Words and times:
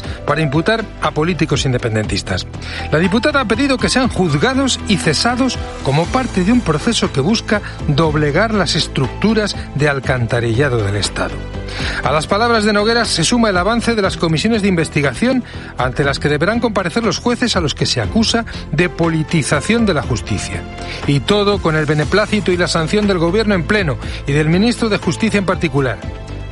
para 0.00 0.40
imputar 0.40 0.84
a 1.02 1.10
políticos 1.10 1.66
independentistas. 1.66 2.46
La 2.90 2.98
diputada 2.98 3.40
ha 3.40 3.44
pedido 3.44 3.76
que 3.76 3.90
sean 3.90 4.08
juzgados 4.08 4.80
y 4.88 4.96
cesados 4.96 5.58
como 5.82 6.06
parte 6.06 6.44
de 6.44 6.52
un 6.52 6.60
proceso 6.60 7.12
que 7.12 7.20
busca 7.20 7.60
doblegar 7.88 8.54
las 8.54 8.74
estructuras 8.76 9.56
de 9.74 9.88
alcantarillado 9.88 10.78
del 10.78 10.96
Estado. 10.96 11.34
A 12.04 12.12
las 12.12 12.26
palabras 12.26 12.64
de 12.64 12.72
Nogueras 12.72 13.08
se 13.08 13.24
suma 13.24 13.50
el 13.50 13.56
avance 13.56 13.94
de 13.94 14.02
las 14.02 14.16
comisiones 14.16 14.62
de 14.62 14.68
investigación 14.68 15.44
ante 15.78 16.04
las 16.04 16.18
que 16.18 16.28
deberán 16.28 16.60
comparecer 16.60 17.02
los 17.02 17.18
jueces 17.18 17.56
a 17.56 17.60
los 17.60 17.74
que 17.74 17.86
se 17.86 18.00
acusa 18.00 18.44
de 18.72 18.88
politización 18.88 19.86
de 19.86 19.94
la 19.94 20.02
justicia. 20.02 20.62
Y 21.06 21.20
todo 21.20 21.60
con 21.60 21.76
el 21.76 21.86
beneplácito 21.86 22.52
y 22.52 22.56
la 22.56 22.68
sanción 22.68 23.06
del 23.06 23.18
Gobierno 23.18 23.54
en 23.54 23.64
pleno 23.64 23.96
y 24.26 24.32
del 24.32 24.48
ministro 24.48 24.88
de 24.88 24.98
Justicia 24.98 25.38
en 25.38 25.46
particular. 25.46 25.98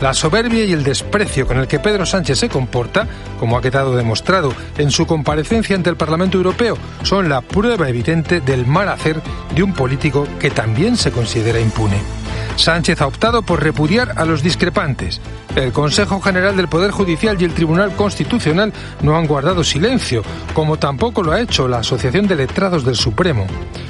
La 0.01 0.15
soberbia 0.15 0.65
y 0.65 0.73
el 0.73 0.83
desprecio 0.83 1.47
con 1.47 1.59
el 1.59 1.69
que 1.69 1.79
Pedro 1.79 2.07
Sánchez 2.07 2.39
se 2.39 2.49
comporta, 2.49 3.07
como 3.39 3.59
ha 3.59 3.61
quedado 3.61 3.95
demostrado 3.95 4.55
en 4.79 4.91
su 4.91 5.07
comparecencia 5.07 5.77
ante 5.77 5.91
el 5.91 5.97
Parlamento 5.97 6.39
Europeo, 6.39 6.79
son 7.03 7.29
la 7.29 7.43
prueba 7.43 7.89
evidente 7.89 8.41
del 8.41 8.67
mal 8.67 8.89
hacer 8.89 9.21
de 9.55 9.63
un 9.63 9.75
político 9.75 10.27
que 10.39 10.51
también 10.51 10.97
se 10.97 11.13
considera 11.13 11.61
impune. 11.61 12.20
Sánchez 12.57 13.01
ha 13.01 13.07
optado 13.07 13.43
por 13.43 13.63
repudiar 13.63 14.15
a 14.17 14.25
los 14.25 14.43
discrepantes. 14.43 15.21
El 15.57 15.73
Consejo 15.73 16.21
General 16.21 16.57
del 16.57 16.69
Poder 16.69 16.91
Judicial 16.91 17.37
y 17.41 17.45
el 17.45 17.55
Tribunal 17.55 17.95
Constitucional 17.97 18.73
no 19.03 19.17
han 19.17 19.27
guardado 19.27 19.65
silencio, 19.65 20.23
como 20.55 20.79
tampoco 20.79 21.23
lo 21.23 21.33
ha 21.33 21.41
hecho 21.41 21.69
la 21.69 21.79
Asociación 21.79 22.27
de 22.27 22.37
Letrados 22.37 22.85
del 22.85 22.97
Supremo. 22.97 23.47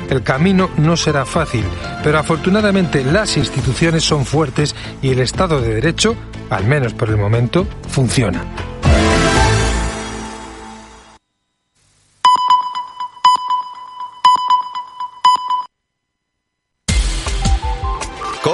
El 0.09 0.23
camino 0.23 0.71
no 0.77 0.97
será 0.97 1.25
fácil, 1.25 1.65
pero 2.03 2.19
afortunadamente 2.19 3.05
las 3.05 3.37
instituciones 3.37 4.05
son 4.05 4.25
fuertes 4.25 4.75
y 5.03 5.11
el 5.11 5.21
Estado 5.21 5.61
de 5.61 5.75
Derecho, 5.75 6.17
al 6.49 6.65
menos 6.65 6.95
por 6.95 7.11
el 7.11 7.17
momento, 7.17 7.67
funciona. 7.89 8.45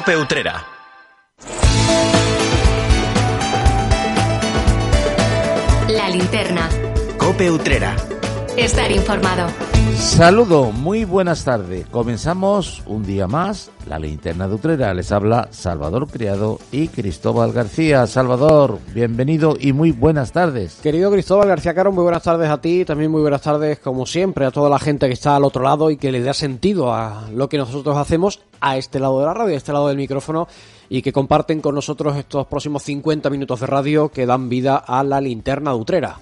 Cope 0.06 0.18
Utrera. 0.18 0.64
La 5.88 6.08
linterna. 6.08 6.68
Cope 7.16 7.50
Utrera. 7.50 8.15
Estar 8.56 8.90
informado. 8.90 9.48
Saludo, 9.96 10.72
muy 10.72 11.04
buenas 11.04 11.44
tardes. 11.44 11.86
Comenzamos 11.88 12.82
un 12.86 13.04
día 13.04 13.26
más 13.26 13.70
la 13.86 13.98
linterna 13.98 14.48
de 14.48 14.54
Utrera. 14.54 14.94
Les 14.94 15.12
habla 15.12 15.48
Salvador 15.50 16.08
Criado 16.08 16.58
y 16.72 16.88
Cristóbal 16.88 17.52
García. 17.52 18.06
Salvador, 18.06 18.78
bienvenido 18.94 19.58
y 19.60 19.74
muy 19.74 19.92
buenas 19.92 20.32
tardes. 20.32 20.76
Querido 20.82 21.10
Cristóbal 21.10 21.48
García 21.48 21.74
Caro, 21.74 21.92
muy 21.92 22.02
buenas 22.02 22.22
tardes 22.22 22.48
a 22.48 22.58
ti, 22.58 22.86
también 22.86 23.10
muy 23.10 23.20
buenas 23.20 23.42
tardes, 23.42 23.78
como 23.78 24.06
siempre, 24.06 24.46
a 24.46 24.50
toda 24.50 24.70
la 24.70 24.78
gente 24.78 25.06
que 25.06 25.12
está 25.12 25.36
al 25.36 25.44
otro 25.44 25.62
lado 25.62 25.90
y 25.90 25.98
que 25.98 26.10
le 26.10 26.22
da 26.22 26.32
sentido 26.32 26.94
a 26.94 27.28
lo 27.30 27.50
que 27.50 27.58
nosotros 27.58 27.96
hacemos 27.98 28.40
a 28.60 28.78
este 28.78 29.00
lado 29.00 29.20
de 29.20 29.26
la 29.26 29.34
radio, 29.34 29.54
a 29.54 29.58
este 29.58 29.72
lado 29.72 29.88
del 29.88 29.98
micrófono 29.98 30.48
y 30.88 31.02
que 31.02 31.12
comparten 31.12 31.60
con 31.60 31.74
nosotros 31.74 32.16
estos 32.16 32.46
próximos 32.46 32.82
50 32.84 33.28
minutos 33.28 33.60
de 33.60 33.66
radio 33.66 34.08
que 34.08 34.24
dan 34.24 34.48
vida 34.48 34.76
a 34.76 35.02
la 35.04 35.20
linterna 35.20 35.72
de 35.72 35.76
Utrera. 35.76 36.20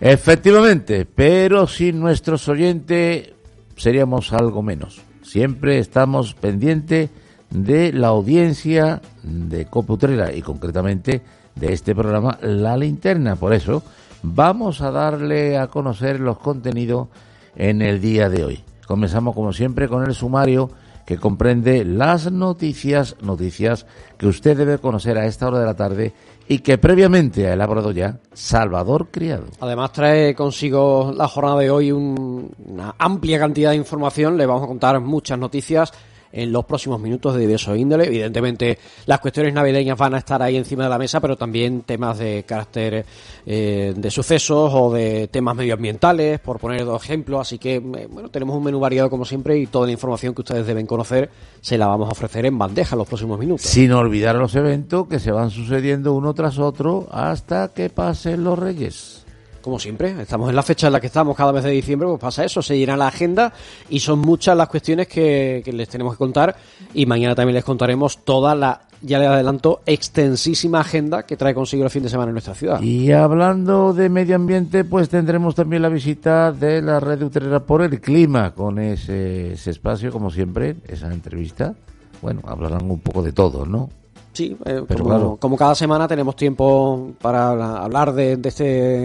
Efectivamente, 0.00 1.04
pero 1.04 1.66
sin 1.66 2.00
nuestros 2.00 2.48
oyentes 2.48 3.32
seríamos 3.76 4.32
algo 4.32 4.62
menos. 4.62 5.02
Siempre 5.22 5.78
estamos 5.78 6.32
pendientes 6.34 7.10
de 7.50 7.92
la 7.92 8.08
audiencia 8.08 9.02
de 9.22 9.66
Copa 9.66 9.92
Utrera 9.92 10.32
y 10.34 10.40
concretamente 10.40 11.20
de 11.54 11.72
este 11.74 11.94
programa 11.94 12.38
La 12.40 12.78
Linterna. 12.78 13.36
Por 13.36 13.52
eso 13.52 13.82
vamos 14.22 14.80
a 14.80 14.90
darle 14.90 15.58
a 15.58 15.66
conocer 15.66 16.18
los 16.18 16.38
contenidos 16.38 17.08
en 17.54 17.82
el 17.82 18.00
día 18.00 18.30
de 18.30 18.44
hoy. 18.44 18.64
Comenzamos 18.86 19.34
como 19.34 19.52
siempre 19.52 19.86
con 19.86 20.04
el 20.04 20.14
sumario 20.14 20.70
que 21.04 21.18
comprende 21.18 21.84
las 21.84 22.30
noticias, 22.30 23.16
noticias 23.20 23.84
que 24.16 24.28
usted 24.28 24.56
debe 24.56 24.78
conocer 24.78 25.18
a 25.18 25.26
esta 25.26 25.48
hora 25.48 25.58
de 25.58 25.66
la 25.66 25.74
tarde 25.74 26.12
y 26.52 26.58
que 26.58 26.78
previamente 26.78 27.46
ha 27.46 27.52
elaborado 27.52 27.92
ya 27.92 28.18
Salvador 28.32 29.06
Criado. 29.12 29.44
Además 29.60 29.92
trae 29.92 30.34
consigo 30.34 31.12
la 31.16 31.28
jornada 31.28 31.60
de 31.60 31.70
hoy 31.70 31.92
un- 31.92 32.50
una 32.66 32.96
amplia 32.98 33.38
cantidad 33.38 33.70
de 33.70 33.76
información, 33.76 34.36
le 34.36 34.46
vamos 34.46 34.64
a 34.64 34.66
contar 34.66 34.98
muchas 34.98 35.38
noticias 35.38 35.92
en 36.32 36.52
los 36.52 36.64
próximos 36.64 37.00
minutos 37.00 37.34
de 37.34 37.40
diversos 37.40 37.76
índole. 37.76 38.06
Evidentemente 38.06 38.78
las 39.06 39.20
cuestiones 39.20 39.52
navideñas 39.54 39.98
van 39.98 40.14
a 40.14 40.18
estar 40.18 40.42
ahí 40.42 40.56
encima 40.56 40.84
de 40.84 40.90
la 40.90 40.98
mesa, 40.98 41.20
pero 41.20 41.36
también 41.36 41.82
temas 41.82 42.18
de 42.18 42.44
carácter 42.46 43.04
eh, 43.46 43.94
de 43.96 44.10
sucesos 44.10 44.72
o 44.74 44.92
de 44.92 45.28
temas 45.28 45.56
medioambientales, 45.56 46.40
por 46.40 46.58
poner 46.58 46.84
dos 46.84 47.02
ejemplos. 47.04 47.40
Así 47.40 47.58
que, 47.58 47.76
eh, 47.76 48.08
bueno, 48.10 48.28
tenemos 48.28 48.56
un 48.56 48.64
menú 48.64 48.80
variado 48.80 49.10
como 49.10 49.24
siempre 49.24 49.58
y 49.58 49.66
toda 49.66 49.86
la 49.86 49.92
información 49.92 50.34
que 50.34 50.42
ustedes 50.42 50.66
deben 50.66 50.86
conocer 50.86 51.30
se 51.60 51.76
la 51.76 51.86
vamos 51.86 52.08
a 52.08 52.12
ofrecer 52.12 52.46
en 52.46 52.58
bandeja 52.58 52.94
en 52.94 52.98
los 52.98 53.08
próximos 53.08 53.38
minutos. 53.38 53.66
Sin 53.66 53.92
olvidar 53.92 54.36
los 54.36 54.54
eventos 54.54 55.08
que 55.08 55.18
se 55.18 55.30
van 55.32 55.50
sucediendo 55.50 56.14
uno 56.14 56.34
tras 56.34 56.58
otro 56.58 57.08
hasta 57.10 57.68
que 57.68 57.90
pasen 57.90 58.44
los 58.44 58.58
Reyes. 58.58 59.19
Como 59.60 59.78
siempre, 59.78 60.14
estamos 60.20 60.48
en 60.48 60.56
la 60.56 60.62
fecha 60.62 60.86
en 60.86 60.94
la 60.94 61.00
que 61.00 61.08
estamos 61.08 61.36
cada 61.36 61.52
mes 61.52 61.64
de 61.64 61.70
diciembre, 61.70 62.08
pues 62.08 62.20
pasa 62.20 62.44
eso, 62.44 62.62
se 62.62 62.78
llena 62.78 62.96
la 62.96 63.08
agenda 63.08 63.52
y 63.88 64.00
son 64.00 64.20
muchas 64.20 64.56
las 64.56 64.68
cuestiones 64.68 65.08
que, 65.08 65.62
que 65.64 65.72
les 65.72 65.88
tenemos 65.88 66.14
que 66.14 66.18
contar 66.18 66.56
y 66.94 67.06
mañana 67.06 67.34
también 67.34 67.54
les 67.54 67.64
contaremos 67.64 68.24
toda 68.24 68.54
la, 68.54 68.80
ya 69.02 69.18
les 69.18 69.28
adelanto, 69.28 69.80
extensísima 69.86 70.80
agenda 70.80 71.24
que 71.24 71.36
trae 71.36 71.54
consigo 71.54 71.84
el 71.84 71.90
fin 71.90 72.02
de 72.02 72.08
semana 72.08 72.30
en 72.30 72.34
nuestra 72.34 72.54
ciudad. 72.54 72.80
Y 72.80 73.12
hablando 73.12 73.92
de 73.92 74.08
medio 74.08 74.36
ambiente, 74.36 74.84
pues 74.84 75.08
tendremos 75.08 75.54
también 75.54 75.82
la 75.82 75.88
visita 75.88 76.52
de 76.52 76.82
la 76.82 77.00
red 77.00 77.22
Utrera 77.22 77.60
por 77.60 77.82
el 77.82 78.00
clima, 78.00 78.52
con 78.52 78.78
ese, 78.78 79.52
ese 79.52 79.70
espacio, 79.70 80.12
como 80.12 80.30
siempre, 80.30 80.76
esa 80.86 81.12
entrevista. 81.12 81.74
Bueno, 82.20 82.42
hablarán 82.44 82.90
un 82.90 83.00
poco 83.00 83.22
de 83.22 83.32
todo, 83.32 83.64
¿no? 83.64 83.88
Sí, 84.32 84.56
eh, 84.64 84.82
Pero 84.86 85.02
como, 85.02 85.08
claro. 85.16 85.36
como 85.40 85.56
cada 85.56 85.74
semana 85.74 86.06
tenemos 86.06 86.36
tiempo 86.36 87.10
para 87.20 87.50
habla- 87.50 87.78
hablar 87.78 88.12
de, 88.12 88.36
de 88.36 88.48
este, 88.48 88.64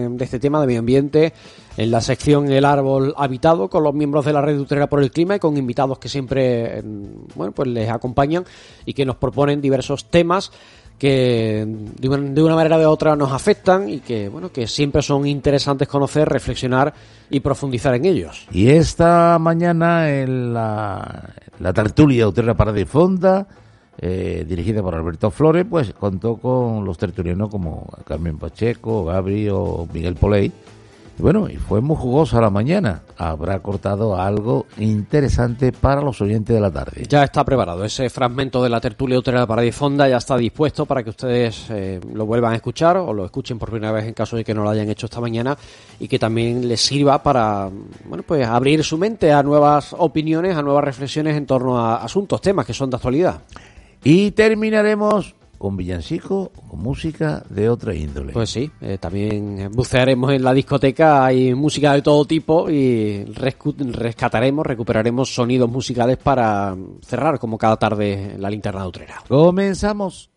de 0.10 0.24
este 0.24 0.40
tema 0.40 0.62
de 0.62 0.68
medio 0.68 0.80
ambiente 0.80 1.34
en 1.78 1.90
la 1.92 2.00
sección 2.00 2.52
El 2.52 2.64
Árbol 2.64 3.14
Habitado 3.18 3.68
con 3.68 3.84
los 3.84 3.94
miembros 3.94 4.24
de 4.26 4.34
la 4.34 4.42
Red 4.42 4.60
Utrera 4.60 4.88
por 4.88 5.02
el 5.02 5.12
Clima 5.12 5.36
y 5.36 5.40
con 5.40 5.58
invitados 5.58 5.98
que 5.98 6.10
siempre 6.10 6.82
bueno, 7.36 7.52
pues 7.54 7.68
les 7.70 7.90
acompañan 7.90 8.46
y 8.86 8.94
que 8.94 9.04
nos 9.06 9.16
proponen 9.16 9.62
diversos 9.62 10.06
temas 10.06 10.52
que 11.00 11.66
de 12.00 12.08
una, 12.08 12.18
de 12.32 12.44
una 12.44 12.56
manera 12.56 12.78
o 12.78 12.80
de 12.80 12.86
otra 12.86 13.16
nos 13.18 13.32
afectan 13.34 13.90
y 13.90 14.00
que 14.00 14.30
bueno 14.30 14.52
que 14.52 14.68
siempre 14.68 15.02
son 15.02 15.28
interesantes 15.28 15.88
conocer, 15.88 16.30
reflexionar 16.30 16.94
y 17.30 17.40
profundizar 17.42 17.94
en 17.96 18.06
ellos. 18.06 18.48
Y 18.52 18.70
esta 18.70 19.38
mañana 19.40 20.10
en 20.10 20.54
la, 20.54 21.32
la 21.60 21.74
tertulia 21.74 22.28
Utrera 22.28 22.54
Parada 22.54 22.80
y 22.80 22.86
Fonda, 22.86 23.46
eh, 23.98 24.46
dirigida 24.48 24.82
por 24.82 24.96
Alberto 24.96 25.32
Flores, 25.32 25.66
pues 25.70 25.94
contó 25.94 26.38
con 26.38 26.84
los 26.84 26.98
tertulianos 26.98 27.50
como 27.50 27.88
Carmen 28.06 28.38
Pacheco, 28.38 29.06
Gabri 29.06 29.50
o 29.50 29.88
Miguel 29.92 30.16
Poley. 30.16 30.52
Bueno, 31.18 31.48
y 31.50 31.56
fue 31.56 31.80
muy 31.80 31.96
jugosa 31.96 32.42
la 32.42 32.50
mañana. 32.50 33.02
Habrá 33.18 33.60
cortado 33.60 34.20
algo 34.20 34.66
interesante 34.78 35.72
para 35.72 36.02
los 36.02 36.20
oyentes 36.20 36.54
de 36.54 36.60
la 36.60 36.70
tarde. 36.70 37.06
Ya 37.08 37.24
está 37.24 37.46
preparado 37.46 37.86
ese 37.86 38.10
fragmento 38.10 38.62
de 38.62 38.70
la 38.70 38.82
tertulia 38.82 39.18
utrera 39.18 39.48
para 39.48 39.66
Fonda, 39.72 40.10
ya 40.10 40.18
está 40.18 40.38
dispuesto 40.38 40.86
para 40.86 41.04
que 41.04 41.12
ustedes 41.12 41.68
eh, 41.70 42.02
lo 42.14 42.26
vuelvan 42.26 42.52
a 42.52 42.56
escuchar 42.58 42.98
o 42.98 43.14
lo 43.14 43.24
escuchen 43.24 43.58
por 43.58 43.72
primera 43.72 43.94
vez 43.94 44.06
en 44.06 44.14
caso 44.14 44.36
de 44.36 44.44
que 44.44 44.54
no 44.54 44.64
lo 44.64 44.70
hayan 44.70 44.90
hecho 44.90 45.06
esta 45.06 45.22
mañana 45.22 45.58
y 46.00 46.08
que 46.08 46.20
también 46.20 46.68
les 46.68 46.82
sirva 46.82 47.24
para 47.24 47.70
bueno 48.06 48.24
pues 48.24 48.46
abrir 48.46 48.84
su 48.84 48.98
mente 48.98 49.32
a 49.32 49.42
nuevas 49.42 49.96
opiniones, 49.98 50.56
a 50.56 50.62
nuevas 50.62 50.84
reflexiones 50.84 51.36
en 51.38 51.46
torno 51.46 51.80
a 51.80 52.04
asuntos, 52.04 52.42
temas 52.42 52.66
que 52.66 52.74
son 52.74 52.90
de 52.90 52.98
actualidad. 52.98 53.42
Y 54.08 54.32
terminaremos 54.32 55.34
con 55.58 55.76
villancico, 55.76 56.52
con 56.70 56.80
música 56.80 57.44
de 57.50 57.70
otra 57.70 57.96
índole. 57.96 58.34
Pues 58.34 58.52
sí, 58.52 58.70
eh, 58.80 59.00
también 59.00 59.72
bucearemos 59.74 60.32
en 60.32 60.44
la 60.44 60.54
discoteca, 60.54 61.26
hay 61.26 61.56
música 61.56 61.92
de 61.94 62.04
todo 62.04 62.24
tipo 62.26 62.70
y 62.70 63.26
rescataremos, 63.26 64.64
recuperaremos 64.64 65.34
sonidos 65.34 65.72
musicales 65.72 66.18
para 66.18 66.76
cerrar 67.02 67.40
como 67.40 67.58
cada 67.58 67.78
tarde 67.78 68.36
la 68.38 68.52
linterna 68.52 68.84
de 68.84 68.88
utrera. 68.88 69.24
Comenzamos. 69.28 70.30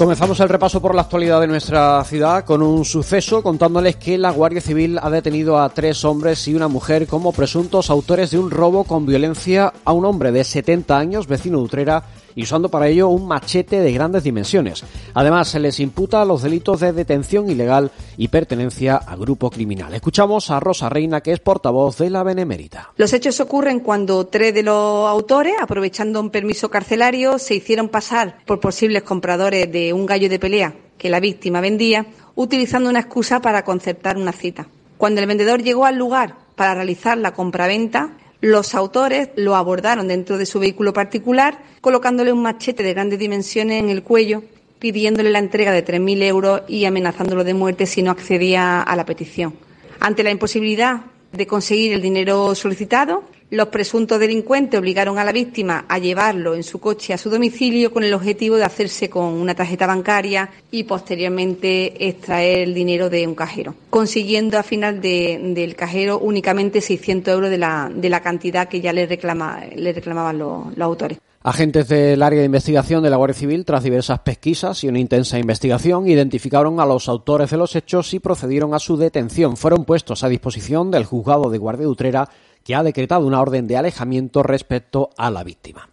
Comenzamos 0.00 0.40
el 0.40 0.48
repaso 0.48 0.80
por 0.80 0.94
la 0.94 1.02
actualidad 1.02 1.42
de 1.42 1.46
nuestra 1.46 2.02
ciudad 2.04 2.46
con 2.46 2.62
un 2.62 2.86
suceso 2.86 3.42
contándoles 3.42 3.96
que 3.96 4.16
la 4.16 4.30
Guardia 4.30 4.62
Civil 4.62 4.98
ha 4.98 5.10
detenido 5.10 5.60
a 5.60 5.68
tres 5.68 6.06
hombres 6.06 6.48
y 6.48 6.54
una 6.54 6.68
mujer 6.68 7.06
como 7.06 7.34
presuntos 7.34 7.90
autores 7.90 8.30
de 8.30 8.38
un 8.38 8.50
robo 8.50 8.84
con 8.84 9.04
violencia 9.04 9.74
a 9.84 9.92
un 9.92 10.06
hombre 10.06 10.32
de 10.32 10.42
70 10.42 10.96
años, 10.96 11.26
vecino 11.26 11.58
de 11.58 11.64
Utrera, 11.64 12.04
y 12.34 12.42
usando 12.42 12.68
para 12.68 12.88
ello 12.88 13.08
un 13.08 13.26
machete 13.26 13.80
de 13.80 13.92
grandes 13.92 14.24
dimensiones. 14.24 14.84
Además, 15.14 15.48
se 15.48 15.60
les 15.60 15.80
imputa 15.80 16.24
los 16.24 16.42
delitos 16.42 16.80
de 16.80 16.92
detención 16.92 17.50
ilegal 17.50 17.90
y 18.16 18.28
pertenencia 18.28 18.96
a 18.96 19.16
grupo 19.16 19.50
criminal. 19.50 19.94
Escuchamos 19.94 20.50
a 20.50 20.60
Rosa 20.60 20.88
Reina, 20.88 21.20
que 21.20 21.32
es 21.32 21.40
portavoz 21.40 21.98
de 21.98 22.10
la 22.10 22.22
Benemérita. 22.22 22.90
Los 22.96 23.12
hechos 23.12 23.40
ocurren 23.40 23.80
cuando 23.80 24.26
tres 24.26 24.54
de 24.54 24.62
los 24.62 25.08
autores, 25.08 25.54
aprovechando 25.60 26.20
un 26.20 26.30
permiso 26.30 26.70
carcelario, 26.70 27.38
se 27.38 27.54
hicieron 27.54 27.88
pasar 27.88 28.38
por 28.46 28.60
posibles 28.60 29.02
compradores 29.02 29.70
de 29.70 29.92
un 29.92 30.06
gallo 30.06 30.28
de 30.28 30.38
pelea 30.38 30.74
que 30.98 31.10
la 31.10 31.20
víctima 31.20 31.60
vendía, 31.60 32.06
utilizando 32.34 32.90
una 32.90 33.00
excusa 33.00 33.40
para 33.40 33.64
concertar 33.64 34.18
una 34.18 34.32
cita. 34.32 34.68
Cuando 34.98 35.22
el 35.22 35.26
vendedor 35.26 35.62
llegó 35.62 35.86
al 35.86 35.96
lugar 35.96 36.36
para 36.56 36.74
realizar 36.74 37.16
la 37.16 37.32
compraventa, 37.32 38.12
los 38.40 38.74
autores 38.74 39.30
lo 39.36 39.56
abordaron 39.56 40.08
dentro 40.08 40.38
de 40.38 40.46
su 40.46 40.58
vehículo 40.60 40.92
particular, 40.92 41.58
colocándole 41.80 42.32
un 42.32 42.42
machete 42.42 42.82
de 42.82 42.94
grandes 42.94 43.18
dimensiones 43.18 43.82
en 43.82 43.90
el 43.90 44.02
cuello, 44.02 44.42
pidiéndole 44.78 45.30
la 45.30 45.38
entrega 45.38 45.72
de 45.72 45.84
3.000 45.84 46.22
euros 46.22 46.62
y 46.66 46.86
amenazándolo 46.86 47.44
de 47.44 47.54
muerte 47.54 47.86
si 47.86 48.02
no 48.02 48.10
accedía 48.10 48.82
a 48.82 48.96
la 48.96 49.04
petición. 49.04 49.54
Ante 50.00 50.22
la 50.22 50.30
imposibilidad 50.30 51.02
de 51.32 51.46
conseguir 51.46 51.92
el 51.92 52.00
dinero 52.00 52.54
solicitado, 52.54 53.24
los 53.50 53.68
presuntos 53.68 54.20
delincuentes 54.20 54.78
obligaron 54.78 55.18
a 55.18 55.24
la 55.24 55.32
víctima 55.32 55.84
a 55.88 55.98
llevarlo 55.98 56.54
en 56.54 56.62
su 56.62 56.78
coche 56.78 57.12
a 57.12 57.18
su 57.18 57.30
domicilio 57.30 57.92
con 57.92 58.04
el 58.04 58.14
objetivo 58.14 58.56
de 58.56 58.64
hacerse 58.64 59.10
con 59.10 59.24
una 59.24 59.54
tarjeta 59.54 59.86
bancaria 59.86 60.50
y 60.70 60.84
posteriormente 60.84 62.08
extraer 62.08 62.60
el 62.60 62.74
dinero 62.74 63.10
de 63.10 63.26
un 63.26 63.34
cajero, 63.34 63.74
consiguiendo 63.90 64.56
al 64.56 64.64
final 64.64 65.00
del 65.00 65.74
cajero 65.74 66.18
únicamente 66.18 66.80
600 66.80 67.34
euros 67.34 67.50
de 67.50 67.58
la, 67.58 67.90
de 67.92 68.08
la 68.08 68.20
cantidad 68.20 68.68
que 68.68 68.80
ya 68.80 68.92
le, 68.92 69.06
reclama, 69.06 69.64
le 69.74 69.92
reclamaban 69.92 70.38
los, 70.38 70.76
los 70.76 70.84
autores. 70.84 71.18
Agentes 71.42 71.88
del 71.88 72.22
área 72.22 72.40
de 72.40 72.44
investigación 72.44 73.02
de 73.02 73.08
la 73.08 73.16
Guardia 73.16 73.34
Civil, 73.34 73.64
tras 73.64 73.82
diversas 73.82 74.18
pesquisas 74.18 74.84
y 74.84 74.88
una 74.88 74.98
intensa 74.98 75.38
investigación, 75.38 76.06
identificaron 76.06 76.80
a 76.80 76.84
los 76.84 77.08
autores 77.08 77.48
de 77.48 77.56
los 77.56 77.74
hechos 77.74 78.12
y 78.12 78.20
procedieron 78.20 78.74
a 78.74 78.78
su 78.78 78.98
detención. 78.98 79.56
Fueron 79.56 79.86
puestos 79.86 80.22
a 80.22 80.28
disposición 80.28 80.90
del 80.90 81.06
juzgado 81.06 81.48
de 81.48 81.56
Guardia 81.56 81.86
de 81.86 81.90
Utrera 81.90 82.28
que 82.64 82.74
ha 82.74 82.82
decretado 82.82 83.26
una 83.26 83.40
orden 83.40 83.66
de 83.66 83.76
alejamiento 83.76 84.42
respecto 84.42 85.10
a 85.16 85.30
la 85.30 85.44
víctima. 85.44 85.88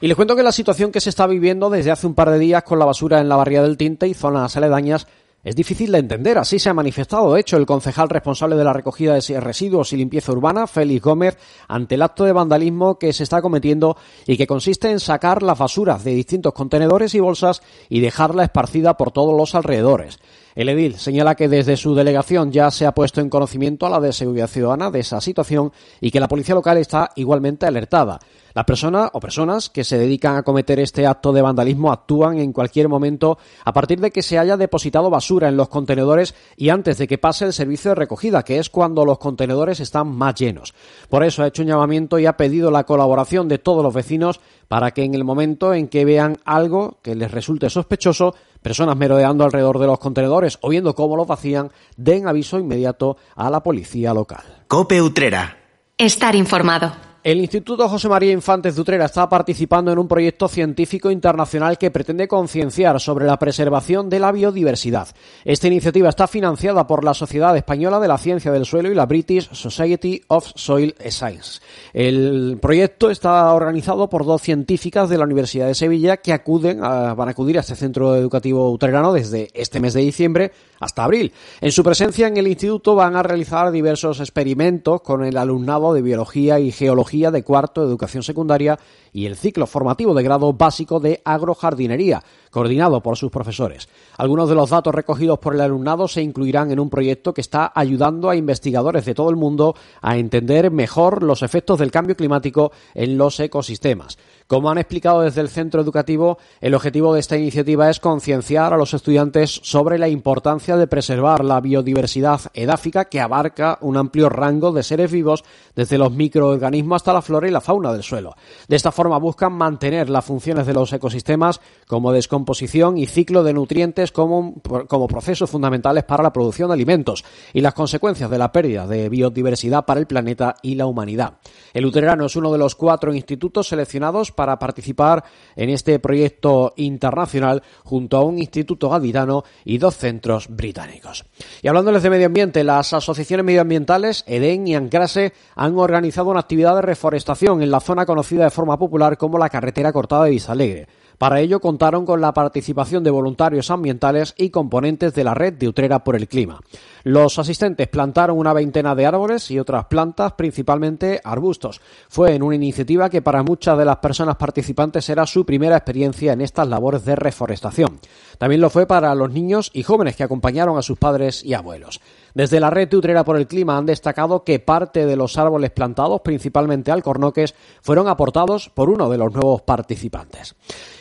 Y 0.00 0.08
les 0.08 0.16
cuento 0.16 0.36
que 0.36 0.42
la 0.42 0.52
situación 0.52 0.92
que 0.92 1.00
se 1.00 1.10
está 1.10 1.26
viviendo 1.26 1.70
desde 1.70 1.90
hace 1.90 2.06
un 2.06 2.14
par 2.14 2.30
de 2.30 2.38
días 2.38 2.62
con 2.62 2.78
la 2.78 2.84
basura 2.84 3.20
en 3.20 3.28
la 3.28 3.36
barría 3.36 3.62
del 3.62 3.76
Tinte 3.76 4.06
y 4.06 4.14
zonas 4.14 4.56
aledañas 4.56 5.06
es 5.46 5.54
difícil 5.54 5.92
de 5.92 5.98
entender, 5.98 6.38
así 6.38 6.58
se 6.58 6.70
ha 6.70 6.74
manifestado, 6.74 7.32
de 7.32 7.40
hecho, 7.40 7.56
el 7.56 7.66
concejal 7.66 8.08
responsable 8.08 8.56
de 8.56 8.64
la 8.64 8.72
recogida 8.72 9.14
de 9.14 9.40
residuos 9.40 9.92
y 9.92 9.96
limpieza 9.96 10.32
urbana, 10.32 10.66
Félix 10.66 11.00
Gómez, 11.00 11.38
ante 11.68 11.94
el 11.94 12.02
acto 12.02 12.24
de 12.24 12.32
vandalismo 12.32 12.98
que 12.98 13.12
se 13.12 13.22
está 13.22 13.40
cometiendo 13.40 13.96
y 14.26 14.36
que 14.36 14.48
consiste 14.48 14.90
en 14.90 14.98
sacar 14.98 15.44
las 15.44 15.56
basuras 15.56 16.02
de 16.02 16.14
distintos 16.14 16.52
contenedores 16.52 17.14
y 17.14 17.20
bolsas 17.20 17.62
y 17.88 18.00
dejarla 18.00 18.42
esparcida 18.42 18.96
por 18.96 19.12
todos 19.12 19.36
los 19.36 19.54
alrededores. 19.54 20.18
El 20.56 20.70
edil 20.70 20.96
señala 20.96 21.34
que 21.34 21.48
desde 21.48 21.76
su 21.76 21.94
delegación 21.94 22.50
ya 22.50 22.70
se 22.70 22.86
ha 22.86 22.92
puesto 22.92 23.20
en 23.20 23.28
conocimiento 23.28 23.84
a 23.84 23.90
la 23.90 24.00
de 24.00 24.14
seguridad 24.14 24.48
ciudadana 24.48 24.90
de 24.90 25.00
esa 25.00 25.20
situación 25.20 25.70
y 26.00 26.10
que 26.10 26.18
la 26.18 26.28
policía 26.28 26.54
local 26.54 26.78
está 26.78 27.10
igualmente 27.14 27.66
alertada. 27.66 28.18
Las 28.56 28.64
personas 28.64 29.10
o 29.12 29.20
personas 29.20 29.68
que 29.68 29.84
se 29.84 29.98
dedican 29.98 30.36
a 30.36 30.42
cometer 30.42 30.80
este 30.80 31.06
acto 31.06 31.30
de 31.30 31.42
vandalismo 31.42 31.92
actúan 31.92 32.38
en 32.38 32.54
cualquier 32.54 32.88
momento 32.88 33.36
a 33.62 33.74
partir 33.74 34.00
de 34.00 34.10
que 34.10 34.22
se 34.22 34.38
haya 34.38 34.56
depositado 34.56 35.10
basura 35.10 35.50
en 35.50 35.58
los 35.58 35.68
contenedores 35.68 36.34
y 36.56 36.70
antes 36.70 36.96
de 36.96 37.06
que 37.06 37.18
pase 37.18 37.44
el 37.44 37.52
servicio 37.52 37.90
de 37.90 37.96
recogida, 37.96 38.44
que 38.44 38.58
es 38.58 38.70
cuando 38.70 39.04
los 39.04 39.18
contenedores 39.18 39.80
están 39.80 40.08
más 40.08 40.36
llenos. 40.36 40.72
Por 41.10 41.22
eso 41.22 41.42
ha 41.42 41.48
hecho 41.48 41.60
un 41.60 41.68
llamamiento 41.68 42.18
y 42.18 42.24
ha 42.24 42.38
pedido 42.38 42.70
la 42.70 42.84
colaboración 42.84 43.46
de 43.46 43.58
todos 43.58 43.82
los 43.82 43.92
vecinos 43.92 44.40
para 44.68 44.92
que 44.92 45.04
en 45.04 45.12
el 45.12 45.22
momento 45.22 45.74
en 45.74 45.88
que 45.88 46.06
vean 46.06 46.38
algo 46.46 46.96
que 47.02 47.14
les 47.14 47.30
resulte 47.30 47.68
sospechoso, 47.68 48.34
personas 48.62 48.96
merodeando 48.96 49.44
alrededor 49.44 49.78
de 49.78 49.86
los 49.86 49.98
contenedores 49.98 50.56
o 50.62 50.70
viendo 50.70 50.94
cómo 50.94 51.14
los 51.18 51.26
vacían, 51.26 51.72
den 51.98 52.26
aviso 52.26 52.58
inmediato 52.58 53.18
a 53.34 53.50
la 53.50 53.62
policía 53.62 54.14
local. 54.14 54.64
Cope 54.66 55.02
Utrera. 55.02 55.58
Estar 55.98 56.34
informado. 56.34 57.05
El 57.26 57.40
Instituto 57.40 57.88
José 57.88 58.08
María 58.08 58.30
Infantes 58.30 58.76
de 58.76 58.82
Utrera 58.82 59.06
está 59.06 59.28
participando 59.28 59.90
en 59.90 59.98
un 59.98 60.06
proyecto 60.06 60.46
científico 60.46 61.10
internacional 61.10 61.76
que 61.76 61.90
pretende 61.90 62.28
concienciar 62.28 63.00
sobre 63.00 63.26
la 63.26 63.36
preservación 63.36 64.08
de 64.08 64.20
la 64.20 64.30
biodiversidad. 64.30 65.08
Esta 65.44 65.66
iniciativa 65.66 66.08
está 66.08 66.28
financiada 66.28 66.86
por 66.86 67.02
la 67.02 67.14
Sociedad 67.14 67.56
Española 67.56 67.98
de 67.98 68.06
la 68.06 68.18
Ciencia 68.18 68.52
del 68.52 68.64
Suelo 68.64 68.92
y 68.92 68.94
la 68.94 69.06
British 69.06 69.50
Society 69.50 70.22
of 70.28 70.52
Soil 70.54 70.94
Science. 71.08 71.60
El 71.92 72.58
proyecto 72.62 73.10
está 73.10 73.52
organizado 73.52 74.08
por 74.08 74.24
dos 74.24 74.40
científicas 74.40 75.08
de 75.08 75.18
la 75.18 75.24
Universidad 75.24 75.66
de 75.66 75.74
Sevilla 75.74 76.18
que 76.18 76.32
acuden 76.32 76.78
van 76.78 77.28
a 77.28 77.30
acudir 77.32 77.56
a 77.56 77.62
este 77.62 77.74
centro 77.74 78.14
educativo 78.14 78.70
utrerano 78.70 79.12
desde 79.12 79.48
este 79.52 79.80
mes 79.80 79.94
de 79.94 80.02
diciembre 80.02 80.52
hasta 80.78 81.02
abril. 81.02 81.32
En 81.60 81.72
su 81.72 81.82
presencia 81.82 82.28
en 82.28 82.36
el 82.36 82.46
instituto 82.46 82.94
van 82.94 83.16
a 83.16 83.24
realizar 83.24 83.72
diversos 83.72 84.20
experimentos 84.20 85.00
con 85.00 85.24
el 85.24 85.36
alumnado 85.38 85.92
de 85.92 86.02
biología 86.02 86.60
y 86.60 86.70
geología 86.70 87.15
de 87.16 87.42
cuarto 87.42 87.80
de 87.80 87.88
educación 87.88 88.22
secundaria 88.22 88.78
y 89.12 89.26
el 89.26 89.36
ciclo 89.36 89.66
formativo 89.66 90.14
de 90.14 90.22
grado 90.22 90.52
básico 90.52 91.00
de 91.00 91.22
agrojardinería, 91.24 92.22
coordinado 92.50 93.02
por 93.02 93.16
sus 93.16 93.30
profesores. 93.30 93.88
Algunos 94.16 94.48
de 94.48 94.54
los 94.54 94.70
datos 94.70 94.94
recogidos 94.94 95.38
por 95.38 95.54
el 95.54 95.60
alumnado 95.60 96.08
se 96.08 96.22
incluirán 96.22 96.70
en 96.70 96.80
un 96.80 96.90
proyecto 96.90 97.34
que 97.34 97.40
está 97.40 97.72
ayudando 97.74 98.30
a 98.30 98.36
investigadores 98.36 99.04
de 99.04 99.14
todo 99.14 99.30
el 99.30 99.36
mundo 99.36 99.74
a 100.00 100.16
entender 100.16 100.70
mejor 100.70 101.22
los 101.22 101.42
efectos 101.42 101.78
del 101.78 101.90
cambio 101.90 102.16
climático 102.16 102.72
en 102.94 103.18
los 103.18 103.38
ecosistemas. 103.40 104.18
Como 104.46 104.70
han 104.70 104.78
explicado 104.78 105.22
desde 105.22 105.40
el 105.40 105.48
centro 105.48 105.80
educativo, 105.80 106.38
el 106.60 106.74
objetivo 106.74 107.12
de 107.12 107.20
esta 107.20 107.36
iniciativa 107.36 107.90
es 107.90 107.98
concienciar 107.98 108.72
a 108.72 108.76
los 108.76 108.94
estudiantes 108.94 109.60
sobre 109.64 109.98
la 109.98 110.08
importancia 110.08 110.76
de 110.76 110.86
preservar 110.86 111.44
la 111.44 111.60
biodiversidad 111.60 112.40
edáfica 112.54 113.06
que 113.06 113.20
abarca 113.20 113.78
un 113.80 113.96
amplio 113.96 114.28
rango 114.28 114.70
de 114.70 114.84
seres 114.84 115.10
vivos 115.10 115.44
desde 115.74 115.98
los 115.98 116.12
microorganismos 116.12 116.96
hasta 116.96 117.12
la 117.12 117.22
flora 117.22 117.48
y 117.48 117.50
la 117.50 117.60
fauna 117.60 117.92
del 117.92 118.04
suelo. 118.04 118.36
De 118.68 118.76
esta 118.76 118.92
forma 118.92 119.18
buscan 119.18 119.52
mantener 119.52 120.08
las 120.08 120.24
funciones 120.24 120.66
de 120.66 120.74
los 120.74 120.92
ecosistemas 120.92 121.60
como 121.86 122.12
descomposición 122.12 122.98
y 122.98 123.06
ciclo 123.06 123.42
de 123.42 123.52
nutrientes 123.52 124.12
como, 124.12 124.54
como 124.88 125.08
procesos 125.08 125.50
fundamentales 125.50 126.04
para 126.04 126.22
la 126.22 126.32
producción 126.32 126.68
de 126.68 126.74
alimentos 126.74 127.24
y 127.52 127.60
las 127.60 127.74
consecuencias 127.74 128.30
de 128.30 128.38
la 128.38 128.52
pérdida 128.52 128.86
de 128.86 129.08
biodiversidad 129.08 129.84
para 129.84 130.00
el 130.00 130.06
planeta 130.06 130.54
y 130.62 130.74
la 130.74 130.86
humanidad. 130.86 131.38
El 131.72 131.84
Luterano 131.84 132.26
es 132.26 132.36
uno 132.36 132.52
de 132.52 132.58
los 132.58 132.74
cuatro 132.74 133.14
institutos 133.14 133.68
seleccionados 133.68 134.32
para 134.32 134.58
participar 134.58 135.24
en 135.54 135.70
este 135.70 135.98
proyecto 135.98 136.74
internacional 136.76 137.62
junto 137.84 138.16
a 138.16 138.24
un 138.24 138.38
instituto 138.38 138.88
gaditano 138.90 139.44
y 139.64 139.78
dos 139.78 139.96
centros 139.96 140.48
británicos. 140.48 141.24
Y 141.62 141.68
hablándoles 141.68 142.02
de 142.02 142.10
medio 142.10 142.26
ambiente, 142.26 142.64
las 142.64 142.92
asociaciones 142.92 143.44
medioambientales 143.44 144.24
EDEN 144.26 144.66
y 144.66 144.74
ANCRASE 144.74 145.32
han 145.54 145.78
organizado 145.78 146.30
una 146.30 146.40
actividad 146.40 146.74
de 146.76 146.82
reforestación 146.82 147.62
en 147.62 147.70
la 147.70 147.80
zona 147.80 148.06
conocida 148.06 148.44
de 148.44 148.50
forma 148.50 148.78
popular 148.78 149.16
como 149.16 149.38
la 149.38 149.48
carretera 149.48 149.92
cortada 149.92 150.24
de 150.24 150.30
Visalegre. 150.30 150.88
Para 151.18 151.40
ello 151.40 151.60
contaron 151.60 152.04
con 152.04 152.20
la 152.20 152.34
participación 152.34 153.02
de 153.02 153.10
voluntarios 153.10 153.70
ambientales 153.70 154.34
y 154.36 154.50
componentes 154.50 155.14
de 155.14 155.24
la 155.24 155.34
red 155.34 155.54
de 155.54 155.68
Utrera 155.68 156.04
por 156.04 156.16
el 156.16 156.28
Clima. 156.28 156.60
Los 157.04 157.38
asistentes 157.38 157.88
plantaron 157.88 158.38
una 158.38 158.52
veintena 158.52 158.94
de 158.94 159.06
árboles 159.06 159.50
y 159.50 159.58
otras 159.58 159.86
plantas, 159.86 160.32
principalmente 160.32 161.20
arbustos. 161.24 161.80
Fue 162.08 162.34
en 162.34 162.42
una 162.42 162.56
iniciativa 162.56 163.08
que 163.08 163.22
para 163.22 163.42
muchas 163.42 163.78
de 163.78 163.84
las 163.84 163.98
personas 163.98 164.36
participantes 164.36 165.08
era 165.08 165.26
su 165.26 165.46
primera 165.46 165.76
experiencia 165.76 166.32
en 166.32 166.40
estas 166.40 166.68
labores 166.68 167.04
de 167.04 167.16
reforestación. 167.16 167.98
También 168.38 168.60
lo 168.60 168.70
fue 168.70 168.86
para 168.86 169.14
los 169.14 169.30
niños 169.30 169.70
y 169.72 169.84
jóvenes 169.84 170.16
que 170.16 170.24
acompañaron 170.24 170.76
a 170.76 170.82
sus 170.82 170.98
padres 170.98 171.44
y 171.44 171.54
abuelos. 171.54 172.00
Desde 172.36 172.60
la 172.60 172.68
red 172.68 172.92
Utrera 172.92 173.24
por 173.24 173.38
el 173.38 173.46
Clima 173.46 173.78
han 173.78 173.86
destacado 173.86 174.44
que 174.44 174.58
parte 174.58 175.06
de 175.06 175.16
los 175.16 175.38
árboles 175.38 175.70
plantados, 175.70 176.20
principalmente 176.20 176.92
alcornoques, 176.92 177.54
fueron 177.80 178.08
aportados 178.08 178.68
por 178.68 178.90
uno 178.90 179.08
de 179.08 179.16
los 179.16 179.32
nuevos 179.32 179.62
participantes. 179.62 180.54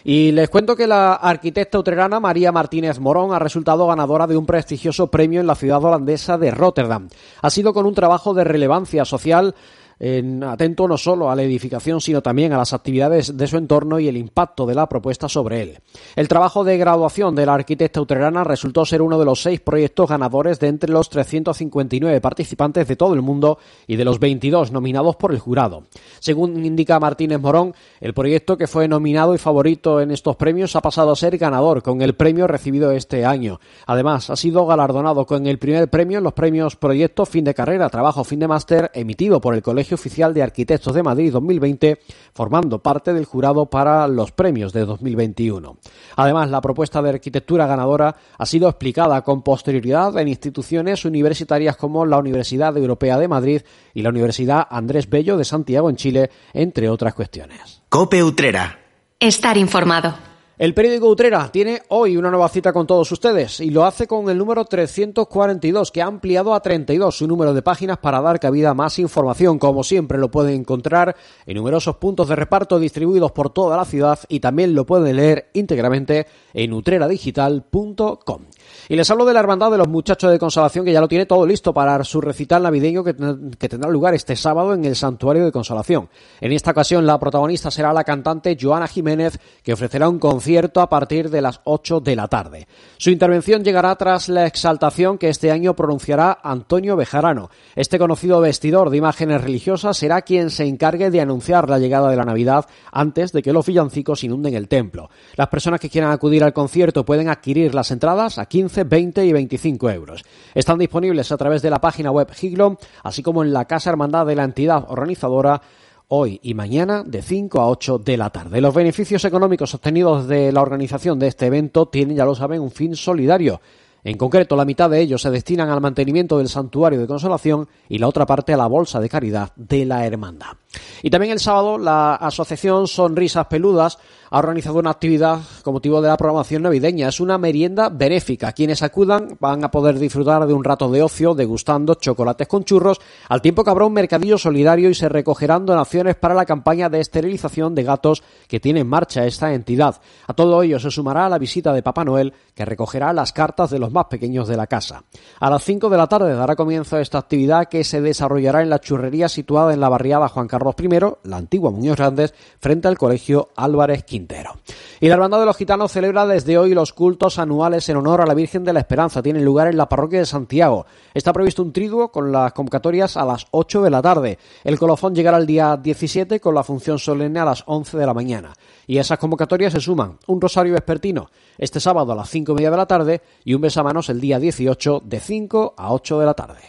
Y 0.06 0.32
les 0.32 0.50
cuento 0.50 0.78
que 0.78 0.88
la 0.88 1.16
arquitecta 1.16 1.78
utrerana 1.78 2.22
María 2.22 2.54
Martínez 2.54 3.02
Morón 3.02 3.34
ha 3.34 3.40
resultado 3.40 3.86
ganadora 3.86 4.28
de 4.28 4.38
un 4.38 4.46
prestigioso 4.46 5.08
premio 5.08 5.42
en 5.42 5.48
la 5.48 5.56
ciudad 5.56 5.84
holandesa 5.84 6.38
de 6.38 6.52
Rotterdam. 6.52 7.10
Ha 7.42 7.50
sido 7.50 7.74
con 7.74 7.86
un 7.86 7.96
trabajo 7.96 8.34
de 8.34 8.46
relevancia 8.46 9.04
social 9.04 9.56
en, 10.00 10.44
atento 10.44 10.88
no 10.88 10.98
solo 10.98 11.30
a 11.30 11.36
la 11.36 11.44
edificación, 11.44 12.02
sino 12.02 12.22
también 12.22 12.54
a 12.54 12.58
las 12.58 12.74
actividades 12.74 13.38
de 13.38 13.48
su 13.48 13.58
entorno 13.58 14.00
y 14.00 14.08
el 14.08 14.18
impacto 14.18 14.66
de 14.66 14.76
la 14.76 14.88
propuesta 14.90 15.30
sobre 15.30 15.62
él. 15.62 15.80
El 16.16 16.28
trabajo 16.28 16.64
de 16.64 16.78
graduación 16.78 17.36
de 17.36 17.46
la 17.46 17.54
arquitecta 17.54 18.02
utrerana 18.02 18.44
resultó 18.44 18.86
ser 18.86 19.02
uno 19.02 19.18
de 19.20 19.26
los 19.26 19.42
seis 19.42 19.60
proyectos 19.62 20.10
ganadores 20.10 20.60
de 20.60 20.68
entre 20.68 20.92
los 20.92 21.10
359 21.10 22.20
participantes 22.22 22.88
de 22.88 22.96
todo 22.96 23.14
el 23.14 23.22
mundo 23.22 23.58
y 23.88 23.96
de 23.96 24.06
los 24.06 24.20
22 24.20 24.72
nominados 24.72 25.16
por 25.16 25.32
el 25.32 25.40
jurado. 25.40 25.84
Según 26.20 26.66
indica 26.66 27.00
Martínez 27.00 27.40
Morón, 27.40 27.74
el 28.02 28.14
proyecto 28.14 28.58
que 28.58 28.68
fue 28.68 28.88
nominado 28.88 29.34
y 29.34 29.38
favorito 29.38 30.02
en 30.02 30.12
estos 30.12 30.36
premios 30.36 30.76
ha 30.76 30.82
pasado 30.82 31.12
a 31.12 31.16
ser 31.16 31.38
ganador 31.38 31.82
con 31.82 32.02
el 32.02 32.16
premio 32.16 32.48
recibido 32.48 32.92
este 32.92 33.26
año. 33.26 33.60
Además, 33.86 34.30
ha 34.30 34.36
sido 34.36 34.66
galardonado 34.66 35.26
con 35.26 35.48
el 35.48 35.60
primer 35.60 35.90
premio 35.90 36.18
en 36.18 36.24
los 36.24 36.34
premios 36.34 36.76
Proyecto 36.76 37.26
Fin 37.26 37.44
de 37.44 37.54
Carrera, 37.54 37.90
Trabajo 37.90 38.24
Fin 38.24 38.40
de 38.40 38.48
Máster 38.48 38.92
emitido 38.94 39.40
por 39.42 39.56
el 39.56 39.62
Colegio 39.62 39.85
Colegio 39.86 39.96
Oficial 39.96 40.34
de 40.34 40.42
Arquitectos 40.42 40.96
de 40.96 41.04
Madrid 41.04 41.32
2020, 41.32 42.00
formando 42.34 42.80
parte 42.80 43.14
del 43.14 43.26
jurado 43.26 43.68
para 43.68 44.08
los 44.08 44.32
premios 44.32 44.74
de 44.74 44.84
2021. 44.84 45.78
Además, 46.16 46.50
la 46.50 46.60
propuesta 46.60 47.04
de 47.04 47.10
arquitectura 47.10 47.68
ganadora 47.68 48.16
ha 48.36 48.46
sido 48.48 48.68
explicada 48.68 49.22
con 49.22 49.44
posterioridad 49.44 50.18
en 50.18 50.28
instituciones 50.28 51.06
universitarias 51.06 51.78
como 51.78 52.04
la 52.04 52.18
Universidad 52.18 52.76
Europea 52.76 53.20
de 53.20 53.28
Madrid 53.28 53.62
y 53.94 54.02
la 54.02 54.10
Universidad 54.10 54.66
Andrés 54.72 55.08
Bello 55.08 55.38
de 55.38 55.46
Santiago 55.46 55.88
en 55.88 55.98
Chile, 55.98 56.32
entre 56.54 56.90
otras 56.90 57.14
cuestiones. 57.14 57.84
Cope 57.88 58.24
Utrera. 58.24 58.80
Estar 59.20 59.56
informado. 59.56 60.35
El 60.58 60.74
periódico 60.74 61.10
Utrera 61.10 61.52
tiene 61.52 61.82
hoy 61.90 62.16
una 62.16 62.30
nueva 62.30 62.48
cita 62.48 62.72
con 62.72 62.88
todos 62.88 63.12
ustedes 63.12 63.60
y 63.60 63.72
lo 63.72 63.84
hace 63.84 64.08
con 64.08 64.30
el 64.30 64.38
número 64.38 64.64
342 64.64 65.92
que 65.92 66.02
ha 66.02 66.06
ampliado 66.06 66.54
a 66.54 66.62
32 66.62 67.14
su 67.14 67.28
número 67.28 67.54
de 67.54 67.62
páginas 67.62 67.98
para 67.98 68.22
dar 68.22 68.40
cabida 68.40 68.70
a 68.70 68.74
más 68.74 68.98
información. 68.98 69.60
Como 69.60 69.84
siempre 69.84 70.18
lo 70.18 70.32
pueden 70.32 70.62
encontrar 70.62 71.18
en 71.46 71.58
numerosos 71.58 71.98
puntos 71.98 72.30
de 72.30 72.38
reparto 72.38 72.80
distribuidos 72.80 73.34
por 73.34 73.50
toda 73.50 73.76
la 73.76 73.84
ciudad 73.84 74.18
y 74.30 74.40
también 74.40 74.74
lo 74.74 74.86
pueden 74.86 75.18
leer 75.18 75.50
íntegramente 75.52 76.26
en 76.54 76.72
utreradigital.com. 76.72 78.42
Y 78.88 78.96
les 78.96 79.10
hablo 79.10 79.26
de 79.26 79.34
la 79.34 79.40
Hermandad 79.40 79.72
de 79.72 79.80
los 79.80 79.88
Muchachos 79.88 80.32
de 80.32 80.38
Consolación, 80.38 80.86
que 80.86 80.92
ya 80.92 81.02
lo 81.02 81.08
tiene 81.08 81.26
todo 81.26 81.48
listo 81.48 81.74
para 81.74 82.04
su 82.04 82.22
recital 82.22 82.62
navideño 82.62 83.04
que, 83.04 83.16
que, 83.58 83.68
tendrá 83.68 83.90
lugar 83.90 84.14
este 84.14 84.36
sábado 84.36 84.76
en 84.76 84.86
el 84.86 84.96
Santuario 84.96 85.44
de 85.44 85.52
Consolación. 85.52 86.08
En 86.40 86.52
esta 86.52 86.70
ocasión, 86.70 87.08
la 87.08 87.20
protagonista 87.20 87.72
será 87.72 87.92
la 87.94 88.04
cantante 88.04 88.56
Joana 88.60 88.88
Jiménez, 88.88 89.40
que 89.64 89.74
ofrecerá 89.74 90.08
un 90.08 90.20
concierto 90.20 90.82
a 90.82 90.90
partir 90.90 91.32
de 91.32 91.42
las 91.42 91.62
8 91.64 92.00
de 92.00 92.16
la 92.16 92.28
tarde. 92.28 92.68
Su 92.98 93.10
intervención 93.10 93.64
llegará 93.64 93.96
tras 93.96 94.30
la 94.30 94.46
exaltación 94.46 95.18
que 95.18 95.30
este 95.30 95.50
año 95.50 95.76
pronunciará 95.76 96.38
Antonio 96.44 96.96
Bejarano. 96.96 97.50
Este 97.76 97.98
conocido 97.98 98.40
vestidor 98.40 98.92
de 98.92 98.98
imágenes 98.98 99.42
religiosas 99.42 99.98
será 99.98 100.22
quien 100.22 100.52
se 100.52 100.66
encargue 100.66 101.10
de 101.10 101.22
anunciar 101.22 101.72
la 101.72 101.80
llegada 101.80 102.12
de 102.12 102.18
la 102.18 102.24
Navidad 102.24 102.66
antes 102.92 103.32
de 103.32 103.42
que 103.42 103.52
los 103.52 103.66
villancicos 103.66 104.24
inunden 104.24 104.54
el 104.54 104.68
templo. 104.68 105.10
Las 105.36 105.48
personas 105.48 105.80
que 105.80 105.90
quieran 105.90 106.12
acudir 106.12 106.44
al 106.44 106.54
concierto 106.54 107.04
pueden 107.04 107.30
adquirir 107.30 107.74
las 107.74 107.90
entradas 107.90 108.38
a 108.38 108.46
15 108.46 108.75
20 108.84 109.26
y 109.26 109.32
25 109.34 109.90
euros. 109.90 110.24
Están 110.54 110.78
disponibles 110.78 111.32
a 111.32 111.38
través 111.38 111.62
de 111.62 111.70
la 111.70 111.80
página 111.80 112.12
web 112.12 112.32
Giglom, 112.32 112.78
así 113.04 113.24
como 113.24 113.44
en 113.44 113.54
la 113.54 113.66
Casa 113.66 113.90
Hermandad 113.90 114.26
de 114.26 114.36
la 114.36 114.44
entidad 114.44 114.86
organizadora 114.90 115.62
hoy 116.08 116.40
y 116.44 116.54
mañana 116.54 117.04
de 117.06 117.22
5 117.22 117.60
a 117.60 117.70
8 117.70 118.00
de 118.00 118.18
la 118.18 118.30
tarde. 118.30 118.62
Los 118.62 118.74
beneficios 118.74 119.26
económicos 119.26 119.74
obtenidos 119.74 120.28
de 120.28 120.52
la 120.52 120.62
organización 120.62 121.20
de 121.20 121.28
este 121.28 121.48
evento 121.48 121.88
tienen, 121.88 122.18
ya 122.18 122.26
lo 122.26 122.36
saben, 122.36 122.62
un 122.62 122.72
fin 122.72 122.96
solidario. 122.96 123.62
En 124.04 124.18
concreto, 124.18 124.56
la 124.56 124.66
mitad 124.66 124.90
de 124.90 125.02
ellos 125.02 125.24
se 125.24 125.32
destinan 125.32 125.70
al 125.70 125.82
mantenimiento 125.82 126.38
del 126.38 126.48
santuario 126.48 127.00
de 127.00 127.08
consolación 127.08 127.68
y 127.90 127.98
la 127.98 128.08
otra 128.08 128.28
parte 128.28 128.54
a 128.54 128.58
la 128.58 128.68
bolsa 128.68 129.00
de 129.00 129.10
caridad 129.10 129.52
de 129.56 129.86
la 129.86 130.06
hermandad. 130.06 130.58
Y 131.02 131.10
también 131.10 131.34
el 131.34 131.40
sábado 131.40 131.78
la 131.78 132.16
asociación 132.16 132.88
Sonrisas 132.88 133.48
Peludas 133.48 133.98
ha 134.30 134.40
organizado 134.40 134.80
una 134.80 134.90
actividad 134.90 135.40
con 135.64 135.74
motivo 135.74 136.02
de 136.02 136.08
la 136.10 136.18
programación 136.18 136.64
navideña. 136.64 137.10
Es 137.10 137.20
una 137.20 137.38
merienda 137.38 137.90
benéfica. 137.90 138.52
Quienes 138.54 138.82
acudan 138.82 139.38
van 139.40 139.64
a 139.64 139.72
poder 139.72 140.00
disfrutar 140.00 140.46
de 140.48 140.54
un 140.54 140.64
rato 140.64 140.90
de 140.90 141.04
ocio 141.04 141.36
degustando 141.36 141.96
chocolates 141.96 142.48
con 142.48 142.64
churros, 142.64 143.00
al 143.30 143.42
tiempo 143.42 143.64
que 143.64 143.70
habrá 143.70 143.86
un 143.86 143.94
mercadillo 143.94 144.38
solidario 144.38 144.90
y 144.90 144.96
se 144.96 145.10
recogerán 145.10 145.66
donaciones 145.66 146.16
para 146.16 146.34
la 146.34 146.46
campaña 146.46 146.90
de 146.90 147.02
esterilización 147.02 147.76
de 147.76 147.84
gatos 147.84 148.24
que 148.48 148.60
tiene 148.60 148.80
en 148.80 148.88
marcha 148.88 149.26
esta 149.26 149.54
entidad. 149.54 150.02
A 150.28 150.34
todo 150.34 150.64
ello 150.64 150.80
se 150.80 150.92
sumará 150.92 151.30
la 151.30 151.38
visita 151.38 151.72
de 151.72 151.84
Papá 151.84 152.04
Noel, 152.04 152.34
que 152.56 152.66
recogerá 152.66 153.14
las 153.14 153.32
cartas 153.32 153.70
de 153.70 153.80
los 153.80 153.92
más 153.92 154.06
pequeños 154.06 154.48
de 154.48 154.58
la 154.58 154.68
casa. 154.68 155.04
A 155.40 155.50
las 155.50 155.64
5 155.64 155.90
de 155.90 155.98
la 155.98 156.08
tarde 156.08 156.34
dará 156.34 156.56
comienzo 156.56 156.98
esta 156.98 157.20
actividad 157.20 157.68
que 157.68 157.84
se 157.84 158.02
desarrollará 158.02 158.64
en 158.64 158.70
la 158.70 158.80
churrería 158.80 159.30
situada 159.30 159.74
en 159.74 159.80
la 159.80 159.90
barriada 159.90 160.30
Juan 160.30 160.48
Carlos 160.48 160.65
I, 160.72 161.28
la 161.28 161.38
antigua 161.38 161.72
Muñoz 161.72 161.98
Grandes, 161.98 162.34
frente 162.60 162.88
al 162.88 162.98
colegio 162.98 163.50
Álvarez 163.56 164.04
Quintero. 164.04 164.54
Y 165.00 165.08
la 165.08 165.16
Hermandad 165.16 165.40
de 165.40 165.46
los 165.46 165.58
Gitanos 165.58 165.92
celebra 165.92 166.26
desde 166.26 166.58
hoy 166.58 166.74
los 166.74 166.94
cultos 166.94 167.38
anuales 167.38 167.88
en 167.90 167.98
honor 167.98 168.22
a 168.22 168.26
la 168.26 168.34
Virgen 168.34 168.64
de 168.64 168.74
la 168.74 168.80
Esperanza. 168.80 169.22
Tienen 169.22 169.44
lugar 169.44 169.68
en 169.68 169.78
la 169.78 169.90
parroquia 169.90 170.20
de 170.20 170.26
Santiago. 170.26 170.86
Está 171.14 171.34
previsto 171.34 171.62
un 171.62 171.74
triduo 171.74 172.12
con 172.12 172.32
las 172.32 172.54
convocatorias 172.54 173.18
a 173.18 173.26
las 173.26 173.46
8 173.52 173.82
de 173.82 173.90
la 173.90 174.02
tarde. 174.02 174.40
El 174.64 174.80
colofón 174.80 175.14
llegará 175.14 175.38
el 175.38 175.46
día 175.46 175.78
17 175.78 176.40
con 176.40 176.56
la 176.56 176.64
función 176.64 176.98
solemne 176.98 177.40
a 177.40 177.46
las 177.46 177.64
11 177.66 177.98
de 177.98 178.06
la 178.06 178.14
mañana. 178.14 178.54
Y 178.88 178.98
a 178.98 179.02
esas 179.02 179.20
convocatorias 179.20 179.74
se 179.74 179.80
suman 179.80 180.18
un 180.28 180.40
rosario 180.40 180.74
vespertino 180.74 181.30
este 181.58 181.80
sábado 181.80 182.12
a 182.12 182.16
las 182.16 182.30
5 182.30 182.52
y 182.52 182.56
media 182.56 182.72
de 182.72 182.78
la 182.78 182.86
tarde 182.86 183.22
y 183.44 183.54
un 183.54 183.62
besamanos 183.62 184.10
el 184.10 184.22
día 184.22 184.40
18 184.40 185.02
de 185.04 185.20
5 185.20 185.74
a 185.78 185.94
8 185.94 186.20
de 186.20 186.26
la 186.26 186.34
tarde. 186.34 186.62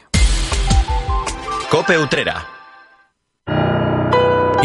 Cope 1.70 1.98
Utrera. 1.98 2.55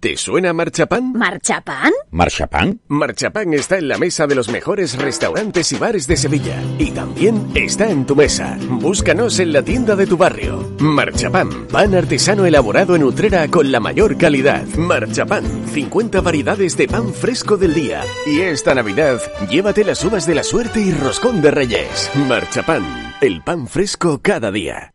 ¿Te 0.00 0.16
suena 0.16 0.54
Marchapán? 0.54 1.12
¿Marchapán? 1.12 1.92
¿Marchapán? 2.10 2.80
Marchapán 2.88 3.52
está 3.52 3.76
en 3.76 3.86
la 3.86 3.98
mesa 3.98 4.26
de 4.26 4.34
los 4.34 4.48
mejores 4.48 4.96
restaurantes 4.96 5.72
y 5.72 5.76
bares 5.76 6.06
de 6.06 6.16
Sevilla. 6.16 6.56
Y 6.78 6.92
también 6.92 7.50
está 7.54 7.90
en 7.90 8.06
tu 8.06 8.16
mesa. 8.16 8.56
Búscanos 8.62 9.38
en 9.40 9.52
la 9.52 9.62
tienda 9.62 9.96
de 9.96 10.06
tu 10.06 10.16
barrio. 10.16 10.74
Marchapán, 10.78 11.66
pan 11.66 11.94
artesano 11.94 12.46
elaborado 12.46 12.96
en 12.96 13.04
Utrera 13.04 13.46
con 13.48 13.70
la 13.70 13.78
mayor 13.78 14.16
calidad. 14.16 14.64
Marchapán, 14.78 15.44
50 15.68 16.22
variedades 16.22 16.78
de 16.78 16.88
pan 16.88 17.12
fresco 17.12 17.58
del 17.58 17.74
día. 17.74 18.02
Y 18.24 18.40
esta 18.40 18.74
Navidad, 18.74 19.20
llévate 19.50 19.84
las 19.84 20.02
uvas 20.02 20.24
de 20.26 20.34
la 20.34 20.44
suerte 20.44 20.80
y 20.80 20.92
roscón 20.92 21.42
de 21.42 21.50
reyes. 21.50 22.10
Marchapán, 22.26 23.14
el 23.20 23.42
pan 23.42 23.68
fresco 23.68 24.20
cada 24.22 24.50
día. 24.50 24.94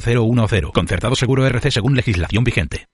010. 0.00 0.72
Concertado 0.72 1.14
seguro 1.16 1.46
RC 1.46 1.70
según 1.70 1.96
legislación 1.96 2.44
vigente. 2.44 2.86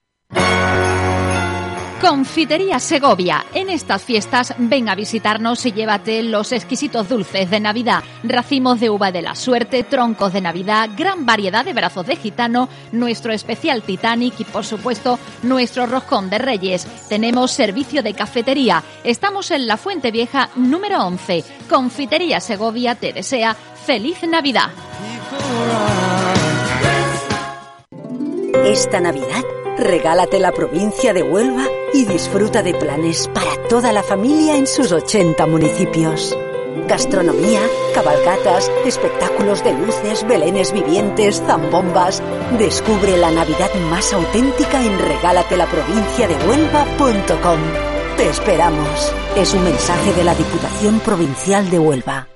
Confitería 2.01 2.79
Segovia. 2.79 3.43
En 3.55 3.71
estas 3.71 4.03
fiestas 4.03 4.53
ven 4.59 4.87
a 4.87 4.93
visitarnos 4.93 5.65
y 5.65 5.71
llévate 5.71 6.21
los 6.21 6.51
exquisitos 6.51 7.09
dulces 7.09 7.49
de 7.49 7.59
Navidad, 7.59 8.03
racimos 8.23 8.79
de 8.79 8.91
uva 8.91 9.11
de 9.11 9.23
la 9.23 9.33
suerte, 9.33 9.83
troncos 9.83 10.31
de 10.31 10.41
Navidad, 10.41 10.91
gran 10.95 11.25
variedad 11.25 11.65
de 11.65 11.73
brazos 11.73 12.05
de 12.05 12.15
gitano, 12.15 12.69
nuestro 12.91 13.33
especial 13.33 13.81
Titanic 13.81 14.39
y 14.39 14.43
por 14.43 14.63
supuesto 14.63 15.17
nuestro 15.41 15.87
roscón 15.87 16.29
de 16.29 16.37
Reyes. 16.37 16.85
Tenemos 17.09 17.51
servicio 17.51 18.03
de 18.03 18.13
cafetería. 18.13 18.83
Estamos 19.03 19.49
en 19.49 19.65
la 19.65 19.77
Fuente 19.77 20.11
Vieja 20.11 20.49
número 20.55 21.03
11. 21.03 21.43
Confitería 21.67 22.39
Segovia 22.39 22.93
te 22.93 23.11
desea 23.11 23.55
feliz 23.55 24.21
Navidad. 24.21 24.69
Esta 28.67 28.99
Navidad, 28.99 29.43
regálate 29.77 30.39
la 30.39 30.51
provincia 30.51 31.13
de 31.13 31.23
Huelva 31.23 31.63
y 31.93 32.03
disfruta 32.03 32.61
de 32.61 32.73
planes 32.73 33.29
para 33.29 33.55
toda 33.69 33.93
la 33.93 34.03
familia 34.03 34.57
en 34.57 34.67
sus 34.67 34.91
80 34.91 35.47
municipios. 35.47 36.37
Gastronomía, 36.85 37.61
cabalgatas, 37.95 38.69
espectáculos 38.85 39.63
de 39.63 39.71
luces, 39.71 40.27
belenes 40.27 40.73
vivientes, 40.73 41.41
zambombas. 41.47 42.21
Descubre 42.59 43.15
la 43.15 43.31
Navidad 43.31 43.73
más 43.89 44.11
auténtica 44.11 44.83
en 44.83 44.99
regálatelaprovinciadehuelva.com. 44.99 47.59
Te 48.17 48.27
esperamos. 48.27 49.13
Es 49.37 49.53
un 49.53 49.63
mensaje 49.63 50.11
de 50.11 50.25
la 50.25 50.35
Diputación 50.35 50.99
Provincial 50.99 51.69
de 51.69 51.79
Huelva. 51.79 52.27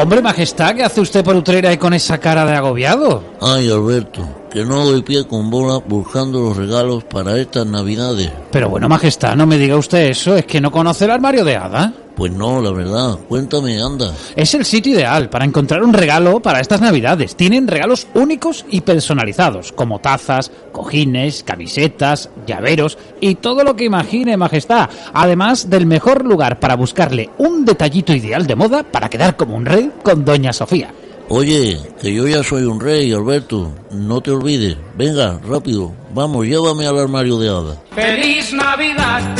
Hombre, 0.00 0.22
majestad, 0.22 0.76
¿qué 0.76 0.84
hace 0.84 1.00
usted 1.00 1.24
por 1.24 1.34
Utrera 1.34 1.72
y 1.72 1.76
con 1.76 1.92
esa 1.92 2.18
cara 2.18 2.46
de 2.46 2.52
agobiado? 2.52 3.24
Ay, 3.40 3.68
Alberto, 3.68 4.20
que 4.48 4.64
no 4.64 4.84
doy 4.84 5.02
pie 5.02 5.26
con 5.26 5.50
bola 5.50 5.82
buscando 5.84 6.38
los 6.38 6.56
regalos 6.56 7.02
para 7.02 7.36
estas 7.36 7.66
navidades. 7.66 8.30
Pero 8.52 8.68
bueno, 8.68 8.88
majestad, 8.88 9.34
no 9.34 9.44
me 9.44 9.58
diga 9.58 9.74
usted 9.74 10.08
eso, 10.10 10.36
es 10.36 10.46
que 10.46 10.60
no 10.60 10.70
conoce 10.70 11.06
el 11.06 11.10
armario 11.10 11.44
de 11.44 11.56
hada. 11.56 11.92
Pues 12.18 12.32
no, 12.32 12.60
la 12.60 12.72
verdad. 12.72 13.16
Cuéntame, 13.28 13.80
anda. 13.80 14.12
Es 14.34 14.52
el 14.52 14.64
sitio 14.64 14.94
ideal 14.94 15.30
para 15.30 15.44
encontrar 15.44 15.84
un 15.84 15.92
regalo 15.92 16.42
para 16.42 16.58
estas 16.58 16.80
navidades. 16.80 17.36
Tienen 17.36 17.68
regalos 17.68 18.08
únicos 18.12 18.64
y 18.68 18.80
personalizados, 18.80 19.70
como 19.70 20.00
tazas, 20.00 20.50
cojines, 20.72 21.44
camisetas, 21.44 22.28
llaveros 22.44 22.98
y 23.20 23.36
todo 23.36 23.62
lo 23.62 23.76
que 23.76 23.84
imagine, 23.84 24.36
majestad. 24.36 24.90
Además 25.12 25.70
del 25.70 25.86
mejor 25.86 26.24
lugar 26.24 26.58
para 26.58 26.74
buscarle 26.74 27.30
un 27.38 27.64
detallito 27.64 28.12
ideal 28.12 28.48
de 28.48 28.56
moda 28.56 28.82
para 28.82 29.08
quedar 29.08 29.36
como 29.36 29.54
un 29.54 29.64
rey 29.64 29.92
con 30.02 30.24
Doña 30.24 30.52
Sofía. 30.52 30.92
Oye, 31.28 31.78
que 32.02 32.12
yo 32.12 32.26
ya 32.26 32.42
soy 32.42 32.64
un 32.64 32.80
rey, 32.80 33.12
Alberto. 33.12 33.70
No 33.92 34.20
te 34.20 34.32
olvides. 34.32 34.76
Venga, 34.96 35.38
rápido. 35.46 35.92
Vamos, 36.12 36.46
llévame 36.46 36.84
al 36.84 36.98
armario 36.98 37.38
de 37.38 37.48
hada. 37.48 37.80
¡Feliz 37.94 38.52
Navidad! 38.52 39.36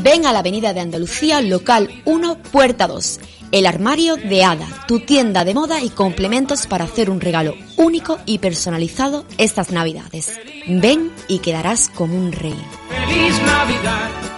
Ven 0.00 0.26
a 0.26 0.32
la 0.32 0.38
Avenida 0.40 0.72
de 0.72 0.80
Andalucía, 0.80 1.40
local 1.40 2.02
1, 2.04 2.38
puerta 2.52 2.86
2. 2.86 3.18
El 3.50 3.66
armario 3.66 4.16
de 4.16 4.44
Hada, 4.44 4.66
tu 4.86 5.00
tienda 5.00 5.44
de 5.44 5.54
moda 5.54 5.82
y 5.82 5.88
complementos 5.88 6.68
para 6.68 6.84
hacer 6.84 7.10
un 7.10 7.20
regalo 7.20 7.54
único 7.76 8.18
y 8.24 8.38
personalizado 8.38 9.24
estas 9.38 9.72
Navidades. 9.72 10.38
Ven 10.68 11.10
y 11.26 11.40
quedarás 11.40 11.88
como 11.88 12.16
un 12.16 12.30
rey. 12.30 12.54
¡Feliz 12.90 13.42
Navidad! 13.42 14.37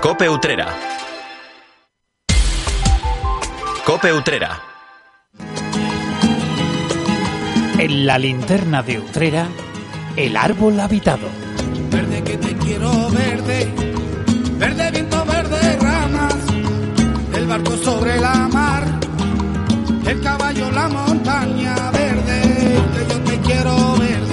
Cope 0.00 0.28
Utrera. 0.28 0.66
Cope 3.86 4.12
Utrera. 4.12 4.73
En 7.84 8.06
la 8.06 8.16
linterna 8.16 8.82
de 8.82 8.98
Utrera, 8.98 9.46
el 10.16 10.38
árbol 10.38 10.80
habitado. 10.80 11.26
Verde 11.90 12.22
que 12.22 12.38
te 12.38 12.56
quiero 12.56 13.10
verde, 13.10 13.68
verde 14.58 14.90
viento, 14.90 15.22
verde 15.26 15.76
ramas, 15.76 16.34
el 17.34 17.46
barco 17.46 17.76
sobre 17.76 18.18
la 18.18 18.48
mar, 18.48 18.84
el 20.06 20.18
caballo, 20.22 20.70
la 20.70 20.88
montaña 20.88 21.90
verde, 21.90 22.40
que 22.94 23.12
yo 23.12 23.20
te 23.20 23.38
quiero 23.40 23.92
verde. 23.98 24.24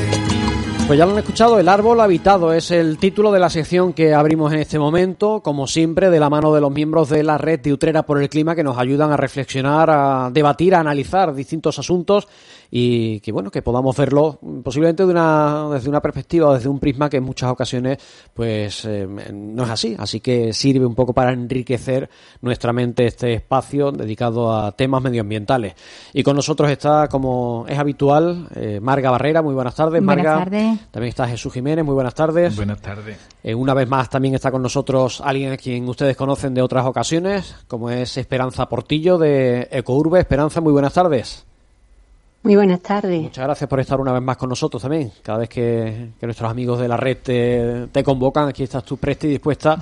Pues 0.88 0.97
ya 0.97 1.06
lo 1.06 1.12
han 1.12 1.19
escuchado, 1.19 1.60
El 1.60 1.67
Árbol 1.67 1.99
Habitado 1.99 2.54
es 2.54 2.71
el 2.71 2.97
título 2.99 3.34
de 3.34 3.39
la 3.39 3.49
sección 3.49 3.91
que 3.91 4.13
abrimos 4.13 4.54
en 4.54 4.60
este 4.60 4.80
momento, 4.80 5.41
como 5.41 5.67
siempre, 5.67 6.10
de 6.10 6.21
la 6.21 6.30
mano 6.30 6.54
de 6.54 6.62
los 6.62 6.71
miembros 6.71 7.10
de 7.10 7.23
la 7.23 7.38
red 7.38 7.60
de 7.60 7.73
Utrera 7.73 8.06
por 8.06 8.21
el 8.21 8.30
Clima 8.30 8.56
que 8.56 8.63
nos 8.63 8.78
ayudan 8.78 9.12
a 9.12 9.17
reflexionar, 9.17 9.89
a 9.89 10.30
debatir, 10.32 10.73
a 10.73 10.80
analizar 10.80 11.34
distintos 11.34 11.80
asuntos 11.80 12.30
y 12.73 13.19
que 13.19 13.34
bueno 13.34 13.51
que 13.51 13.62
podamos 13.62 13.97
verlo 13.97 14.39
posiblemente 14.63 15.05
de 15.05 15.12
una, 15.12 15.67
desde 15.73 15.89
una 15.89 16.01
perspectiva 16.01 16.47
o 16.47 16.53
desde 16.53 16.69
un 16.69 16.79
prisma 16.79 17.10
que 17.10 17.17
en 17.17 17.23
muchas 17.23 17.51
ocasiones 17.51 17.97
pues 18.34 18.86
eh, 18.86 19.05
no 19.34 19.63
es 19.65 19.69
así. 19.69 19.95
Así 19.99 20.21
que 20.21 20.53
sirve 20.53 20.86
un 20.86 20.95
poco 20.95 21.13
para 21.13 21.34
enriquecer 21.34 22.10
nuestra 22.39 22.71
mente 22.71 23.05
este 23.05 23.34
espacio 23.34 23.91
dedicado 23.91 24.53
a 24.53 24.71
temas 24.71 25.01
medioambientales. 25.03 25.73
Y 26.13 26.23
con 26.23 26.38
nosotros 26.38 26.69
está 26.71 27.10
como 27.10 27.65
es 27.67 27.77
habitual 27.77 28.47
eh, 28.55 28.79
Marga 28.81 29.12
Barrera. 29.12 29.41
Muy 29.41 29.53
buenas 29.53 29.75
tardes 29.75 30.01
Buenas 30.03 30.23
Marga. 30.25 30.43
tardes. 30.45 30.79
también 30.91 31.10
está 31.10 31.27
Jesús 31.27 31.51
Jiménez. 31.51 31.84
Muy 31.84 31.93
buenas 31.93 32.15
tardes. 32.15 32.55
Buenas 32.55 32.79
tardes. 32.81 33.17
Eh, 33.43 33.53
una 33.53 33.73
vez 33.73 33.89
más 33.89 34.10
también 34.10 34.36
está 34.36 34.49
con 34.49 34.62
nosotros 34.62 35.21
alguien 35.21 35.51
a 35.51 35.57
quien 35.57 35.89
ustedes 35.89 36.15
conocen 36.15 36.53
de 36.53 36.62
otras 36.62 36.86
ocasiones 36.86 37.53
como 37.67 37.89
es 37.89 38.15
Esperanza 38.15 38.69
Portillo 38.69 39.17
de 39.17 39.67
Ecourbe. 39.71 40.21
Esperanza 40.21 40.62
muy 40.62 40.71
buenas 40.71 40.93
tardes 40.93 41.50
Muy 42.43 42.56
buenas 42.56 42.82
tardes. 42.82 43.21
Muchas 43.21 43.45
gracias 43.45 43.69
por 43.69 43.80
estar 43.80 43.99
una 43.99 44.13
vez 44.13 44.21
más 44.21 44.36
con 44.36 44.49
nosotros 44.49 44.82
también. 44.82 45.12
Cada 45.21 45.39
vez 45.39 45.49
que, 45.49 46.10
nuestros 46.21 46.49
amigos 46.49 46.80
de 46.80 46.88
la 46.88 46.97
red 46.97 47.17
te, 47.17 47.88
te 47.91 48.04
convocan, 48.04 48.47
aquí 48.47 48.63
estás 48.63 48.84
tú 48.84 48.97
presta 48.97 49.27
y 49.27 49.32
dispuesta 49.32 49.77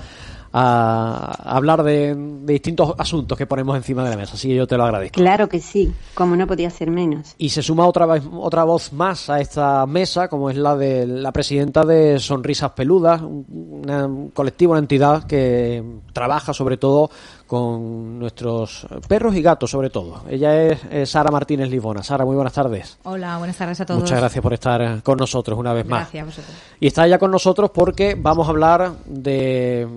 a, 0.52 1.56
hablar 1.56 1.82
de, 1.82 2.14
de 2.14 2.52
distintos 2.52 2.94
asuntos 2.98 3.36
que 3.38 3.46
ponemos 3.46 3.76
encima 3.76 4.04
de 4.04 4.10
la 4.10 4.16
mesa. 4.16 4.34
Así 4.34 4.48
que 4.48 4.54
yo 4.56 4.66
te 4.66 4.76
lo 4.76 4.84
agradezco. 4.84 5.14
Claro 5.20 5.48
que 5.48 5.60
sí, 5.60 5.92
como 6.14 6.36
no 6.36 6.46
podía 6.46 6.70
ser 6.70 6.90
menos. 6.90 7.34
Y 7.38 7.50
se 7.50 7.62
suma 7.62 7.86
otra, 7.86 8.06
vez- 8.06 8.24
otra 8.32 8.64
voz 8.64 8.92
más 8.92 9.30
a 9.30 9.40
esta 9.40 9.86
mesa, 9.86 10.28
como 10.28 10.50
es 10.50 10.56
la 10.56 10.76
de 10.76 11.06
la 11.06 11.32
presidenta 11.32 11.84
de 11.84 12.18
Sonrisas 12.18 12.72
Peludas, 12.72 13.22
un, 13.22 13.44
una- 13.84 14.06
un 14.06 14.30
colectivo, 14.30 14.72
una 14.72 14.80
entidad 14.80 15.24
que 15.24 15.82
trabaja 16.12 16.52
sobre 16.52 16.76
todo 16.76 17.10
con 17.46 18.18
nuestros 18.18 18.86
perros 19.08 19.34
y 19.34 19.42
gatos, 19.42 19.70
sobre 19.70 19.90
todo. 19.90 20.22
Ella 20.28 20.62
es, 20.62 20.78
eh, 20.90 21.04
Sara 21.06 21.30
Martínez 21.32 21.68
Libona. 21.68 22.02
Sara, 22.02 22.24
muy 22.24 22.36
buenas 22.36 22.52
tardes. 22.52 22.98
Hola, 23.02 23.38
buenas 23.38 23.56
tardes 23.56 23.80
a 23.80 23.86
todos. 23.86 24.00
Muchas 24.00 24.20
gracias 24.20 24.40
por 24.42 24.52
estar 24.52 25.02
con 25.02 25.18
nosotros 25.18 25.58
una 25.58 25.72
vez 25.72 25.84
más. 25.86 26.02
Gracias 26.02 26.22
a 26.22 26.26
vosotros. 26.26 26.54
Y 26.78 26.86
está 26.86 27.06
ella 27.06 27.18
con 27.18 27.30
nosotros 27.32 27.70
porque 27.74 28.14
vamos 28.16 28.46
a 28.46 28.50
hablar 28.50 28.92
de, 29.04 29.88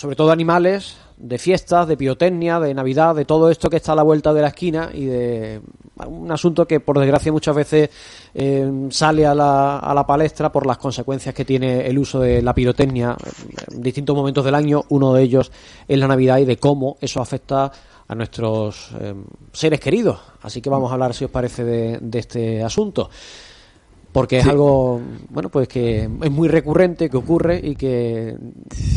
sobre 0.00 0.16
todo, 0.16 0.30
animales, 0.30 0.96
de 1.18 1.36
fiestas, 1.36 1.86
de 1.86 1.94
pirotecnia, 1.94 2.58
de 2.58 2.72
Navidad, 2.72 3.14
de 3.14 3.26
todo 3.26 3.50
esto 3.50 3.68
que 3.68 3.76
está 3.76 3.92
a 3.92 3.96
la 3.96 4.02
vuelta 4.02 4.32
de 4.32 4.40
la 4.40 4.48
esquina 4.48 4.88
y 4.94 5.04
de 5.04 5.60
un 6.06 6.32
asunto 6.32 6.66
que, 6.66 6.80
por 6.80 6.98
desgracia, 6.98 7.30
muchas 7.30 7.54
veces 7.54 7.90
eh, 8.32 8.88
sale 8.88 9.26
a 9.26 9.34
la, 9.34 9.76
a 9.78 9.92
la 9.92 10.06
palestra 10.06 10.50
por 10.50 10.64
las 10.64 10.78
consecuencias 10.78 11.34
que 11.34 11.44
tiene 11.44 11.86
el 11.86 11.98
uso 11.98 12.18
de 12.18 12.40
la 12.40 12.54
pirotecnia 12.54 13.14
en 13.70 13.82
distintos 13.82 14.16
momentos 14.16 14.42
del 14.42 14.54
año. 14.54 14.84
Uno 14.88 15.12
de 15.12 15.22
ellos 15.22 15.52
es 15.86 15.98
la 15.98 16.08
Navidad 16.08 16.38
y 16.38 16.46
de 16.46 16.56
cómo 16.56 16.96
eso 16.98 17.20
afecta 17.20 17.70
a 18.08 18.14
nuestros 18.14 18.92
eh, 18.98 19.14
seres 19.52 19.80
queridos. 19.80 20.18
Así 20.40 20.62
que 20.62 20.70
vamos 20.70 20.90
a 20.90 20.94
hablar, 20.94 21.12
si 21.12 21.26
os 21.26 21.30
parece, 21.30 21.62
de, 21.62 21.98
de 22.00 22.18
este 22.18 22.62
asunto 22.62 23.10
porque 24.12 24.38
es 24.38 24.44
Sí. 24.44 24.50
algo 24.50 25.00
bueno 25.28 25.48
pues 25.50 25.68
que 25.68 26.04
es 26.22 26.30
muy 26.30 26.48
recurrente 26.48 27.08
que 27.08 27.16
ocurre 27.16 27.60
y 27.62 27.76
que 27.76 28.36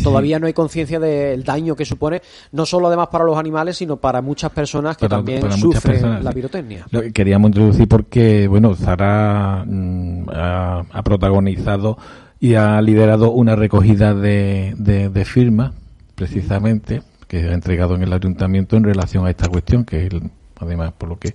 todavía 0.03 0.39
no 0.39 0.47
hay 0.47 0.53
conciencia 0.53 0.99
del 0.99 1.43
daño 1.43 1.75
que 1.75 1.85
supone 1.85 2.21
no 2.51 2.65
solo 2.65 2.87
además 2.87 3.09
para 3.11 3.23
los 3.23 3.37
animales 3.37 3.77
sino 3.77 3.97
para 3.97 4.21
muchas 4.21 4.51
personas 4.51 4.97
que 4.97 5.07
Para- 5.07 5.17
también 5.19 5.41
para 5.41 5.55
sufren 5.57 5.93
personas, 5.93 6.23
la 6.23 6.31
pirotecnia 6.31 6.85
Lo 6.91 7.01
que 7.01 7.11
queríamos 7.13 7.49
introducir 7.49 7.87
porque, 7.87 8.47
bueno, 8.47 8.73
Zara 8.75 9.63
mm, 9.67 10.29
ha, 10.33 10.83
ha 10.91 11.03
protagonizado 11.03 11.97
y 12.39 12.55
ha 12.55 12.81
liderado 12.81 13.31
una 13.31 13.55
recogida 13.55 14.13
de, 14.13 14.73
de, 14.77 15.09
de 15.09 15.25
firmas, 15.25 15.73
precisamente, 16.15 17.01
que 17.27 17.37
ha 17.49 17.53
entregado 17.53 17.95
en 17.95 18.03
el 18.03 18.11
ayuntamiento 18.13 18.75
en 18.77 18.83
relación 18.83 19.25
a 19.25 19.29
esta 19.29 19.47
cuestión, 19.47 19.85
que 19.85 20.07
el- 20.07 20.29
además 20.59 20.93
por 20.97 21.09
lo 21.09 21.19
que 21.19 21.33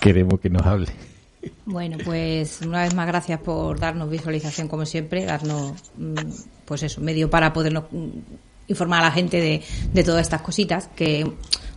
queremos 0.00 0.40
que 0.40 0.50
nos 0.50 0.62
hable. 0.66 0.86
Bueno, 1.64 1.96
pues 2.04 2.60
una 2.62 2.82
vez 2.82 2.94
más 2.94 3.06
gracias 3.06 3.40
por 3.40 3.78
darnos 3.80 4.08
visualización 4.10 4.68
como 4.68 4.86
siempre, 4.86 5.24
darnos 5.24 5.72
mm, 5.96 6.14
pues 6.64 6.82
eso, 6.84 7.00
medio 7.00 7.30
para 7.30 7.52
podernos 7.52 7.84
mm, 7.90 8.08
informar 8.68 9.00
a 9.00 9.06
la 9.06 9.10
gente 9.12 9.40
de, 9.40 9.62
de 9.92 10.04
todas 10.04 10.22
estas 10.22 10.42
cositas 10.42 10.88
que 10.94 11.30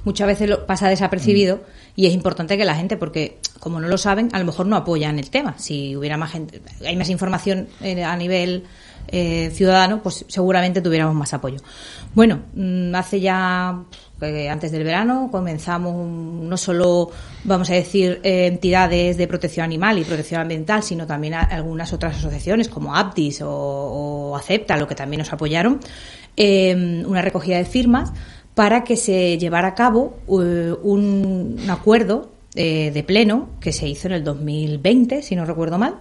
muchas 0.04 0.28
veces 0.28 0.50
lo- 0.50 0.66
pasa 0.68 0.88
desapercibido 0.88 1.64
y 1.96 2.06
es 2.06 2.14
importante 2.14 2.58
que 2.58 2.66
la 2.66 2.76
gente 2.76 2.96
porque 2.98 3.40
como 3.60 3.80
no 3.80 3.88
lo 3.88 3.98
saben, 3.98 4.30
a 4.34 4.40
lo 4.40 4.46
mejor 4.46 4.68
no 4.68 4.76
apoyan 4.76 5.18
el 5.18 5.30
tema. 5.32 5.56
Si 5.58 5.96
hubiera 5.96 6.18
más 6.18 6.32
gente, 6.32 6.62
hay 6.86 6.96
más 6.96 7.10
información 7.10 7.68
eh, 7.82 8.04
a 8.04 8.16
nivel 8.18 8.66
eh, 9.08 9.52
ciudadano, 9.54 10.02
pues 10.02 10.26
seguramente 10.28 10.82
tuviéramos 10.82 11.16
más 11.16 11.34
apoyo. 11.34 11.58
Bueno, 12.14 12.40
mm, 12.54 12.94
hace 12.96 13.20
ya 13.20 13.84
antes 14.50 14.72
del 14.72 14.84
verano 14.84 15.30
comenzamos 15.32 16.08
no 16.08 16.58
solo, 16.58 17.12
vamos 17.44 17.70
a 17.70 17.74
decir, 17.74 18.22
eh, 18.24 18.48
entidades 18.48 19.18
de 19.18 19.28
protección 19.28 19.66
animal 19.66 20.00
y 20.00 20.04
protección 20.04 20.42
ambiental, 20.42 20.84
sino 20.84 21.06
también 21.06 21.34
algunas 21.34 21.94
otras 21.94 22.18
asociaciones 22.18 22.70
como 22.70 22.96
Aptis 22.96 23.42
o, 23.42 23.50
o 23.50 24.36
Acepta, 24.36 24.78
lo 24.78 24.88
que 24.88 24.96
también 24.96 25.20
nos 25.20 25.34
apoyaron, 25.34 25.80
eh, 26.38 27.04
una 27.06 27.22
recogida 27.22 27.58
de 27.58 27.66
firmas 27.66 28.12
para 28.56 28.84
que 28.84 28.96
se 28.96 29.38
llevara 29.38 29.70
a 29.70 29.76
cabo 29.76 30.18
eh, 30.28 30.74
un, 30.82 31.60
un 31.62 31.70
acuerdo 31.70 32.32
eh, 32.56 32.90
de 32.94 33.04
pleno 33.04 33.50
que 33.60 33.74
se 33.74 33.86
hizo 33.86 34.08
en 34.08 34.14
el 34.14 34.24
2020, 34.24 35.22
si 35.22 35.36
no 35.36 35.46
recuerdo 35.46 35.78
mal. 35.78 35.96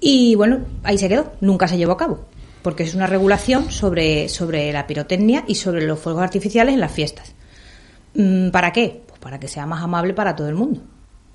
Y 0.00 0.34
bueno, 0.34 0.60
ahí 0.82 0.98
se 0.98 1.08
quedó, 1.08 1.32
nunca 1.40 1.68
se 1.68 1.76
llevó 1.76 1.92
a 1.92 1.96
cabo, 1.96 2.26
porque 2.62 2.82
es 2.82 2.94
una 2.94 3.06
regulación 3.06 3.70
sobre, 3.70 4.28
sobre 4.28 4.72
la 4.72 4.86
pirotecnia 4.86 5.44
y 5.46 5.54
sobre 5.54 5.86
los 5.86 5.98
fuegos 5.98 6.22
artificiales 6.22 6.74
en 6.74 6.80
las 6.80 6.92
fiestas. 6.92 7.34
Mm, 8.14 8.50
¿Para 8.50 8.72
qué? 8.72 9.02
Pues 9.06 9.18
para 9.18 9.40
que 9.40 9.48
sea 9.48 9.66
más 9.66 9.82
amable 9.82 10.14
para 10.14 10.36
todo 10.36 10.48
el 10.48 10.54
mundo. 10.54 10.80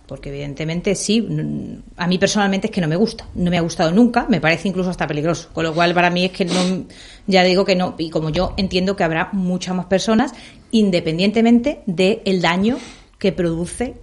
Porque 0.07 0.29
evidentemente 0.29 0.95
sí, 0.95 1.21
mm, 1.21 1.97
a 1.97 2.07
mí 2.07 2.17
personalmente 2.17 2.67
es 2.67 2.71
que 2.71 2.81
no 2.81 2.87
me 2.87 2.95
gusta, 2.95 3.27
no 3.35 3.51
me 3.51 3.57
ha 3.57 3.61
gustado 3.61 3.91
nunca, 3.91 4.25
me 4.27 4.41
parece 4.41 4.67
incluso 4.67 4.89
hasta 4.89 5.05
peligroso. 5.07 5.49
Con 5.53 5.63
lo 5.63 5.73
cual 5.73 5.93
para 5.93 6.09
mí 6.09 6.25
es 6.25 6.31
que 6.31 6.45
no, 6.45 6.85
ya 7.27 7.43
digo 7.43 7.65
que 7.65 7.75
no, 7.75 7.95
y 7.97 8.09
como 8.09 8.29
yo 8.29 8.53
entiendo 8.57 8.95
que 8.95 9.03
habrá 9.03 9.29
muchas 9.33 9.75
más 9.75 9.85
personas, 9.85 10.33
independientemente 10.71 11.81
del 11.85 12.41
daño 12.41 12.77
que 13.19 13.31
produce 13.31 13.95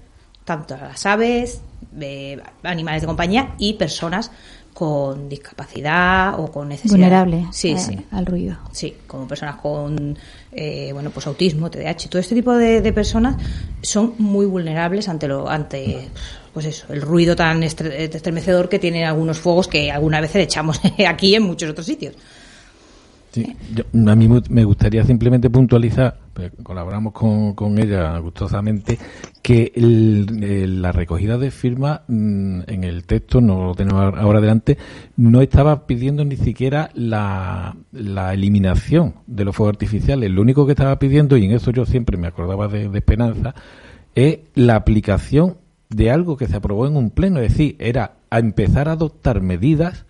tanto 0.44 0.74
a 0.74 0.78
las 0.78 1.06
aves, 1.06 1.60
eh, 2.00 2.38
animales 2.62 3.02
de 3.02 3.06
compañía 3.06 3.54
y 3.58 3.74
personas 3.74 4.30
con 4.74 5.28
discapacidad 5.30 6.38
o 6.38 6.50
con 6.52 6.68
necesidad. 6.68 6.92
Vulnerable 6.96 7.46
Sí, 7.50 7.70
eh, 7.72 7.78
sí. 7.78 7.98
al 8.10 8.26
ruido. 8.26 8.58
Sí, 8.72 8.94
como 9.06 9.26
personas 9.26 9.56
con 9.56 10.18
eh, 10.52 10.90
bueno, 10.92 11.10
pues 11.10 11.26
autismo, 11.26 11.70
TDAH, 11.70 12.08
todo 12.10 12.20
este 12.20 12.34
tipo 12.34 12.52
de, 12.54 12.82
de 12.82 12.92
personas 12.92 13.36
son 13.82 14.14
muy 14.18 14.44
vulnerables 14.44 15.08
ante 15.08 15.28
lo 15.28 15.48
ante 15.48 16.08
pues 16.52 16.66
eso, 16.66 16.86
el 16.92 17.00
ruido 17.02 17.34
tan 17.36 17.62
estre- 17.62 17.92
estremecedor 18.14 18.68
que 18.68 18.78
tienen 18.78 19.04
algunos 19.04 19.38
fuegos 19.38 19.66
que 19.68 19.90
algunas 19.90 20.20
veces 20.22 20.44
echamos 20.44 20.78
aquí 21.08 21.34
en 21.34 21.42
muchos 21.44 21.70
otros 21.70 21.86
sitios. 21.86 22.14
Sí, 23.36 23.54
yo- 23.74 23.84
a 24.10 24.16
mí 24.16 24.28
me 24.48 24.64
gustaría 24.64 25.04
simplemente 25.04 25.50
puntualizar, 25.50 26.16
pues, 26.32 26.52
colaboramos 26.62 27.12
con, 27.12 27.52
con 27.52 27.78
ella 27.78 28.16
gustosamente, 28.18 28.98
que 29.42 29.72
la 29.76 30.90
recogida 30.90 31.36
de 31.36 31.50
firmas 31.50 32.00
mm, 32.08 32.60
en 32.66 32.84
el 32.84 33.04
texto, 33.04 33.42
no 33.42 33.66
lo 33.66 33.74
tenemos 33.74 34.14
ahora 34.16 34.40
delante, 34.40 34.78
no 35.18 35.42
estaba 35.42 35.86
pidiendo 35.86 36.24
ni 36.24 36.36
siquiera 36.36 36.88
la, 36.94 37.76
la 37.92 38.32
eliminación 38.32 39.16
de 39.26 39.44
los 39.44 39.54
fuegos 39.54 39.74
artificiales. 39.74 40.30
Lo 40.30 40.40
único 40.40 40.64
que 40.64 40.72
estaba 40.72 40.98
pidiendo, 40.98 41.36
y 41.36 41.44
en 41.44 41.50
eso 41.52 41.70
yo 41.72 41.84
siempre 41.84 42.16
me 42.16 42.28
acordaba 42.28 42.68
de, 42.68 42.88
de 42.88 42.98
Esperanza, 42.98 43.54
es 44.14 44.38
la 44.54 44.76
aplicación 44.76 45.58
de 45.90 46.10
algo 46.10 46.38
que 46.38 46.48
se 46.48 46.56
aprobó 46.56 46.86
en 46.86 46.96
un 46.96 47.10
pleno. 47.10 47.38
Es 47.40 47.50
decir, 47.52 47.76
era 47.80 48.12
a 48.30 48.38
empezar 48.38 48.88
a 48.88 48.92
adoptar 48.92 49.42
medidas 49.42 50.06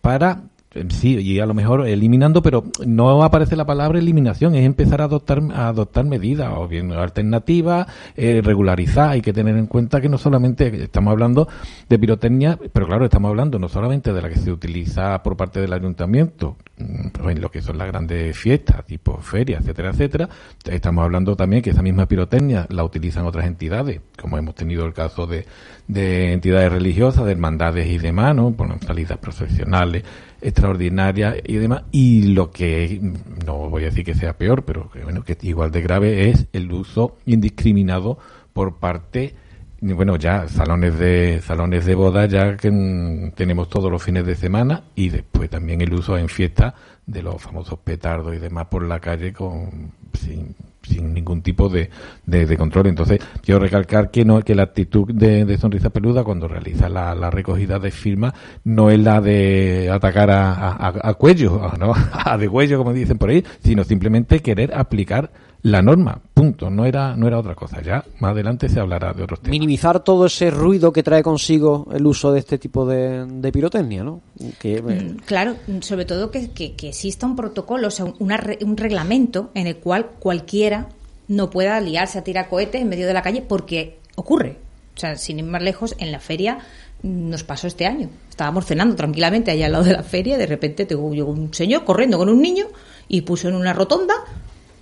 para 0.00 0.44
sí 0.90 1.18
y 1.18 1.40
a 1.40 1.46
lo 1.46 1.54
mejor 1.54 1.86
eliminando 1.86 2.42
pero 2.42 2.64
no 2.86 3.24
aparece 3.24 3.56
la 3.56 3.66
palabra 3.66 3.98
eliminación 3.98 4.54
es 4.54 4.64
empezar 4.64 5.00
a 5.00 5.04
adoptar 5.04 5.42
a 5.52 5.68
adoptar 5.68 6.04
medidas 6.04 6.52
o 6.56 6.68
bien 6.68 6.92
alternativas 6.92 7.88
eh, 8.16 8.40
regularizar. 8.42 9.10
Hay 9.10 9.20
que 9.20 9.32
tener 9.32 9.56
en 9.56 9.66
cuenta 9.66 10.00
que 10.00 10.08
no 10.08 10.18
solamente 10.18 10.84
estamos 10.84 11.10
hablando 11.10 11.48
de 11.88 11.98
pirotecnia 11.98 12.58
pero 12.72 12.86
claro 12.86 13.04
estamos 13.04 13.30
hablando 13.30 13.58
no 13.58 13.68
solamente 13.68 14.12
de 14.12 14.22
la 14.22 14.28
que 14.28 14.36
se 14.36 14.52
utiliza 14.52 15.20
por 15.22 15.36
parte 15.36 15.60
del 15.60 15.72
ayuntamiento 15.72 16.56
mm, 16.78 17.28
en 17.28 17.40
lo 17.40 17.50
que 17.50 17.62
son 17.62 17.76
las 17.76 17.88
grandes 17.88 18.36
fiestas 18.36 18.84
tipo 18.86 19.18
ferias 19.18 19.62
etcétera 19.62 19.90
etcétera 19.90 20.28
estamos 20.64 21.04
hablando 21.04 21.34
también 21.34 21.62
que 21.62 21.70
esa 21.70 21.82
misma 21.82 22.06
pirotecnia 22.06 22.66
la 22.70 22.84
utilizan 22.84 23.26
otras 23.26 23.46
entidades 23.46 24.00
como 24.20 24.38
hemos 24.38 24.54
tenido 24.54 24.86
el 24.86 24.92
caso 24.92 25.26
de, 25.26 25.46
de 25.88 26.32
entidades 26.32 26.70
religiosas 26.70 27.24
de 27.24 27.32
hermandades 27.32 27.88
y 27.88 27.98
demás 27.98 28.36
no 28.36 28.50
Bueno, 28.52 28.76
salidas 28.86 29.18
profesionales 29.18 30.04
extraordinarias 30.40 31.36
y 31.44 31.54
demás 31.56 31.82
y 31.90 32.22
lo 32.34 32.50
que 32.50 33.00
no 33.46 33.68
voy 33.68 33.82
a 33.82 33.86
decir 33.86 34.04
que 34.04 34.14
sea 34.14 34.36
peor 34.36 34.64
pero 34.64 34.90
que 34.90 35.02
bueno 35.04 35.22
que 35.24 35.36
igual 35.42 35.70
de 35.70 35.82
grave 35.82 36.30
es 36.30 36.46
el 36.52 36.72
uso 36.72 37.16
indiscriminado 37.26 38.18
por 38.52 38.76
parte 38.76 39.34
bueno 39.80 40.16
ya 40.16 40.48
salones 40.48 40.98
de 40.98 41.40
salones 41.42 41.84
de 41.86 41.94
boda 41.94 42.26
ya 42.26 42.56
que 42.56 42.70
mm, 42.70 43.32
tenemos 43.32 43.68
todos 43.68 43.90
los 43.90 44.02
fines 44.02 44.26
de 44.26 44.34
semana 44.34 44.84
y 44.94 45.08
después 45.08 45.50
también 45.50 45.80
el 45.80 45.92
uso 45.92 46.16
en 46.18 46.28
fiesta 46.28 46.74
de 47.06 47.22
los 47.22 47.40
famosos 47.40 47.78
petardos 47.78 48.34
y 48.34 48.38
demás 48.38 48.66
por 48.66 48.84
la 48.84 49.00
calle 49.00 49.32
con 49.32 49.92
sin, 50.14 50.54
sin 50.82 51.12
ningún 51.14 51.42
tipo 51.42 51.68
de, 51.68 51.90
de, 52.26 52.56
control. 52.56 52.86
Entonces, 52.86 53.20
quiero 53.42 53.60
recalcar 53.60 54.10
que 54.10 54.24
no 54.24 54.40
que 54.42 54.54
la 54.54 54.64
actitud 54.64 55.12
de, 55.12 55.44
de 55.44 55.58
Sonrisa 55.58 55.90
Peluda 55.90 56.24
cuando 56.24 56.48
realiza 56.48 56.88
la, 56.88 57.14
la 57.14 57.30
recogida 57.30 57.78
de 57.78 57.90
firmas 57.90 58.34
no 58.64 58.90
es 58.90 58.98
la 58.98 59.20
de 59.20 59.90
atacar 59.92 60.30
a, 60.30 60.52
a, 60.52 60.92
a 61.02 61.14
cuello, 61.14 61.72
¿no? 61.78 61.92
a 62.12 62.36
de 62.36 62.48
cuello, 62.48 62.78
como 62.78 62.92
dicen 62.92 63.18
por 63.18 63.30
ahí, 63.30 63.44
sino 63.62 63.84
simplemente 63.84 64.40
querer 64.40 64.74
aplicar 64.74 65.30
la 65.62 65.82
norma. 65.82 66.20
Punto. 66.34 66.70
No 66.70 66.86
era, 66.86 67.14
no 67.16 67.26
era 67.26 67.38
otra 67.38 67.54
cosa. 67.54 67.82
Ya 67.82 68.04
más 68.18 68.32
adelante 68.32 68.68
se 68.68 68.80
hablará 68.80 69.12
de 69.12 69.22
otros 69.24 69.40
temas. 69.40 69.50
Minimizar 69.50 70.02
todo 70.02 70.26
ese 70.26 70.50
ruido 70.50 70.92
que 70.92 71.02
trae 71.02 71.22
consigo 71.22 71.86
el 71.92 72.06
uso 72.06 72.32
de 72.32 72.38
este 72.38 72.58
tipo 72.58 72.86
de, 72.86 73.26
de 73.26 73.52
pirotecnia, 73.52 74.02
¿no? 74.02 74.20
Que, 74.58 74.76
eh, 74.76 74.82
Mm, 74.82 75.16
Claro, 75.26 75.56
sobre 75.80 76.04
todo 76.06 76.30
que, 76.30 76.50
que- 76.50 76.74
que 76.76 76.88
exista 76.88 77.26
un 77.26 77.36
protocolo, 77.36 77.88
o 77.88 77.90
sea, 77.90 78.06
un- 78.06 78.14
una 78.20 78.36
re- 78.38 78.58
un 78.62 78.76
reglamento 78.76 79.50
en 79.54 79.66
el 79.66 79.76
cual 79.76 80.06
cualquiera 80.18 80.88
no 81.28 81.50
pueda 81.50 81.78
liarse 81.80 82.18
a 82.18 82.24
tirar 82.24 82.48
cohetes 82.48 82.80
en 82.80 82.88
medio 82.88 83.06
de 83.06 83.12
la 83.14 83.22
calle 83.22 83.42
porque 83.46 83.98
ocurre. 84.16 84.56
O 84.96 85.00
sea, 85.00 85.16
sin 85.16 85.38
ir 85.38 85.44
más 85.44 85.62
lejos, 85.62 85.94
en 85.98 86.10
la 86.10 86.20
feria 86.20 86.58
mm, 87.02 87.28
nos 87.30 87.44
pasó 87.44 87.66
este 87.66 87.84
año. 87.86 88.08
Estábamos 88.30 88.64
cenando 88.66 88.96
tranquilamente 88.96 89.50
allá 89.50 89.66
al 89.66 89.72
lado 89.72 89.84
de 89.84 89.92
la 89.92 90.02
feria 90.02 90.36
y 90.36 90.38
de 90.38 90.46
repente 90.46 90.86
te- 90.86 90.94
llegó 90.94 91.30
un 91.30 91.52
señor 91.52 91.84
corriendo 91.84 92.16
con 92.18 92.28
un 92.30 92.40
niño 92.40 92.64
y 93.08 93.20
puso 93.22 93.48
en 93.48 93.54
una 93.54 93.72
rotonda 93.74 94.14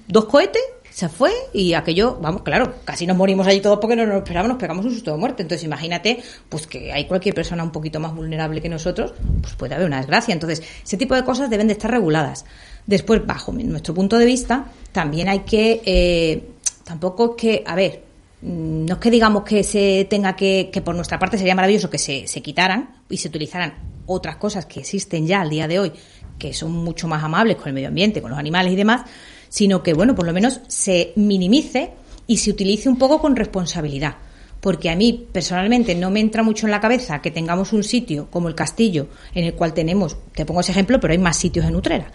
dos 0.09 0.25
cohetes, 0.25 0.63
se 0.91 1.09
fue 1.09 1.31
y 1.53 1.75
aquello, 1.75 2.19
vamos, 2.21 2.43
claro, 2.43 2.75
casi 2.85 3.07
nos 3.07 3.17
morimos 3.17 3.47
allí 3.47 3.61
todos 3.61 3.79
porque 3.79 3.95
no 3.95 4.05
nos 4.05 4.17
esperábamos, 4.17 4.55
nos 4.55 4.61
pegamos 4.61 4.85
un 4.85 4.93
susto 4.93 5.13
de 5.13 5.19
muerte. 5.19 5.43
Entonces 5.43 5.65
imagínate, 5.65 6.21
pues 6.49 6.67
que 6.67 6.93
hay 6.93 7.05
cualquier 7.05 7.37
persona 7.37 7.63
un 7.63 7.71
poquito 7.71 8.01
más 8.01 8.13
vulnerable 8.13 8.61
que 8.61 8.69
nosotros, 8.69 9.15
pues 9.41 9.55
puede 9.55 9.77
haber 9.77 9.87
una 9.87 9.99
desgracia. 9.99 10.33
Entonces, 10.33 10.61
ese 10.85 10.97
tipo 10.97 11.15
de 11.15 11.23
cosas 11.23 11.51
deben 11.51 11.69
de 11.69 11.75
estar 11.75 11.89
reguladas. 11.89 12.47
Después, 12.85 13.25
bajo 13.25 13.53
nuestro 13.53 13.95
punto 13.95 14.19
de 14.19 14.27
vista, 14.27 14.73
también 14.91 15.29
hay 15.29 15.41
que, 15.41 15.83
eh, 15.85 16.49
tampoco 16.83 17.37
es 17.37 17.43
que, 17.43 17.63
a 17.65 17.77
ver, 17.77 18.03
mm, 18.43 18.87
no 18.87 18.95
es 18.95 19.01
que 19.01 19.11
digamos 19.13 19.45
que 19.45 19.63
se 19.63 20.05
tenga 20.11 20.35
que, 20.35 20.71
que 20.73 20.81
por 20.81 20.97
nuestra 20.97 21.19
parte 21.19 21.39
sería 21.39 21.55
maravilloso 21.55 21.89
que 21.89 21.99
se, 21.99 22.27
se 22.27 22.43
quitaran 22.43 23.03
y 23.09 23.19
se 23.19 23.29
utilizaran 23.29 23.75
otras 24.07 24.35
cosas 24.37 24.67
que 24.67 24.81
existen 24.81 25.29
ya 25.29 25.43
al 25.43 25.51
día 25.51 25.69
de 25.69 25.79
hoy, 25.79 25.93
que 26.41 26.53
son 26.53 26.73
mucho 26.73 27.07
más 27.07 27.23
amables 27.23 27.57
con 27.57 27.69
el 27.69 27.75
medio 27.75 27.89
ambiente, 27.89 28.21
con 28.21 28.31
los 28.31 28.39
animales 28.39 28.73
y 28.73 28.77
demás, 28.77 29.03
sino 29.49 29.83
que, 29.83 29.95
bueno, 29.95 30.15
por 30.15 30.27
lo 30.27 30.33
menos 30.33 30.61
se 30.69 31.13
minimice 31.17 31.91
y 32.27 32.39
se 32.39 32.51
utilice 32.51 32.89
un 32.89 32.99
poco 32.99 33.21
con 33.21 33.37
responsabilidad. 33.37 34.17
Porque 34.61 34.91
a 34.91 34.97
mí, 34.97 35.27
personalmente, 35.33 35.95
no 35.95 36.11
me 36.11 36.19
entra 36.21 36.43
mucho 36.43 36.67
en 36.67 36.73
la 36.73 36.81
cabeza 36.81 37.23
que 37.23 37.31
tengamos 37.31 37.73
un 37.73 37.85
sitio 37.85 38.29
como 38.31 38.49
el 38.49 38.55
castillo, 38.57 39.07
en 39.35 39.45
el 39.45 39.55
cual 39.55 39.73
tenemos, 39.73 40.17
te 40.35 40.45
pongo 40.45 40.61
ese 40.61 40.73
ejemplo, 40.73 40.99
pero 40.99 41.13
hay 41.13 41.19
más 41.19 41.37
sitios 41.37 41.65
en 41.65 41.77
Utrera, 41.77 42.11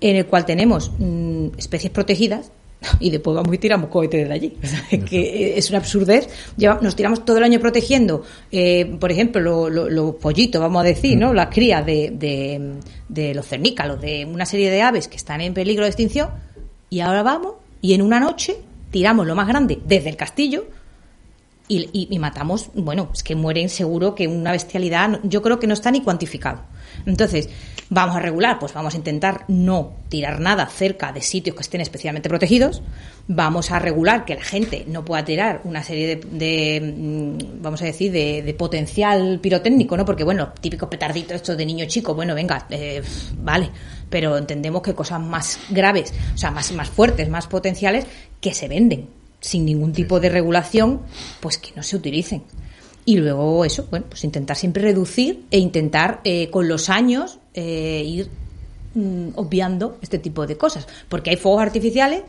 en 0.00 0.16
el 0.16 0.26
cual 0.26 0.44
tenemos 0.44 0.90
mm, 0.98 1.50
especies 1.56 1.92
protegidas 1.92 2.50
y 3.00 3.10
después 3.10 3.36
vamos 3.36 3.54
y 3.54 3.58
tiramos 3.58 3.90
cohetes 3.90 4.22
desde 4.22 4.34
allí. 4.34 4.56
O 4.62 4.66
sea, 4.66 4.84
es 4.90 5.04
que 5.04 5.56
es 5.56 5.68
una 5.70 5.78
absurdez. 5.78 6.28
Nos 6.82 6.96
tiramos 6.96 7.24
todo 7.24 7.38
el 7.38 7.44
año 7.44 7.60
protegiendo, 7.60 8.24
eh, 8.50 8.86
por 8.98 9.12
ejemplo, 9.12 9.40
lo- 9.40 9.70
lo- 9.70 9.88
los 9.88 10.16
pollitos, 10.16 10.60
vamos 10.60 10.80
a 10.80 10.84
decir, 10.84 11.16
¿no? 11.16 11.32
Las 11.32 11.46
crías 11.54 11.86
de, 11.86 12.10
de, 12.12 12.72
de 13.08 13.34
los 13.34 13.46
cernícalos, 13.46 14.00
de 14.00 14.24
una 14.26 14.46
serie 14.46 14.68
de 14.68 14.82
aves 14.82 15.06
que 15.06 15.16
están 15.16 15.40
en 15.40 15.54
peligro 15.54 15.84
de 15.84 15.90
extinción, 15.90 16.30
y 16.94 17.00
ahora 17.00 17.24
vamos 17.24 17.54
y 17.82 17.94
en 17.94 18.02
una 18.02 18.20
noche 18.20 18.56
tiramos 18.92 19.26
lo 19.26 19.34
más 19.34 19.48
grande 19.48 19.80
desde 19.84 20.10
el 20.10 20.16
castillo 20.16 20.64
y, 21.66 21.88
y- 22.08 22.18
matamos, 22.20 22.70
bueno, 22.74 23.08
es 23.12 23.24
que 23.24 23.34
mueren 23.34 23.68
seguro 23.68 24.14
que 24.14 24.28
una 24.28 24.52
bestialidad, 24.52 25.18
yo 25.24 25.42
creo 25.42 25.58
que 25.58 25.66
no 25.66 25.74
está 25.74 25.90
ni 25.90 26.02
cuantificado. 26.02 26.60
Entonces, 27.06 27.48
vamos 27.90 28.16
a 28.16 28.20
regular, 28.20 28.58
pues 28.58 28.72
vamos 28.72 28.94
a 28.94 28.96
intentar 28.96 29.44
no 29.48 29.92
tirar 30.08 30.40
nada 30.40 30.66
cerca 30.66 31.12
de 31.12 31.20
sitios 31.20 31.54
que 31.54 31.62
estén 31.62 31.80
especialmente 31.80 32.28
protegidos, 32.28 32.82
vamos 33.28 33.70
a 33.70 33.78
regular 33.78 34.24
que 34.24 34.34
la 34.34 34.42
gente 34.42 34.84
no 34.88 35.04
pueda 35.04 35.24
tirar 35.24 35.60
una 35.64 35.82
serie 35.82 36.16
de, 36.16 36.16
de, 36.16 36.80
mm, 36.80 37.62
vamos 37.62 37.82
a 37.82 37.86
decir, 37.86 38.12
de, 38.12 38.54
potencial 38.58 39.38
pirotécnico, 39.40 39.96
¿no? 39.96 40.04
Porque, 40.04 40.24
bueno, 40.24 40.52
típicos 40.60 40.88
petarditos 40.88 41.36
estos 41.36 41.56
de 41.56 41.66
niño 41.66 41.86
chico, 41.86 42.14
bueno, 42.14 42.34
venga, 42.34 42.66
eh, 42.70 43.02
vale, 43.38 43.70
pero 44.08 44.36
entendemos 44.36 44.82
que 44.82 44.94
cosas 44.94 45.20
más 45.20 45.58
graves, 45.70 46.12
o 46.34 46.38
sea, 46.38 46.50
más, 46.50 46.72
más 46.72 46.88
fuertes, 46.88 47.28
más 47.28 47.46
potenciales, 47.46 48.06
que 48.40 48.54
se 48.54 48.68
venden 48.68 49.08
sin 49.40 49.66
ningún 49.66 49.92
tipo 49.92 50.20
de 50.20 50.30
regulación, 50.30 51.02
pues 51.40 51.58
que 51.58 51.72
no 51.76 51.82
se 51.82 51.96
utilicen. 51.96 52.44
Y 53.04 53.16
luego 53.16 53.64
eso, 53.64 53.86
bueno, 53.90 54.06
pues 54.08 54.24
intentar 54.24 54.56
siempre 54.56 54.82
reducir 54.82 55.44
e 55.50 55.58
intentar 55.58 56.20
eh, 56.24 56.48
con 56.50 56.68
los 56.68 56.88
años 56.88 57.38
eh, 57.52 58.02
ir 58.04 58.30
mm, 58.94 59.28
obviando 59.36 59.98
este 60.00 60.18
tipo 60.18 60.46
de 60.46 60.56
cosas. 60.56 60.86
Porque 61.08 61.30
hay 61.30 61.36
fuegos 61.36 61.62
artificiales, 61.62 62.22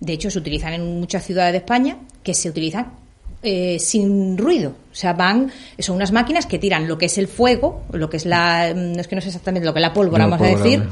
de 0.00 0.12
hecho 0.12 0.30
se 0.30 0.38
utilizan 0.38 0.74
en 0.74 1.00
muchas 1.00 1.24
ciudades 1.24 1.52
de 1.52 1.58
España, 1.58 1.98
que 2.22 2.34
se 2.34 2.50
utilizan 2.50 2.92
eh, 3.42 3.78
sin 3.78 4.36
ruido. 4.36 4.70
O 4.90 4.94
sea, 4.94 5.12
van, 5.12 5.52
son 5.78 5.96
unas 5.96 6.10
máquinas 6.10 6.44
que 6.46 6.58
tiran 6.58 6.88
lo 6.88 6.98
que 6.98 7.06
es 7.06 7.18
el 7.18 7.28
fuego, 7.28 7.82
lo 7.92 8.10
que 8.10 8.16
es 8.16 8.26
la, 8.26 8.72
mm, 8.74 8.92
no 8.92 9.00
es 9.00 9.06
que 9.08 9.14
no 9.14 9.22
sé 9.22 9.28
exactamente 9.28 9.64
lo 9.64 9.72
que 9.72 9.78
es 9.78 9.82
la 9.82 9.94
pólvora, 9.94 10.26
vamos 10.26 10.46
a 10.46 10.50
decir, 10.50 10.82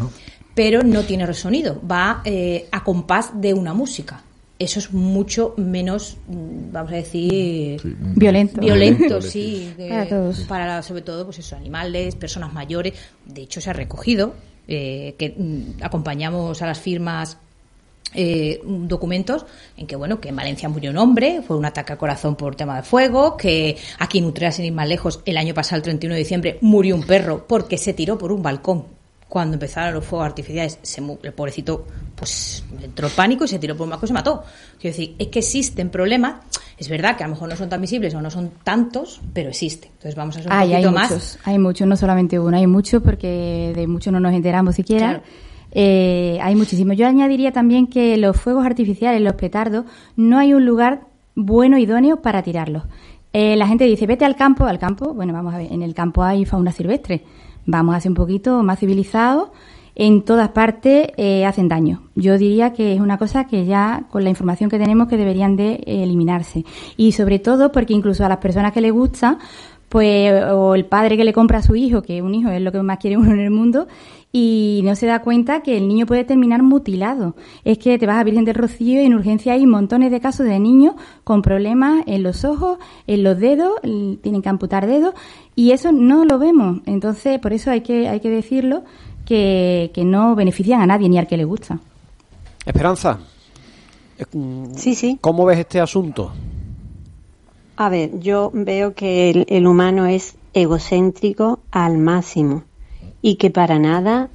pero 0.54 0.82
no 0.82 1.02
tiene 1.02 1.32
sonido, 1.34 1.80
va 1.90 2.22
eh, 2.24 2.68
a 2.70 2.84
compás 2.84 3.32
de 3.34 3.52
una 3.52 3.74
música. 3.74 4.22
Eso 4.58 4.78
es 4.78 4.92
mucho 4.92 5.52
menos, 5.58 6.16
mm, 6.28 6.72
vamos 6.72 6.92
a 6.92 6.96
decir, 6.96 7.80
Violento. 7.82 8.60
Violento, 8.60 8.60
Violento. 8.60 9.20
sí. 9.20 9.74
Para 9.76 10.08
todos. 10.08 10.40
para, 10.40 10.82
sobre 10.82 11.02
todo, 11.02 11.26
pues 11.26 11.40
eso, 11.40 11.56
animales, 11.56 12.16
personas 12.16 12.54
mayores. 12.54 12.94
De 13.26 13.42
hecho, 13.42 13.60
se 13.60 13.68
ha 13.68 13.74
recogido 13.74 14.34
eh, 14.66 15.14
que 15.18 15.34
mm, 15.36 15.82
acompañamos 15.82 16.62
a 16.62 16.66
las 16.66 16.80
firmas 16.80 17.38
eh, 18.14 18.60
documentos 18.64 19.44
en 19.76 19.86
que 19.86 19.94
bueno 19.94 20.20
que 20.20 20.30
en 20.30 20.36
Valencia 20.36 20.68
murió 20.68 20.90
un 20.90 20.96
hombre 20.96 21.42
fue 21.46 21.56
un 21.56 21.64
ataque 21.64 21.92
al 21.92 21.98
corazón 21.98 22.36
por 22.36 22.54
tema 22.54 22.76
de 22.76 22.82
fuego 22.82 23.36
que 23.36 23.76
aquí 23.98 24.18
en 24.18 24.24
Utrera 24.24 24.52
sin 24.52 24.64
ir 24.64 24.72
más 24.72 24.88
lejos 24.88 25.20
el 25.24 25.36
año 25.36 25.54
pasado 25.54 25.78
el 25.78 25.82
31 25.82 26.14
de 26.14 26.18
diciembre 26.20 26.58
murió 26.60 26.94
un 26.94 27.02
perro 27.02 27.46
porque 27.46 27.78
se 27.78 27.94
tiró 27.94 28.16
por 28.16 28.32
un 28.32 28.42
balcón 28.42 28.95
cuando 29.28 29.54
empezaron 29.54 29.94
los 29.94 30.04
fuegos 30.04 30.26
artificiales 30.26 30.78
se 30.82 31.00
el 31.00 31.32
pobrecito 31.32 31.86
pues 32.14 32.64
entró 32.82 33.08
en 33.08 33.12
pánico 33.14 33.44
y 33.44 33.48
se 33.48 33.58
tiró 33.58 33.76
por 33.76 33.84
un 33.84 33.90
balcón 33.90 34.06
y 34.06 34.08
se 34.08 34.14
mató 34.14 34.44
quiero 34.80 34.96
decir 34.96 35.16
es 35.18 35.28
que 35.28 35.40
existen 35.40 35.90
problemas 35.90 36.36
es 36.78 36.88
verdad 36.88 37.16
que 37.16 37.24
a 37.24 37.26
lo 37.26 37.34
mejor 37.34 37.48
no 37.48 37.56
son 37.56 37.68
tan 37.68 37.80
visibles 37.80 38.14
o 38.14 38.20
no 38.20 38.30
son 38.30 38.52
tantos 38.62 39.20
pero 39.32 39.48
existen 39.48 39.90
entonces 39.92 40.14
vamos 40.14 40.36
a 40.36 40.42
ser 40.42 40.52
un 40.52 40.56
Ay, 40.56 40.74
hay 40.74 40.82
poquito 40.84 40.92
más 40.92 41.10
muchos, 41.10 41.38
hay 41.44 41.58
muchos, 41.58 41.86
no 41.86 41.96
solamente 41.96 42.38
uno, 42.38 42.56
hay 42.56 42.66
muchos 42.66 43.02
porque 43.02 43.72
de 43.74 43.86
muchos 43.86 44.12
no 44.12 44.20
nos 44.20 44.32
enteramos 44.32 44.76
siquiera. 44.76 45.08
Claro. 45.08 45.22
Eh, 45.72 46.38
hay 46.40 46.54
muchísimos. 46.54 46.96
Yo 46.96 47.06
añadiría 47.06 47.52
también 47.52 47.86
que 47.86 48.16
los 48.16 48.36
fuegos 48.36 48.64
artificiales, 48.64 49.20
los 49.20 49.34
petardos, 49.34 49.84
no 50.16 50.38
hay 50.38 50.54
un 50.54 50.64
lugar 50.64 51.02
bueno, 51.34 51.76
idóneo 51.76 52.22
para 52.22 52.42
tirarlos. 52.42 52.84
Eh, 53.32 53.56
la 53.56 53.66
gente 53.66 53.84
dice, 53.84 54.06
vete 54.06 54.24
al 54.24 54.36
campo, 54.36 54.64
al 54.64 54.78
campo, 54.78 55.12
bueno, 55.12 55.34
vamos 55.34 55.52
a 55.54 55.58
ver, 55.58 55.70
en 55.70 55.82
el 55.82 55.94
campo 55.94 56.22
hay 56.22 56.46
fauna 56.46 56.72
silvestre. 56.72 57.22
Vamos 57.66 57.94
a 57.94 58.00
ser 58.00 58.10
un 58.10 58.16
poquito 58.16 58.62
más 58.62 58.78
civilizados. 58.78 59.50
En 59.98 60.22
todas 60.22 60.50
partes 60.50 61.08
eh, 61.16 61.46
hacen 61.46 61.68
daño. 61.68 62.02
Yo 62.14 62.36
diría 62.36 62.74
que 62.74 62.92
es 62.92 63.00
una 63.00 63.16
cosa 63.16 63.46
que 63.46 63.64
ya, 63.64 64.04
con 64.10 64.24
la 64.24 64.30
información 64.30 64.68
que 64.68 64.78
tenemos, 64.78 65.08
que 65.08 65.16
deberían 65.16 65.56
de 65.56 65.82
eliminarse. 65.86 66.64
Y 66.98 67.12
sobre 67.12 67.38
todo 67.38 67.72
porque 67.72 67.94
incluso 67.94 68.24
a 68.24 68.28
las 68.28 68.38
personas 68.38 68.72
que 68.72 68.82
les 68.82 68.92
gusta, 68.92 69.38
pues, 69.88 70.44
o 70.52 70.74
el 70.74 70.84
padre 70.84 71.16
que 71.16 71.24
le 71.24 71.32
compra 71.32 71.58
a 71.58 71.62
su 71.62 71.76
hijo, 71.76 72.02
que 72.02 72.22
un 72.22 72.34
hijo 72.34 72.50
es 72.50 72.60
lo 72.60 72.72
que 72.72 72.82
más 72.82 72.98
quiere 72.98 73.16
uno 73.16 73.32
en 73.32 73.40
el 73.40 73.50
mundo, 73.50 73.86
y 74.32 74.82
no 74.84 74.94
se 74.96 75.06
da 75.06 75.22
cuenta 75.22 75.62
que 75.62 75.76
el 75.78 75.88
niño 75.88 76.04
puede 76.04 76.24
terminar 76.24 76.62
mutilado. 76.62 77.36
Es 77.64 77.78
que 77.78 77.98
te 77.98 78.06
vas 78.06 78.18
a 78.18 78.24
Virgen 78.24 78.44
del 78.44 78.56
Rocío 78.56 79.00
y 79.00 79.06
en 79.06 79.14
urgencia 79.14 79.54
hay 79.54 79.66
montones 79.66 80.10
de 80.10 80.20
casos 80.20 80.46
de 80.46 80.58
niños 80.58 80.94
con 81.24 81.40
problemas 81.40 82.02
en 82.06 82.22
los 82.22 82.44
ojos, 82.44 82.78
en 83.06 83.22
los 83.22 83.38
dedos, 83.38 83.72
tienen 83.82 84.42
que 84.42 84.48
amputar 84.48 84.86
dedos, 84.86 85.14
y 85.54 85.70
eso 85.70 85.92
no 85.92 86.24
lo 86.24 86.38
vemos. 86.38 86.80
Entonces, 86.86 87.38
por 87.38 87.52
eso 87.52 87.70
hay 87.70 87.80
que, 87.80 88.08
hay 88.08 88.20
que 88.20 88.30
decirlo, 88.30 88.84
que, 89.24 89.90
que 89.94 90.04
no 90.04 90.34
benefician 90.34 90.80
a 90.82 90.86
nadie 90.86 91.08
ni 91.08 91.18
al 91.18 91.26
que 91.26 91.36
le 91.36 91.44
gusta. 91.44 91.78
Esperanza. 92.64 93.18
Sí, 94.76 94.94
sí. 94.94 95.18
¿Cómo 95.20 95.44
ves 95.44 95.58
este 95.58 95.80
asunto? 95.80 96.32
A 97.76 97.90
ver, 97.90 98.18
yo 98.20 98.50
veo 98.54 98.94
que 98.94 99.44
el, 99.48 99.66
humano 99.66 100.06
es 100.06 100.36
egocéntrico 100.54 101.60
al 101.70 101.98
máximo 101.98 102.64
y 103.20 103.36
que 103.36 103.50
para 103.50 103.78
nada 103.78 104.30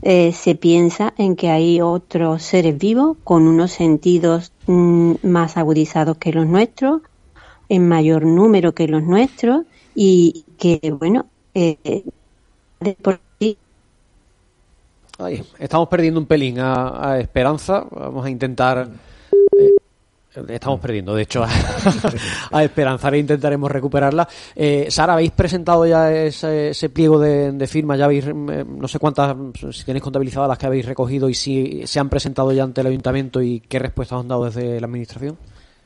eh, 0.00 0.32
se 0.32 0.54
piensa 0.54 1.12
en 1.18 1.36
que 1.36 1.50
hay 1.50 1.82
otros 1.82 2.42
seres 2.42 2.78
vivos 2.78 3.18
con 3.24 3.46
unos 3.46 3.72
sentidos 3.72 4.52
mm, 4.66 5.16
más 5.22 5.58
agudizados 5.58 6.16
que 6.16 6.32
los 6.32 6.46
nuestros, 6.46 7.02
en 7.68 7.88
mayor 7.88 8.24
número 8.24 8.74
que 8.74 8.88
los 8.88 9.02
nuestros 9.02 9.66
y 9.94 10.46
que, 10.58 10.94
bueno, 10.98 11.26
eh, 11.54 12.04
por 13.02 13.20
sí 13.38 13.58
estamos 15.58 15.88
perdiendo 15.88 16.20
un 16.20 16.26
pelín 16.26 16.58
a 16.58 17.18
Esperanza. 17.20 17.84
Vamos 17.90 18.24
a 18.24 18.30
intentar. 18.30 18.88
Eh, 20.34 20.40
estamos 20.48 20.80
perdiendo, 20.80 21.14
de 21.14 21.22
hecho, 21.22 21.42
a, 21.44 21.48
a 22.52 22.64
Esperanza. 22.64 23.06
Ahora 23.06 23.18
intentaremos 23.18 23.70
recuperarla. 23.70 24.28
Eh, 24.54 24.86
Sara, 24.90 25.14
¿habéis 25.14 25.32
presentado 25.32 25.86
ya 25.86 26.12
ese, 26.12 26.70
ese 26.70 26.88
pliego 26.88 27.18
de, 27.18 27.52
de 27.52 27.66
firmas? 27.66 27.98
¿Ya 27.98 28.06
habéis, 28.06 28.26
eh, 28.26 28.32
no 28.32 28.88
sé 28.88 28.98
cuántas, 28.98 29.36
si 29.72 29.84
tenéis 29.84 30.02
contabilizadas 30.02 30.48
las 30.48 30.58
que 30.58 30.66
habéis 30.66 30.86
recogido 30.86 31.28
y 31.28 31.34
si 31.34 31.86
se 31.86 32.00
han 32.00 32.08
presentado 32.08 32.52
ya 32.52 32.64
ante 32.64 32.80
el 32.80 32.86
ayuntamiento 32.86 33.42
y 33.42 33.60
qué 33.60 33.78
respuestas 33.78 34.20
han 34.20 34.28
dado 34.28 34.44
desde 34.44 34.80
la 34.80 34.86
administración? 34.86 35.36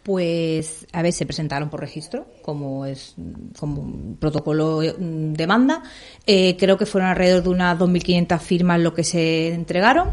Pues, 0.07 0.87
a 0.93 1.03
ver, 1.03 1.13
se 1.13 1.27
presentaron 1.27 1.69
por 1.69 1.81
registro, 1.81 2.27
como 2.43 2.87
es 2.87 3.17
como 3.59 4.15
protocolo 4.21 4.81
mm, 4.81 5.33
demanda. 5.33 5.83
Eh, 6.25 6.57
creo 6.57 6.79
que 6.79 6.87
fueron 6.87 7.11
alrededor 7.11 7.43
de 7.43 7.49
unas 7.49 7.77
2.500 7.77 8.39
firmas 8.39 8.79
lo 8.79 8.95
que 8.95 9.03
se 9.03 9.49
entregaron. 9.49 10.11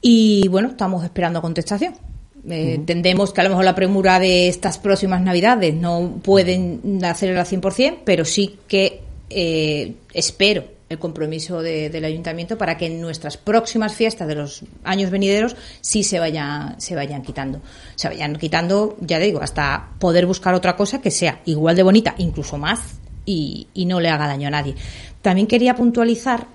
Y 0.00 0.48
bueno, 0.48 0.68
estamos 0.68 1.04
esperando 1.04 1.42
contestación. 1.42 1.92
Eh, 2.48 2.74
Entendemos 2.74 3.32
que 3.32 3.40
a 3.40 3.44
lo 3.44 3.50
mejor 3.50 3.64
la 3.64 3.74
premura 3.74 4.18
de 4.18 4.48
estas 4.48 4.78
próximas 4.78 5.20
Navidades 5.22 5.74
no 5.74 6.18
pueden 6.22 7.00
hacerlo 7.04 7.38
al 7.40 7.46
100%, 7.46 7.98
pero 8.04 8.24
sí 8.24 8.58
que 8.66 9.00
eh, 9.30 9.94
espero 10.12 10.64
el 10.88 10.98
compromiso 10.98 11.62
de- 11.62 11.88
del 11.88 12.04
ayuntamiento 12.04 12.58
para 12.58 12.76
que 12.76 12.84
en 12.86 13.00
nuestras 13.00 13.38
próximas 13.38 13.94
fiestas 13.94 14.28
de 14.28 14.34
los 14.34 14.62
años 14.84 15.10
venideros 15.10 15.56
sí 15.80 16.02
se 16.02 16.18
vayan 16.18 16.78
se 16.80 16.94
vayan 16.94 17.22
quitando. 17.22 17.62
Se 17.94 18.08
vayan 18.08 18.36
quitando 18.36 18.96
ya 19.00 19.18
digo 19.18 19.40
hasta 19.40 19.88
poder 19.98 20.26
buscar 20.26 20.52
otra 20.54 20.76
cosa 20.76 21.00
que 21.00 21.10
sea 21.10 21.40
igual 21.46 21.76
de 21.76 21.82
bonita 21.82 22.14
incluso 22.18 22.58
más 22.58 22.80
y, 23.24 23.68
y 23.72 23.86
no 23.86 24.00
le 24.00 24.10
haga 24.10 24.26
daño 24.26 24.48
a 24.48 24.50
nadie. 24.50 24.74
También 25.22 25.46
quería 25.46 25.74
puntualizar 25.76 26.46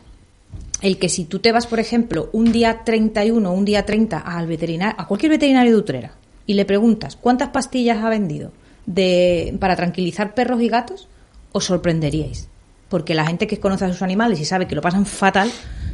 el 0.82 0.98
que 1.00 1.10
si 1.10 1.26
tú 1.26 1.40
te 1.40 1.52
vas, 1.52 1.68
por 1.68 1.80
ejemplo, 1.80 2.30
un 2.34 2.52
día 2.52 2.82
31 2.84 3.50
o 3.50 3.54
un 3.54 3.66
día 3.66 3.86
30 3.86 4.18
al 4.20 4.48
veterinario, 4.48 4.96
a 5.00 5.08
cualquier 5.08 5.32
veterinario 5.32 5.72
de 5.74 5.78
Utrera 5.80 6.12
y 6.46 6.54
le 6.54 6.66
preguntas 6.66 7.16
cuántas 7.16 7.50
pastillas 7.50 8.04
ha 8.04 8.10
vendido 8.10 8.52
de, 8.86 9.56
para 9.60 9.76
tranquilizar 9.76 10.34
perros 10.34 10.62
y 10.62 10.70
gatos, 10.70 11.08
os 11.52 11.66
sorprenderíais. 11.66 12.48
Porque 12.90 13.14
la 13.16 13.26
gente 13.26 13.48
que 13.48 13.60
conoce 13.60 13.86
a 13.86 13.90
sus 13.92 14.02
animales 14.02 14.40
y 14.40 14.46
sabe 14.46 14.66
que 14.68 14.76
lo 14.76 14.82
pasan 14.82 15.06
fatal, 15.06 15.52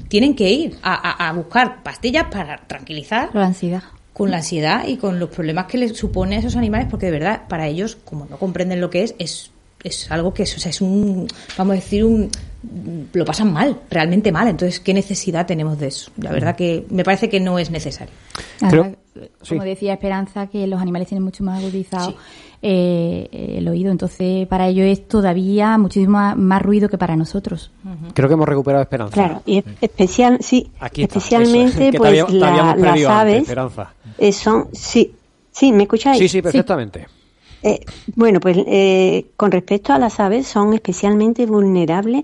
tienen 0.09 0.35
que 0.35 0.51
ir 0.51 0.75
a, 0.83 0.93
a- 0.93 1.29
a 1.29 1.33
buscar 1.33 1.81
pastillas 1.81 2.25
para 2.29 2.57
tranquilizar 2.67 3.29
La 3.33 3.45
ansiedad. 3.47 3.81
con 4.13 4.29
la 4.29 4.37
ansiedad 4.37 4.85
y 4.87 4.97
con 4.97 5.17
los 5.19 5.29
problemas 5.29 5.65
que 5.65 5.79
les 5.79 5.97
supone 5.97 6.35
a 6.35 6.39
esos 6.39 6.55
animales, 6.55 6.87
porque 6.91 7.07
de 7.07 7.13
verdad, 7.13 7.43
para 7.47 7.67
ellos, 7.67 7.97
como 8.05 8.25
no 8.27 8.37
comprenden 8.37 8.79
lo 8.79 8.91
que 8.91 9.01
es, 9.03 9.15
es, 9.17 9.49
es 9.83 10.11
algo 10.11 10.35
que 10.35 10.43
es, 10.43 10.55
o 10.55 10.59
sea, 10.59 10.69
es 10.69 10.81
un, 10.81 11.27
vamos 11.57 11.71
a 11.71 11.75
decir, 11.75 12.05
un, 12.05 12.29
lo 13.13 13.25
pasan 13.25 13.51
mal, 13.51 13.77
realmente 13.89 14.31
mal. 14.31 14.47
Entonces, 14.47 14.79
¿qué 14.79 14.93
necesidad 14.93 15.45
tenemos 15.45 15.77
de 15.79 15.87
eso? 15.87 16.11
La 16.17 16.31
verdad 16.31 16.55
que 16.55 16.85
me 16.89 17.03
parece 17.03 17.29
que 17.29 17.39
no 17.39 17.59
es 17.59 17.69
necesario. 17.71 18.13
Sí. 18.59 18.67
Como 19.49 19.63
decía 19.63 19.93
Esperanza, 19.93 20.47
que 20.47 20.65
los 20.67 20.81
animales 20.81 21.07
tienen 21.07 21.23
mucho 21.23 21.43
más 21.43 21.59
agudizado 21.61 22.15
eh, 22.61 23.55
el 23.57 23.67
oído, 23.67 23.91
entonces 23.91 24.47
para 24.47 24.67
ellos 24.67 24.85
es 24.87 25.07
todavía 25.07 25.77
muchísimo 25.77 26.17
más, 26.35 26.61
ruido 26.61 26.87
que 26.89 26.97
para 26.97 27.15
nosotros. 27.15 27.71
Creo 28.13 28.27
que 28.29 28.33
hemos 28.35 28.47
recuperado 28.47 28.81
Esperanza. 28.81 29.13
Claro, 29.13 29.41
y 29.45 29.57
es- 29.59 29.65
especial, 29.81 30.37
sí, 30.41 30.71
Aquí 30.79 31.03
está, 31.03 31.17
especialmente 31.19 31.91
te 31.91 31.97
pues 31.97 32.09
había- 32.09 32.25
te 32.25 32.33
la- 32.33 32.47
habíamos 32.47 32.77
las 32.79 32.89
antes, 32.91 33.05
aves 33.07 33.41
Esperanza. 33.41 33.93
eh, 34.17 34.31
son, 34.31 34.67
sí, 34.71 35.13
sí, 35.51 35.71
¿me 35.73 35.83
escucháis? 35.83 36.17
Sí, 36.19 36.29
sí, 36.29 36.41
perfectamente. 36.41 37.05
Eh, 37.61 37.81
bueno, 38.15 38.39
pues 38.39 38.57
eh, 38.65 39.25
con 39.37 39.51
respecto 39.51 39.93
a 39.93 39.99
las 39.99 40.19
aves 40.19 40.47
son 40.47 40.73
especialmente 40.73 41.45
vulnerables, 41.45 42.23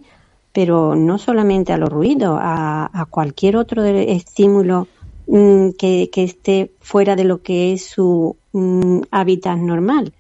pero 0.53 0.95
no 0.95 1.17
solamente 1.17 1.73
a 1.73 1.77
los 1.77 1.89
ruidos, 1.89 2.37
a, 2.41 3.05
cualquier 3.09 3.57
otro 3.57 3.83
estímulo 3.85 4.87
mm, 5.27 5.71
que, 5.77 6.09
que 6.11 6.23
esté 6.23 6.71
fuera 6.79 7.15
de 7.15 7.23
lo 7.23 7.41
que 7.41 7.73
es 7.73 7.85
su 7.85 8.35
mm, 8.53 9.01
hábitat 9.11 9.57
normal. 9.57 10.13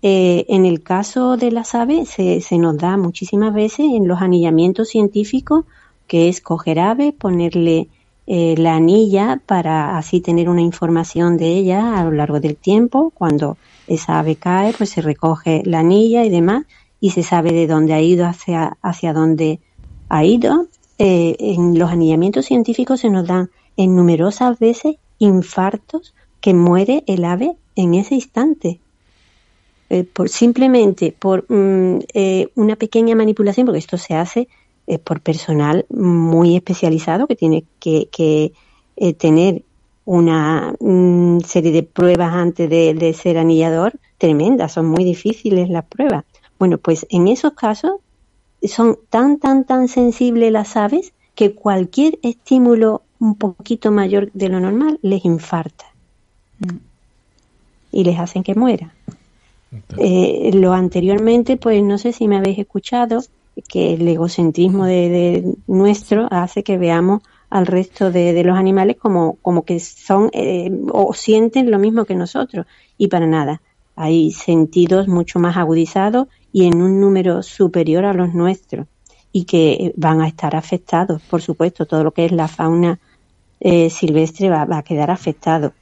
Eh, 0.00 0.46
en 0.48 0.64
el 0.64 0.82
caso 0.82 1.36
de 1.36 1.50
las 1.50 1.74
aves 1.74 2.08
se, 2.08 2.40
se 2.40 2.58
nos 2.58 2.76
da 2.78 2.96
muchísimas 2.96 3.52
veces 3.52 3.80
en 3.80 4.06
los 4.06 4.22
anillamientos 4.22 4.88
científicos 4.90 5.64
que 6.06 6.28
es 6.28 6.40
coger 6.40 6.78
aves, 6.80 7.12
ponerle 7.12 7.88
eh, 8.26 8.56
la 8.58 8.74
anilla 8.76 9.40
para 9.46 9.96
así 9.96 10.20
tener 10.20 10.48
una 10.48 10.60
información 10.60 11.36
de 11.36 11.48
ella 11.48 11.98
a 11.98 12.04
lo 12.04 12.10
largo 12.10 12.40
del 12.40 12.56
tiempo. 12.56 13.10
Cuando 13.14 13.56
esa 13.86 14.18
ave 14.18 14.36
cae, 14.36 14.72
pues 14.72 14.90
se 14.90 15.00
recoge 15.00 15.62
la 15.64 15.80
anilla 15.80 16.24
y 16.24 16.30
demás 16.30 16.64
y 17.00 17.10
se 17.10 17.22
sabe 17.22 17.52
de 17.52 17.66
dónde 17.66 17.94
ha 17.94 18.00
ido 18.00 18.26
hacia, 18.26 18.76
hacia 18.82 19.12
dónde 19.12 19.60
ha 20.08 20.24
ido. 20.24 20.68
Eh, 20.98 21.36
en 21.38 21.78
los 21.78 21.90
anillamientos 21.90 22.46
científicos 22.46 23.00
se 23.00 23.10
nos 23.10 23.26
dan 23.26 23.50
en 23.76 23.94
numerosas 23.96 24.58
veces 24.58 24.96
infartos 25.18 26.14
que 26.40 26.54
muere 26.54 27.04
el 27.06 27.24
ave 27.24 27.56
en 27.76 27.94
ese 27.94 28.14
instante. 28.16 28.80
eh, 29.90 30.04
por 30.04 30.28
simplemente 30.28 31.14
por 31.18 31.44
mm, 31.50 32.00
eh, 32.14 32.48
una 32.54 32.76
pequeña 32.76 33.14
manipulación, 33.16 33.66
porque 33.66 33.78
esto 33.78 33.96
se 33.98 34.14
hace 34.14 34.48
eh, 34.86 34.98
por 34.98 35.20
personal 35.20 35.86
muy 35.90 36.56
especializado 36.56 37.26
que 37.26 37.36
tiene 37.36 37.64
que, 37.80 38.08
que 38.10 38.52
eh, 38.96 39.14
tener 39.14 39.64
una 40.04 40.74
mm, 40.80 41.40
serie 41.40 41.72
de 41.72 41.82
pruebas 41.82 42.32
antes 42.34 42.68
de, 42.70 42.94
de 42.94 43.12
ser 43.14 43.38
anillador 43.38 43.98
tremendas, 44.18 44.72
son 44.72 44.86
muy 44.86 45.04
difíciles 45.04 45.68
las 45.70 45.84
pruebas. 45.84 46.24
Bueno, 46.58 46.78
pues 46.78 47.06
en 47.10 47.28
esos 47.28 47.52
casos 47.52 47.92
son 48.62 48.98
tan, 49.10 49.38
tan, 49.38 49.64
tan 49.64 49.88
sensibles 49.88 50.52
las 50.52 50.76
aves 50.76 51.12
que 51.34 51.54
cualquier 51.54 52.18
estímulo 52.22 53.02
un 53.20 53.34
poquito 53.36 53.90
mayor 53.90 54.30
de 54.32 54.48
lo 54.48 54.60
normal 54.60 54.98
les 55.02 55.24
infarta 55.24 55.86
y 57.92 58.04
les 58.04 58.18
hacen 58.18 58.42
que 58.42 58.54
mueran. 58.54 58.92
Eh, 59.98 60.50
lo 60.54 60.72
anteriormente, 60.72 61.56
pues 61.56 61.82
no 61.82 61.98
sé 61.98 62.12
si 62.12 62.26
me 62.26 62.36
habéis 62.36 62.58
escuchado, 62.58 63.22
que 63.68 63.94
el 63.94 64.06
egocentrismo 64.06 64.84
de, 64.84 65.08
de 65.08 65.54
nuestro 65.66 66.28
hace 66.30 66.62
que 66.62 66.78
veamos 66.78 67.22
al 67.50 67.66
resto 67.66 68.10
de, 68.10 68.32
de 68.32 68.44
los 68.44 68.56
animales 68.56 68.96
como, 68.96 69.36
como 69.42 69.64
que 69.64 69.80
son 69.80 70.30
eh, 70.32 70.70
o 70.92 71.14
sienten 71.14 71.70
lo 71.70 71.78
mismo 71.78 72.04
que 72.04 72.14
nosotros 72.14 72.66
y 72.98 73.08
para 73.08 73.26
nada. 73.26 73.60
Hay 73.96 74.30
sentidos 74.30 75.08
mucho 75.08 75.40
más 75.40 75.56
agudizados 75.56 76.28
y 76.52 76.66
en 76.66 76.80
un 76.80 77.00
número 77.00 77.42
superior 77.42 78.04
a 78.04 78.12
los 78.12 78.34
nuestros 78.34 78.86
y 79.32 79.44
que 79.44 79.92
van 79.96 80.20
a 80.20 80.28
estar 80.28 80.56
afectados, 80.56 81.22
por 81.22 81.42
supuesto, 81.42 81.86
todo 81.86 82.02
lo 82.04 82.12
que 82.12 82.24
es 82.24 82.32
la 82.32 82.48
fauna 82.48 82.98
eh, 83.60 83.90
silvestre 83.90 84.48
va, 84.48 84.64
va 84.64 84.78
a 84.78 84.82
quedar 84.82 85.10
afectado. 85.10 85.72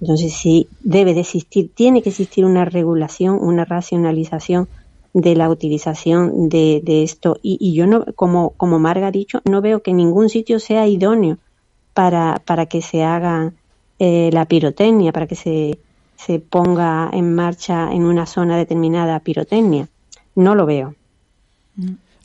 Entonces 0.00 0.32
sí, 0.32 0.68
debe 0.80 1.14
de 1.14 1.20
existir, 1.20 1.70
tiene 1.74 2.02
que 2.02 2.10
existir 2.10 2.44
una 2.44 2.64
regulación, 2.64 3.38
una 3.40 3.64
racionalización 3.64 4.68
de 5.12 5.34
la 5.34 5.50
utilización 5.50 6.48
de, 6.48 6.80
de 6.84 7.02
esto. 7.02 7.38
Y, 7.42 7.58
y, 7.60 7.74
yo 7.74 7.86
no, 7.86 8.04
como, 8.14 8.50
como 8.50 8.78
Marga 8.78 9.08
ha 9.08 9.12
dicho, 9.12 9.40
no 9.44 9.60
veo 9.60 9.82
que 9.82 9.92
ningún 9.92 10.28
sitio 10.28 10.58
sea 10.58 10.86
idóneo 10.86 11.38
para, 11.94 12.40
para 12.44 12.66
que 12.66 12.80
se 12.80 13.02
haga 13.02 13.52
eh, 13.98 14.30
la 14.32 14.46
pirotecnia, 14.46 15.12
para 15.12 15.26
que 15.26 15.34
se, 15.34 15.78
se 16.16 16.38
ponga 16.38 17.10
en 17.12 17.34
marcha 17.34 17.92
en 17.92 18.04
una 18.04 18.26
zona 18.26 18.56
determinada 18.56 19.20
pirotecnia. 19.20 19.88
No 20.34 20.54
lo 20.54 20.66
veo. 20.66 20.94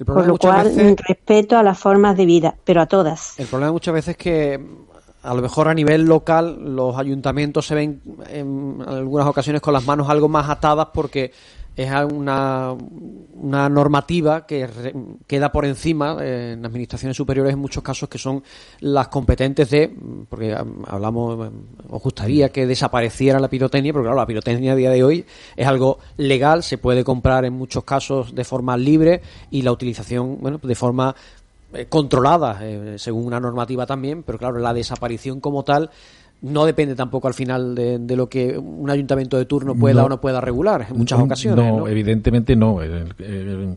Por 0.05 0.27
lo 0.27 0.37
cual, 0.37 0.65
veces, 0.65 0.97
respeto 1.07 1.57
a 1.57 1.63
las 1.63 1.79
formas 1.79 2.17
de 2.17 2.25
vida, 2.25 2.55
pero 2.65 2.81
a 2.81 2.85
todas. 2.85 3.39
El 3.39 3.47
problema 3.47 3.71
muchas 3.71 3.93
veces 3.93 4.11
es 4.11 4.17
que 4.17 4.59
a 5.23 5.33
lo 5.33 5.41
mejor 5.41 5.67
a 5.67 5.73
nivel 5.73 6.03
local 6.03 6.75
los 6.75 6.97
ayuntamientos 6.97 7.65
se 7.65 7.75
ven 7.75 8.01
en 8.29 8.83
algunas 8.85 9.27
ocasiones 9.27 9.61
con 9.61 9.73
las 9.73 9.85
manos 9.85 10.09
algo 10.09 10.27
más 10.27 10.49
atadas 10.49 10.89
porque 10.93 11.31
es 11.75 11.91
una, 12.13 12.73
una 13.33 13.67
normativa 13.67 14.45
que 14.45 14.67
re, 14.67 14.93
queda 15.27 15.51
por 15.51 15.65
encima 15.65 16.17
eh, 16.21 16.53
en 16.53 16.65
administraciones 16.65 17.17
superiores 17.17 17.53
en 17.53 17.59
muchos 17.59 17.83
casos 17.83 18.07
que 18.07 18.17
son 18.17 18.43
las 18.79 19.09
competentes 19.09 19.69
de, 19.69 19.93
porque 20.29 20.55
hablamos, 20.87 21.51
os 21.95 22.03
gustaría 22.03 22.49
que 22.49 22.67
desapareciera 22.67 23.39
la 23.39 23.47
pirotecnia, 23.47 23.93
porque 23.93 24.07
claro, 24.07 24.19
la 24.19 24.25
pirotecnia 24.25 24.73
a 24.73 24.75
día 24.75 24.89
de 24.89 25.03
hoy 25.03 25.25
es 25.55 25.65
algo 25.65 25.99
legal, 26.17 26.61
se 26.61 26.77
puede 26.77 27.05
comprar 27.05 27.45
en 27.45 27.53
muchos 27.53 27.85
casos 27.85 28.35
de 28.35 28.43
forma 28.43 28.75
libre 28.75 29.21
y 29.49 29.61
la 29.61 29.71
utilización, 29.71 30.37
bueno, 30.41 30.59
de 30.61 30.75
forma 30.75 31.15
eh, 31.73 31.85
controlada 31.87 32.59
eh, 32.61 32.95
según 32.97 33.25
una 33.25 33.39
normativa 33.39 33.85
también, 33.85 34.23
pero 34.23 34.37
claro, 34.37 34.59
la 34.59 34.73
desaparición 34.73 35.39
como 35.39 35.63
tal 35.63 35.89
no 36.41 36.65
depende 36.65 36.95
tampoco 36.95 37.29
al 37.29 37.33
final 37.33 37.73
de, 37.73 37.97
de, 37.97 38.15
lo 38.17 38.27
que 38.27 38.57
un 38.57 38.89
ayuntamiento 38.89 39.37
de 39.37 39.45
turno 39.45 39.73
pueda 39.73 40.01
no, 40.01 40.07
o 40.07 40.09
no 40.09 40.19
pueda 40.19 40.41
regular 40.41 40.85
en 40.89 40.97
muchas 40.97 41.17
ocasiones. 41.17 41.65
No, 41.65 41.79
¿no? 41.79 41.87
evidentemente 41.87 42.57
no, 42.57 42.79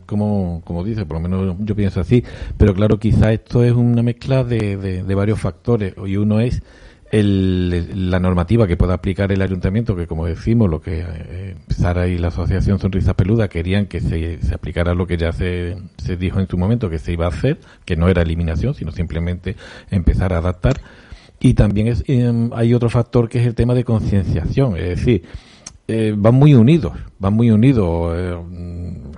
como, 0.05 0.61
como 0.65 0.83
dice, 0.83 1.05
por 1.05 1.21
lo 1.21 1.29
menos 1.29 1.55
yo 1.59 1.73
pienso 1.73 2.01
así, 2.01 2.21
pero 2.57 2.73
claro, 2.73 2.99
quizá 2.99 3.31
esto 3.31 3.63
es 3.63 3.71
una 3.71 4.03
mezcla 4.03 4.43
de, 4.43 4.75
de, 4.75 5.03
de 5.03 5.15
varios 5.15 5.39
factores 5.39 5.93
y 6.05 6.17
uno 6.17 6.41
es 6.41 6.61
el, 7.11 8.09
la 8.11 8.19
normativa 8.19 8.67
que 8.67 8.77
pueda 8.77 8.93
aplicar 8.93 9.31
el 9.31 9.41
ayuntamiento, 9.41 9.95
que 9.95 10.07
como 10.07 10.25
decimos, 10.25 10.69
lo 10.69 10.81
que 10.81 11.03
eh, 11.05 11.55
Sara 11.69 12.07
y 12.07 12.17
la 12.17 12.27
Asociación 12.27 12.79
Sonrisa 12.79 13.15
Peluda 13.15 13.47
querían 13.47 13.87
que 13.87 13.99
se, 13.99 14.41
se, 14.41 14.53
aplicara 14.53 14.93
lo 14.93 15.07
que 15.07 15.17
ya 15.17 15.31
se, 15.31 15.77
se 15.97 16.17
dijo 16.17 16.39
en 16.39 16.47
su 16.47 16.57
momento 16.57 16.89
que 16.89 16.99
se 16.99 17.13
iba 17.13 17.25
a 17.25 17.29
hacer, 17.29 17.59
que 17.85 17.95
no 17.95 18.09
era 18.09 18.21
eliminación, 18.21 18.73
sino 18.73 18.91
simplemente 18.91 19.55
empezar 19.89 20.33
a 20.33 20.37
adaptar 20.37 20.81
y 21.39 21.53
también 21.53 21.87
es, 21.87 22.03
eh, 22.07 22.49
hay 22.53 22.73
otro 22.73 22.89
factor 22.89 23.29
que 23.29 23.39
es 23.39 23.47
el 23.47 23.55
tema 23.55 23.73
de 23.73 23.83
concienciación, 23.85 24.75
es 24.75 24.89
decir, 24.89 25.23
eh, 25.87 26.13
van 26.15 26.35
muy 26.35 26.53
unidos, 26.53 26.93
van 27.17 27.33
muy 27.33 27.49
unidos. 27.49 28.13
Eh, 28.15 28.37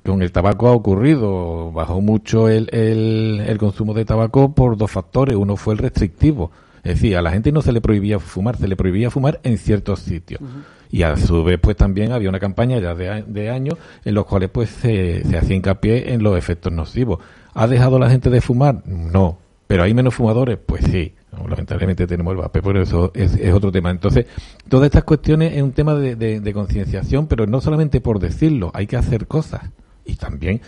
con 0.06 0.22
el 0.22 0.32
tabaco 0.32 0.68
ha 0.68 0.72
ocurrido, 0.72 1.72
bajó 1.72 2.02
mucho 2.02 2.48
el, 2.48 2.70
el, 2.72 3.44
el, 3.46 3.58
consumo 3.58 3.94
de 3.94 4.06
tabaco 4.06 4.54
por 4.56 4.78
dos 4.78 4.90
factores. 4.90 5.36
Uno 5.36 5.58
fue 5.58 5.74
el 5.74 5.80
restrictivo, 5.80 6.52
es 6.84 6.96
decir, 6.96 7.16
a 7.16 7.22
la 7.22 7.32
gente 7.32 7.52
no 7.52 7.62
se 7.62 7.72
le 7.72 7.82
prohibía 7.82 8.20
fumar, 8.20 8.58
se 8.58 8.68
le 8.68 8.76
prohibía 8.76 9.10
fumar 9.12 9.40
en 9.44 9.58
ciertos 9.58 10.00
sitios. 10.00 10.42
Uh 10.42 10.46
-huh. 10.46 10.64
Y 10.92 11.04
a 11.04 11.16
su 11.16 11.44
vez, 11.44 11.58
pues 11.62 11.78
también 11.78 12.12
había 12.12 12.30
una 12.30 12.40
campaña 12.40 12.80
ya 12.80 12.94
de, 12.96 13.24
de 13.26 13.50
años 13.50 13.78
en 14.04 14.14
los 14.14 14.26
cuales 14.26 14.50
pues 14.50 14.70
se, 14.70 15.24
se 15.24 15.38
hacía 15.38 15.56
hincapié 15.56 16.14
en 16.14 16.22
los 16.22 16.38
efectos 16.38 16.74
nocivos. 16.74 17.20
¿Ha 17.54 17.68
dejado 17.68 17.98
la 17.98 18.10
gente 18.10 18.30
de 18.30 18.42
fumar? 18.42 18.82
No. 18.86 19.38
¿Pero 19.68 19.84
hay 19.84 19.94
menos 19.94 20.14
fumadores? 20.16 20.58
Pues 20.66 20.84
sí. 20.84 21.14
No, 21.32 21.48
lamentablemente 21.48 22.06
tenemos 22.08 22.32
el 22.32 22.40
vape, 22.40 22.62
pero 22.62 22.82
eso 22.82 23.12
es, 23.16 23.36
es, 23.36 23.54
otro 23.54 23.72
tema. 23.72 23.90
Entonces, 23.90 24.26
todas 24.68 24.88
estas 24.88 25.06
cuestiones 25.06 25.54
es 25.54 25.62
un 25.62 25.72
tema 25.72 25.96
de, 25.96 26.18
de, 26.18 26.42
de 26.42 26.54
concienciación, 26.54 27.28
pero 27.28 27.48
no 27.48 27.62
solamente 27.62 28.02
por 28.02 28.20
decirlo, 28.20 28.70
hay 28.74 28.86
que 28.86 28.98
hacer 28.98 29.28
cosas. 29.28 29.62
Y 30.04 30.16
también, 30.16 30.60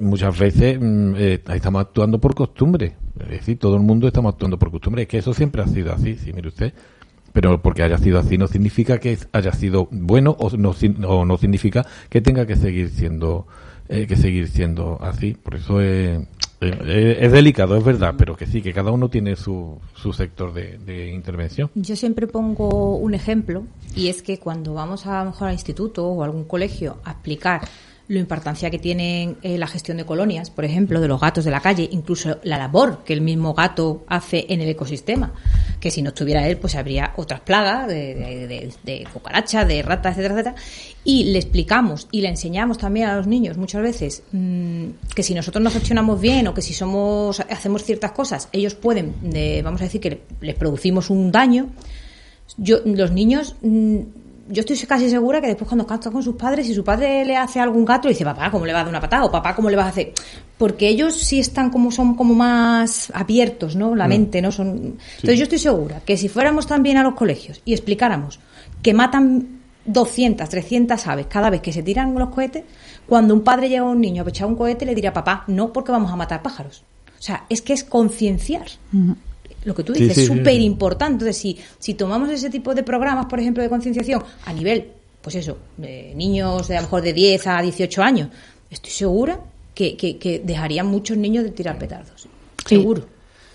muchas 0.00 0.38
veces, 0.38 0.78
mm, 0.80 1.14
eh, 1.16 1.42
estamos 1.52 1.82
actuando 1.82 2.18
por 2.18 2.34
costumbre. 2.34 2.94
Es 3.20 3.28
decir, 3.28 3.58
todo 3.58 3.76
el 3.76 3.82
mundo 3.82 4.06
estamos 4.06 4.32
actuando 4.32 4.58
por 4.58 4.70
costumbre. 4.70 5.02
Es 5.02 5.08
que 5.08 5.18
eso 5.18 5.32
siempre 5.32 5.62
ha 5.62 5.66
sido 5.66 5.92
así, 5.92 6.16
sí, 6.16 6.32
mire 6.32 6.48
usted. 6.48 6.72
Pero 7.32 7.60
porque 7.60 7.82
haya 7.82 7.98
sido 7.98 8.18
así 8.18 8.38
no 8.38 8.46
significa 8.46 8.98
que 8.98 9.18
haya 9.32 9.52
sido 9.52 9.88
bueno 9.90 10.36
o 10.38 10.50
no, 10.56 10.74
o 11.06 11.24
no 11.24 11.36
significa 11.36 11.84
que 12.08 12.22
tenga 12.22 12.46
que 12.46 12.56
seguir 12.56 12.88
siendo 12.88 13.46
eh, 13.88 14.06
que 14.06 14.16
seguir 14.16 14.48
siendo 14.48 14.98
así. 15.00 15.34
Por 15.34 15.54
eso 15.54 15.80
es, 15.80 16.20
es, 16.60 17.32
delicado, 17.32 17.76
es 17.76 17.84
verdad, 17.84 18.14
pero 18.18 18.36
que 18.36 18.46
sí, 18.46 18.60
que 18.60 18.72
cada 18.72 18.90
uno 18.90 19.08
tiene 19.08 19.36
su, 19.36 19.78
su 19.94 20.12
sector 20.12 20.52
de, 20.52 21.12
intervención. 21.12 21.70
Yo 21.74 21.94
siempre 21.94 22.26
pongo 22.26 22.96
un 22.96 23.14
ejemplo 23.14 23.64
y 23.94 24.08
es 24.08 24.22
que 24.22 24.38
cuando 24.38 24.74
vamos 24.74 25.06
a, 25.06 25.22
lo 25.22 25.30
mejor 25.30 25.48
al 25.48 25.54
instituto 25.54 26.06
o 26.06 26.22
algún 26.24 26.44
colegio 26.44 26.98
a 27.04 27.12
explicar 27.12 27.60
la 28.08 28.20
importancia 28.20 28.70
que 28.70 28.78
tiene 28.78 29.34
eh, 29.42 29.58
la 29.58 29.66
gestión 29.66 29.96
de 29.96 30.04
colonias, 30.04 30.50
por 30.50 30.64
ejemplo, 30.64 31.00
de 31.00 31.08
los 31.08 31.20
gatos 31.20 31.44
de 31.44 31.50
la 31.50 31.60
calle, 31.60 31.88
incluso 31.90 32.38
la 32.44 32.56
labor 32.56 33.02
que 33.04 33.12
el 33.12 33.20
mismo 33.20 33.52
gato 33.52 34.04
hace 34.06 34.46
en 34.48 34.60
el 34.60 34.68
ecosistema, 34.68 35.32
que 35.80 35.90
si 35.90 36.02
no 36.02 36.10
estuviera 36.10 36.46
él, 36.46 36.56
pues 36.56 36.76
habría 36.76 37.12
otras 37.16 37.40
plagas 37.40 37.88
de, 37.88 38.14
de, 38.14 38.72
de, 38.84 39.82
ratas, 39.82 40.12
etcétera, 40.12 40.34
etcétera. 40.34 40.54
Y 41.02 41.24
le 41.24 41.38
explicamos 41.38 42.06
y 42.12 42.20
le 42.20 42.28
enseñamos 42.28 42.78
también 42.78 43.08
a 43.08 43.16
los 43.16 43.26
niños 43.26 43.56
muchas 43.56 43.82
veces 43.82 44.22
mmm, 44.30 44.86
que 45.14 45.22
si 45.24 45.34
nosotros 45.34 45.62
no 45.62 45.70
gestionamos 45.70 46.20
bien 46.20 46.46
o 46.46 46.54
que 46.54 46.62
si 46.62 46.74
somos 46.74 47.40
hacemos 47.40 47.82
ciertas 47.82 48.12
cosas, 48.12 48.48
ellos 48.52 48.74
pueden, 48.74 49.14
vamos 49.64 49.80
a 49.80 49.84
decir 49.84 50.00
que 50.00 50.20
les 50.40 50.54
producimos 50.54 51.10
un 51.10 51.32
daño. 51.32 51.70
Yo, 52.56 52.78
los 52.84 53.10
niños 53.10 53.56
mmm, 53.62 53.98
yo 54.48 54.60
estoy 54.60 54.76
casi 54.86 55.10
segura 55.10 55.40
que 55.40 55.48
después 55.48 55.68
cuando 55.68 55.86
canta 55.86 56.10
con 56.10 56.22
sus 56.22 56.36
padres, 56.36 56.66
si 56.66 56.74
su 56.74 56.84
padre 56.84 57.24
le 57.24 57.36
hace 57.36 57.60
algún 57.60 57.84
gato, 57.84 58.08
le 58.08 58.14
dice, 58.14 58.24
papá, 58.24 58.50
¿cómo 58.50 58.64
le 58.66 58.72
vas 58.72 58.80
a 58.80 58.84
dar 58.84 58.90
una 58.90 59.00
patada? 59.00 59.24
O 59.24 59.30
papá, 59.30 59.54
¿cómo 59.54 59.70
le 59.70 59.76
vas 59.76 59.86
a 59.86 59.88
hacer? 59.90 60.12
Porque 60.56 60.88
ellos 60.88 61.16
sí 61.16 61.40
están 61.40 61.70
como, 61.70 61.90
son 61.90 62.14
como 62.14 62.34
más 62.34 63.10
abiertos, 63.14 63.76
¿no? 63.76 63.94
La 63.94 64.06
mm. 64.06 64.08
mente, 64.08 64.42
¿no? 64.42 64.52
Son... 64.52 64.76
Sí. 64.76 65.16
Entonces 65.16 65.38
yo 65.38 65.42
estoy 65.44 65.58
segura 65.58 66.00
que 66.04 66.16
si 66.16 66.28
fuéramos 66.28 66.66
también 66.66 66.96
a 66.96 67.02
los 67.02 67.14
colegios 67.14 67.60
y 67.64 67.72
explicáramos 67.72 68.40
que 68.82 68.94
matan 68.94 69.60
200, 69.84 70.48
300 70.48 71.06
aves 71.06 71.26
cada 71.26 71.50
vez 71.50 71.60
que 71.60 71.72
se 71.72 71.82
tiran 71.82 72.14
los 72.14 72.30
cohetes, 72.30 72.64
cuando 73.06 73.34
un 73.34 73.42
padre 73.42 73.68
llega 73.68 73.82
a 73.82 73.90
un 73.90 74.00
niño 74.00 74.24
a 74.24 74.28
echar 74.28 74.46
un 74.46 74.56
cohete 74.56 74.86
le 74.86 74.94
diría, 74.94 75.12
papá, 75.12 75.44
no 75.48 75.72
porque 75.72 75.92
vamos 75.92 76.12
a 76.12 76.16
matar 76.16 76.42
pájaros. 76.42 76.84
O 77.18 77.22
sea, 77.22 77.44
es 77.48 77.62
que 77.62 77.72
es 77.72 77.82
concienciar. 77.82 78.66
Mm 78.92 79.12
lo 79.66 79.74
que 79.74 79.82
tú 79.82 79.92
dices, 79.92 80.14
sí, 80.14 80.20
sí, 80.22 80.26
súper 80.26 80.60
importante. 80.60 81.24
Entonces, 81.24 81.36
si, 81.36 81.58
si 81.78 81.94
tomamos 81.94 82.30
ese 82.30 82.48
tipo 82.50 82.74
de 82.74 82.82
programas, 82.82 83.26
por 83.26 83.40
ejemplo, 83.40 83.62
de 83.62 83.68
concienciación 83.68 84.22
a 84.44 84.52
nivel, 84.52 84.92
pues 85.20 85.34
eso, 85.34 85.58
de 85.76 86.14
niños 86.14 86.68
de 86.68 86.76
a 86.76 86.80
lo 86.80 86.86
mejor 86.86 87.02
de 87.02 87.12
10 87.12 87.46
a 87.48 87.60
18 87.60 88.02
años, 88.02 88.28
estoy 88.70 88.92
segura 88.92 89.40
que, 89.74 89.96
que, 89.96 90.18
que 90.18 90.38
dejarían 90.38 90.86
muchos 90.86 91.16
niños 91.16 91.42
de 91.42 91.50
tirar 91.50 91.78
petardos. 91.78 92.28
Seguro. 92.64 93.04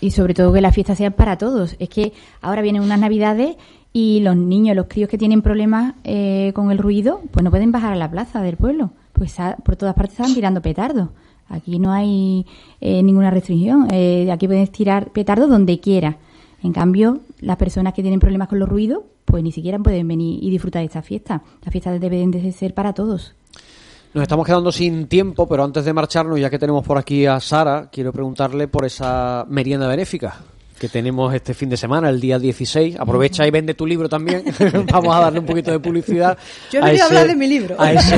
Y 0.00 0.10
sobre 0.10 0.34
todo 0.34 0.52
que 0.52 0.60
las 0.60 0.74
fiestas 0.74 0.98
sean 0.98 1.14
para 1.14 1.38
todos. 1.38 1.76
Es 1.78 1.88
que 1.88 2.12
ahora 2.42 2.60
vienen 2.60 2.82
unas 2.82 2.98
navidades 2.98 3.56
y 3.92 4.20
los 4.20 4.36
niños, 4.36 4.76
los 4.76 4.86
críos 4.86 5.08
que 5.08 5.16
tienen 5.16 5.40
problemas 5.40 5.94
eh, 6.04 6.52
con 6.54 6.70
el 6.70 6.78
ruido, 6.78 7.22
pues 7.30 7.42
no 7.42 7.50
pueden 7.50 7.72
bajar 7.72 7.92
a 7.94 7.96
la 7.96 8.10
plaza 8.10 8.42
del 8.42 8.56
pueblo. 8.58 8.90
Pues 9.14 9.36
por 9.64 9.76
todas 9.76 9.94
partes 9.94 10.18
están 10.18 10.34
tirando 10.34 10.60
petardos. 10.60 11.08
Aquí 11.48 11.78
no 11.78 11.92
hay 11.92 12.46
eh, 12.80 13.02
ninguna 13.02 13.30
restricción. 13.30 13.88
Eh, 13.92 14.30
aquí 14.30 14.46
puedes 14.46 14.70
tirar 14.70 15.10
petardo 15.10 15.46
donde 15.46 15.80
quiera. 15.80 16.18
En 16.62 16.72
cambio, 16.72 17.20
las 17.40 17.56
personas 17.56 17.92
que 17.92 18.02
tienen 18.02 18.20
problemas 18.20 18.48
con 18.48 18.58
los 18.58 18.68
ruidos, 18.68 19.02
pues 19.24 19.42
ni 19.42 19.52
siquiera 19.52 19.78
pueden 19.78 20.06
venir 20.08 20.42
y 20.42 20.50
disfrutar 20.50 20.80
de 20.80 20.86
esta 20.86 21.02
fiesta. 21.02 21.42
Las 21.62 21.72
fiestas 21.72 22.00
deben 22.00 22.30
de 22.30 22.52
ser 22.52 22.74
para 22.74 22.92
todos. 22.92 23.34
Nos 24.14 24.22
estamos 24.22 24.46
quedando 24.46 24.70
sin 24.70 25.06
tiempo, 25.08 25.48
pero 25.48 25.64
antes 25.64 25.84
de 25.84 25.92
marcharnos, 25.92 26.38
ya 26.38 26.50
que 26.50 26.58
tenemos 26.58 26.84
por 26.84 26.98
aquí 26.98 27.24
a 27.26 27.40
Sara, 27.40 27.88
quiero 27.90 28.12
preguntarle 28.12 28.68
por 28.68 28.84
esa 28.84 29.46
merienda 29.48 29.88
benéfica 29.88 30.40
que 30.78 30.88
tenemos 30.88 31.32
este 31.34 31.54
fin 31.54 31.68
de 31.68 31.76
semana, 31.76 32.08
el 32.08 32.20
día 32.20 32.38
16. 32.38 32.96
Aprovecha 32.98 33.46
y 33.46 33.50
vende 33.50 33.74
tu 33.74 33.86
libro 33.86 34.08
también. 34.08 34.44
Vamos 34.92 35.14
a 35.14 35.20
darle 35.20 35.40
un 35.40 35.46
poquito 35.46 35.70
de 35.70 35.80
publicidad. 35.80 36.36
Yo 36.70 36.80
he 36.80 36.84
venido 36.84 37.04
a, 37.04 37.06
hablar 37.06 37.26
de 37.28 37.36
mi 37.36 37.46
libro. 37.46 37.76
A 37.78 37.92
ese, 37.92 38.16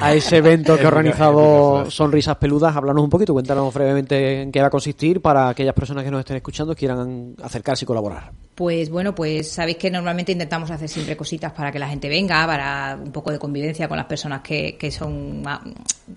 a 0.00 0.14
ese 0.14 0.36
evento 0.38 0.76
que 0.76 0.84
ha 0.84 0.88
organizado 0.88 1.90
Sonrisas 1.90 2.36
Peludas. 2.36 2.74
Háblanos 2.76 3.04
un 3.04 3.10
poquito, 3.10 3.32
cuéntanos 3.32 3.72
brevemente 3.72 4.42
en 4.42 4.52
qué 4.52 4.60
va 4.60 4.68
a 4.68 4.70
consistir 4.70 5.20
para 5.20 5.48
aquellas 5.48 5.74
personas 5.74 6.04
que 6.04 6.10
nos 6.10 6.20
estén 6.20 6.36
escuchando 6.36 6.74
quieran 6.74 7.34
acercarse 7.42 7.84
y 7.84 7.86
colaborar. 7.86 8.32
Pues 8.54 8.90
bueno, 8.90 9.14
pues 9.14 9.50
sabéis 9.50 9.78
que 9.78 9.90
normalmente 9.90 10.32
intentamos 10.32 10.70
hacer 10.70 10.88
siempre 10.88 11.16
cositas 11.16 11.52
para 11.52 11.72
que 11.72 11.78
la 11.78 11.88
gente 11.88 12.08
venga, 12.08 12.46
para 12.46 12.98
un 13.02 13.10
poco 13.10 13.30
de 13.30 13.38
convivencia 13.38 13.88
con 13.88 13.96
las 13.96 14.06
personas 14.06 14.42
que, 14.42 14.76
que 14.76 14.90
son 14.90 15.42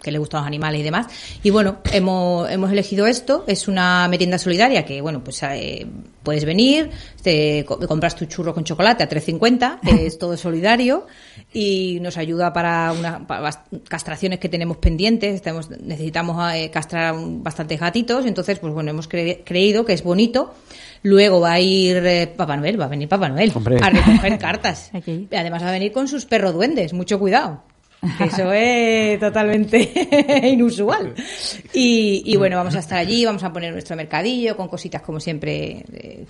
que 0.01 0.11
les 0.11 0.19
gustan 0.19 0.41
los 0.41 0.47
animales 0.47 0.81
y 0.81 0.83
demás. 0.83 1.07
Y 1.41 1.49
bueno, 1.51 1.77
hemos, 1.91 2.49
hemos 2.49 2.71
elegido 2.71 3.07
esto. 3.07 3.45
Es 3.47 3.67
una 3.67 4.07
merienda 4.09 4.37
solidaria 4.37 4.83
que, 4.83 5.01
bueno, 5.01 5.23
pues 5.23 5.41
eh, 5.43 5.72
puedes 6.23 6.45
venir, 6.45 6.89
te 7.21 7.65
compras 7.65 8.15
tu 8.15 8.25
churro 8.25 8.53
con 8.53 8.63
chocolate 8.63 9.03
a 9.03 9.09
3.50, 9.09 9.79
es 10.01 10.17
todo 10.17 10.37
solidario 10.37 11.05
y 11.53 11.99
nos 12.01 12.17
ayuda 12.17 12.53
para 12.53 12.91
unas 12.91 13.59
castraciones 13.87 14.39
que 14.39 14.49
tenemos 14.49 14.77
pendientes. 14.77 15.41
necesitamos 15.81 16.55
eh, 16.55 16.69
castrar 16.71 17.15
bastantes 17.17 17.79
gatitos, 17.79 18.25
entonces, 18.25 18.59
pues 18.59 18.73
bueno, 18.73 18.91
hemos 18.91 19.07
creído 19.07 19.85
que 19.85 19.93
es 19.93 20.03
bonito 20.03 20.53
Luego 21.03 21.41
va 21.41 21.53
a 21.53 21.59
ir 21.59 21.97
eh, 21.97 22.27
Papá 22.27 22.55
Noel, 22.55 22.79
va 22.79 22.85
a 22.85 22.87
venir 22.87 23.09
Papá 23.09 23.27
Noel 23.27 23.51
a 23.81 23.89
recoger 23.89 24.37
cartas. 24.39 24.89
Además 24.93 25.63
va 25.63 25.69
a 25.69 25.73
venir 25.73 25.91
con 25.91 26.07
sus 26.07 26.25
perros 26.25 26.53
duendes, 26.53 26.93
mucho 26.93 27.19
cuidado. 27.19 27.61
Eso 28.19 28.51
es 28.51 29.19
totalmente 29.19 29.91
inusual. 30.51 31.13
Y, 31.73 32.35
bueno, 32.37 32.57
vamos 32.57 32.75
a 32.75 32.79
estar 32.79 32.97
allí, 32.97 33.25
vamos 33.25 33.43
a 33.43 33.53
poner 33.53 33.71
nuestro 33.71 33.95
mercadillo 33.95 34.57
con 34.57 34.67
cositas 34.67 35.01
como 35.01 35.19
siempre, 35.19 35.85
de, 35.87 36.25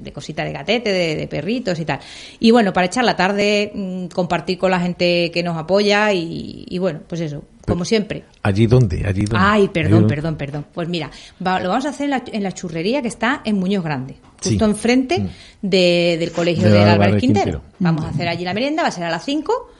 de 0.00 0.12
cositas 0.12 0.46
de 0.46 0.52
gatete, 0.52 0.92
de, 0.92 1.28
perritos 1.28 1.78
y 1.78 1.84
tal. 1.84 2.00
Y 2.40 2.50
bueno, 2.50 2.72
para 2.72 2.86
echar 2.86 3.04
la 3.04 3.16
tarde, 3.16 3.70
mm, 3.74 4.06
compartir 4.06 4.58
con 4.58 4.70
la 4.70 4.80
gente 4.80 5.30
que 5.30 5.42
nos 5.42 5.56
apoya 5.56 6.12
y, 6.12 6.78
bueno, 6.78 7.00
pues 7.06 7.20
eso, 7.20 7.44
como 7.66 7.84
siempre. 7.84 8.24
¿Allí 8.42 8.66
dónde? 8.66 9.04
¿Allí 9.06 9.22
dónde? 9.22 9.46
Ay, 9.46 9.68
perdón, 9.68 10.06
perdón, 10.06 10.36
perdón. 10.36 10.66
Pues 10.72 10.88
mira, 10.88 11.10
lo 11.40 11.68
vamos 11.68 11.86
a 11.86 11.90
hacer 11.90 12.10
en 12.32 12.42
la, 12.42 12.52
churrería 12.52 13.02
que 13.02 13.08
está 13.08 13.42
en 13.44 13.58
Muñoz 13.58 13.84
Grande, 13.84 14.16
justo 14.42 14.64
enfrente 14.64 15.20
mm. 15.20 15.28
del 15.60 16.32
colegio 16.32 16.70
de, 16.70 16.80
Álvarez 16.80 17.20
Quintero. 17.20 17.62
Vamos 17.78 18.04
a 18.04 18.08
hacer 18.08 18.28
allí 18.28 18.44
la 18.44 18.54
merienda, 18.54 18.82
va 18.82 18.88
a 18.88 18.92
ser 18.92 19.04
a 19.04 19.10
las 19.10 19.24
5 19.24 19.72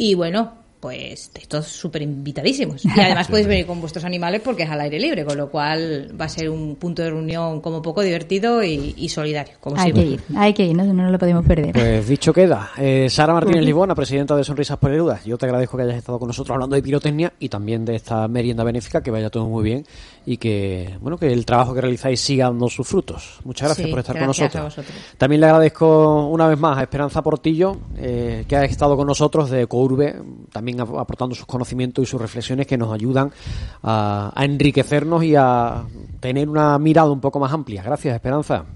y 0.00 0.14
bueno, 0.14 0.57
pues 0.80 1.30
estos 1.34 1.66
súper 1.66 2.02
invitadísimos. 2.02 2.84
Y 2.98 3.00
además 3.00 3.28
podéis 3.28 3.46
venir 3.46 3.66
con 3.66 3.80
vuestros 3.80 4.04
animales 4.04 4.40
porque 4.42 4.64
es 4.64 4.70
al 4.70 4.80
aire 4.80 4.98
libre, 4.98 5.24
con 5.24 5.36
lo 5.36 5.50
cual 5.50 6.10
va 6.20 6.24
a 6.24 6.28
ser 6.28 6.50
un 6.50 6.76
punto 6.76 7.02
de 7.02 7.10
reunión 7.10 7.60
como 7.60 7.80
poco 7.80 8.02
divertido 8.02 8.62
y, 8.64 9.08
solidario. 9.08 9.54
Como 9.60 9.78
hay 9.78 9.92
que 9.92 10.00
ir, 10.00 10.20
hay 10.36 10.52
que 10.52 10.64
ir, 10.64 10.76
no, 10.76 10.84
no 10.84 11.10
lo 11.10 11.18
podemos 11.18 11.44
perder. 11.44 11.72
Pues 11.72 12.08
dicho 12.08 12.32
queda. 12.32 12.70
Eh, 12.76 13.08
Sara 13.08 13.32
Martínez 13.32 13.64
Libona, 13.64 13.94
presidenta 13.94 14.36
de 14.36 14.42
Sonrisas 14.42 14.78
Peludas, 14.78 15.24
yo 15.24 15.38
te 15.38 15.46
agradezco 15.46 15.76
que 15.76 15.84
hayas 15.84 15.96
estado 15.96 16.18
con 16.18 16.28
nosotros 16.28 16.54
hablando 16.54 16.74
de 16.74 16.82
pirotecnia 16.82 17.32
y 17.38 17.48
también 17.48 17.84
de 17.84 17.94
esta 17.94 18.26
merienda 18.26 18.64
benéfica, 18.64 19.02
que 19.02 19.10
vaya 19.10 19.30
todo 19.30 19.48
muy 19.48 19.64
bien 19.64 19.84
y 20.28 20.36
que 20.36 20.94
bueno 21.00 21.16
que 21.16 21.32
el 21.32 21.46
trabajo 21.46 21.72
que 21.72 21.80
realizáis 21.80 22.20
siga 22.20 22.48
dando 22.48 22.68
sus 22.68 22.86
frutos. 22.86 23.40
Muchas 23.44 23.68
gracias 23.68 23.88
por 23.88 23.98
estar 24.00 24.18
con 24.18 24.26
nosotros. 24.26 24.76
También 25.16 25.40
le 25.40 25.46
agradezco 25.46 26.26
una 26.26 26.46
vez 26.46 26.58
más 26.58 26.76
a 26.76 26.82
Esperanza 26.82 27.22
Portillo, 27.22 27.78
eh, 27.96 28.44
que 28.46 28.54
ha 28.54 28.64
estado 28.64 28.94
con 28.94 29.06
nosotros 29.06 29.48
de 29.48 29.66
Courbe, 29.66 30.20
también 30.52 30.82
aportando 30.82 31.34
sus 31.34 31.46
conocimientos 31.46 32.02
y 32.02 32.06
sus 32.06 32.20
reflexiones 32.20 32.66
que 32.66 32.76
nos 32.76 32.92
ayudan 32.92 33.32
a, 33.82 34.30
enriquecernos 34.36 35.24
y 35.24 35.34
a 35.34 35.84
tener 36.20 36.46
una 36.46 36.78
mirada 36.78 37.10
un 37.10 37.20
poco 37.22 37.40
más 37.40 37.50
amplia. 37.50 37.82
Gracias, 37.82 38.14
Esperanza. 38.14 38.66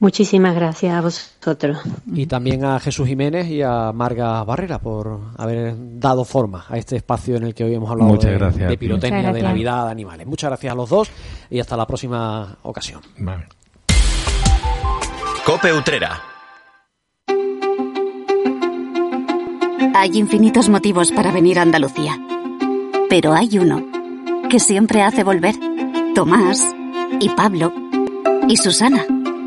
Muchísimas 0.00 0.54
gracias 0.54 0.94
a 0.94 1.02
vosotros. 1.02 1.78
Y 2.10 2.24
también 2.24 2.64
a 2.64 2.80
Jesús 2.80 3.06
Jiménez 3.06 3.46
y 3.48 3.60
a 3.60 3.92
Marga 3.92 4.42
Barrera 4.44 4.78
por 4.78 5.20
haber 5.36 5.74
dado 6.00 6.24
forma 6.24 6.64
a 6.70 6.78
este 6.78 6.96
espacio 6.96 7.36
en 7.36 7.42
el 7.42 7.54
que 7.54 7.64
hoy 7.64 7.74
hemos 7.74 7.90
hablado 7.90 8.16
de, 8.16 8.66
de, 8.66 8.78
pirotecnia, 8.78 9.30
de 9.30 9.42
Navidad, 9.42 9.84
de 9.84 9.90
animales. 9.90 10.26
Muchas 10.26 10.48
gracias 10.48 10.72
a 10.72 10.74
los 10.74 10.88
dos 10.88 11.10
y 11.50 11.60
hasta 11.60 11.76
la 11.76 11.86
próxima 11.86 12.56
ocasión. 12.62 13.02
Cope 15.44 15.70
Utrera 15.70 16.22
Hay 19.94 20.16
infinitos 20.18 20.70
motivos 20.70 21.12
para 21.12 21.30
venir 21.30 21.58
a 21.58 21.62
Andalucía. 21.62 22.18
Pero 23.10 23.34
hay 23.34 23.58
uno 23.58 23.84
que 24.48 24.60
siempre 24.60 25.02
hace 25.02 25.24
volver. 25.24 25.54
Tomás 26.14 26.74
y 27.20 27.28
Pablo 27.28 27.70
y 28.48 28.56
Susana 28.56 29.04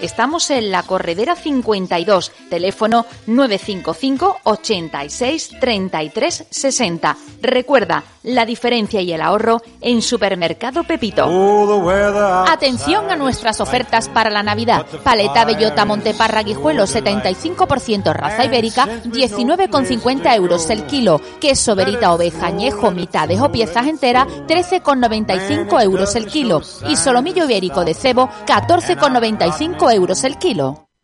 Estamos 0.00 0.50
en 0.50 0.70
la 0.70 0.82
Corredera 0.82 1.34
52, 1.34 2.32
teléfono 2.50 3.06
955 3.26 4.40
86 4.44 5.50
33 5.60 6.46
60. 6.50 7.16
Recuerda, 7.40 8.04
la 8.26 8.44
diferencia 8.44 9.00
y 9.00 9.12
el 9.12 9.20
ahorro 9.20 9.62
en 9.80 10.02
Supermercado 10.02 10.84
Pepito. 10.84 11.26
Atención 12.48 13.10
a 13.10 13.16
nuestras 13.16 13.60
ofertas 13.60 14.08
para 14.08 14.30
la 14.30 14.42
Navidad. 14.42 14.84
Paleta 15.04 15.44
Bellota 15.44 15.84
Monteparra 15.84 16.42
Guijuelo 16.42 16.84
75% 16.84 18.12
raza 18.12 18.44
ibérica, 18.44 18.86
19,50 19.04 20.34
euros 20.36 20.68
el 20.70 20.84
kilo. 20.86 21.20
Queso 21.40 21.76
Verita 21.76 22.12
Oveja 22.12 22.46
Añejo 22.46 22.90
mitades 22.90 23.40
o 23.40 23.50
piezas 23.50 23.86
enteras, 23.86 24.26
13,95 24.26 25.82
euros 25.82 26.16
el 26.16 26.26
kilo. 26.26 26.60
Y 26.88 26.96
solomillo 26.96 27.44
ibérico 27.44 27.84
de 27.84 27.94
cebo, 27.94 28.28
14,95 28.46 29.85
euros 29.90 30.24
el 30.24 30.38
kilo. 30.38 30.85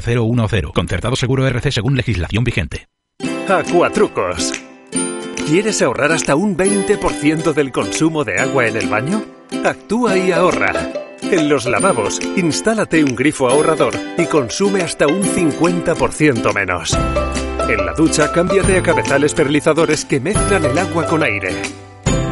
0010. 0.00 0.72
Concertado 0.74 1.16
Seguro 1.16 1.46
RC 1.46 1.72
según 1.72 1.96
legislación 1.96 2.44
vigente. 2.44 2.88
Acuatrucos. 3.48 4.52
¿Quieres 5.46 5.80
ahorrar 5.80 6.10
hasta 6.10 6.34
un 6.34 6.56
20% 6.56 7.52
del 7.52 7.70
consumo 7.70 8.24
de 8.24 8.40
agua 8.40 8.66
en 8.66 8.76
el 8.76 8.88
baño? 8.88 9.24
Actúa 9.64 10.18
y 10.18 10.32
ahorra. 10.32 10.72
En 11.22 11.48
los 11.48 11.66
lavabos, 11.66 12.20
instálate 12.36 13.02
un 13.02 13.14
grifo 13.14 13.48
ahorrador 13.48 13.94
y 14.18 14.26
consume 14.26 14.82
hasta 14.82 15.06
un 15.06 15.22
50% 15.22 16.52
menos. 16.54 16.96
En 17.68 17.84
la 17.84 17.94
ducha, 17.94 18.30
cámbiate 18.32 18.78
a 18.78 18.82
cabezales 18.82 19.34
perlizadores 19.34 20.04
que 20.04 20.20
mezclan 20.20 20.64
el 20.64 20.78
agua 20.78 21.06
con 21.06 21.22
aire. 21.22 21.50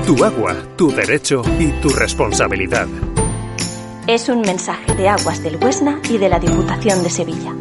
Tu 0.06 0.24
agua, 0.24 0.54
tu 0.76 0.92
derecho 0.92 1.42
y 1.58 1.68
tu 1.80 1.88
responsabilidad. 1.88 2.86
Es 4.06 4.28
un 4.28 4.42
mensaje 4.42 4.94
de 4.94 5.08
Aguas 5.08 5.42
del 5.42 5.56
Huesna 5.56 5.98
y 6.10 6.18
de 6.18 6.28
la 6.28 6.38
Diputación 6.38 7.02
de 7.02 7.08
Sevilla. 7.08 7.52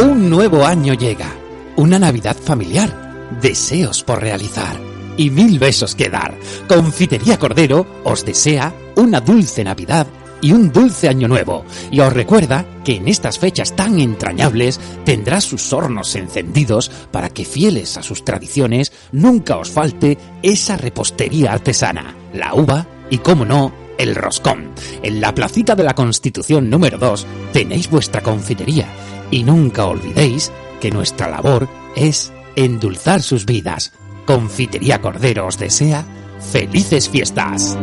Un 0.00 0.28
nuevo 0.28 0.66
año 0.66 0.94
llega, 0.94 1.28
una 1.76 2.00
Navidad 2.00 2.36
familiar, 2.36 3.30
deseos 3.40 4.02
por 4.02 4.20
realizar 4.20 4.80
y 5.16 5.30
mil 5.30 5.60
besos 5.60 5.94
que 5.94 6.10
dar. 6.10 6.34
Confitería 6.66 7.38
Cordero 7.38 7.86
os 8.02 8.24
desea 8.24 8.74
una 8.96 9.20
dulce 9.20 9.62
Navidad 9.62 10.08
y 10.40 10.52
un 10.52 10.72
dulce 10.72 11.08
año 11.08 11.28
nuevo. 11.28 11.64
Y 11.90 12.00
os 12.00 12.12
recuerda 12.12 12.64
que 12.84 12.96
en 12.96 13.08
estas 13.08 13.38
fechas 13.38 13.74
tan 13.74 14.00
entrañables 14.00 14.80
tendrá 15.04 15.40
sus 15.40 15.72
hornos 15.72 16.14
encendidos 16.14 16.90
para 17.10 17.30
que 17.30 17.44
fieles 17.44 17.96
a 17.96 18.02
sus 18.02 18.24
tradiciones 18.24 18.92
nunca 19.12 19.56
os 19.56 19.70
falte 19.70 20.18
esa 20.42 20.76
repostería 20.76 21.52
artesana, 21.52 22.14
la 22.32 22.54
uva 22.54 22.86
y, 23.10 23.18
como 23.18 23.44
no, 23.44 23.72
el 23.98 24.14
roscón. 24.14 24.70
En 25.02 25.20
la 25.20 25.34
placita 25.34 25.74
de 25.74 25.84
la 25.84 25.94
Constitución 25.94 26.70
número 26.70 26.98
2 26.98 27.26
tenéis 27.52 27.90
vuestra 27.90 28.22
confitería 28.22 28.86
y 29.30 29.42
nunca 29.42 29.86
olvidéis 29.86 30.50
que 30.80 30.90
nuestra 30.90 31.28
labor 31.28 31.68
es 31.96 32.32
endulzar 32.56 33.22
sus 33.22 33.44
vidas. 33.44 33.92
Confitería 34.26 35.00
Cordero 35.00 35.46
os 35.46 35.58
desea 35.58 36.04
felices 36.40 37.08
fiestas. 37.08 37.76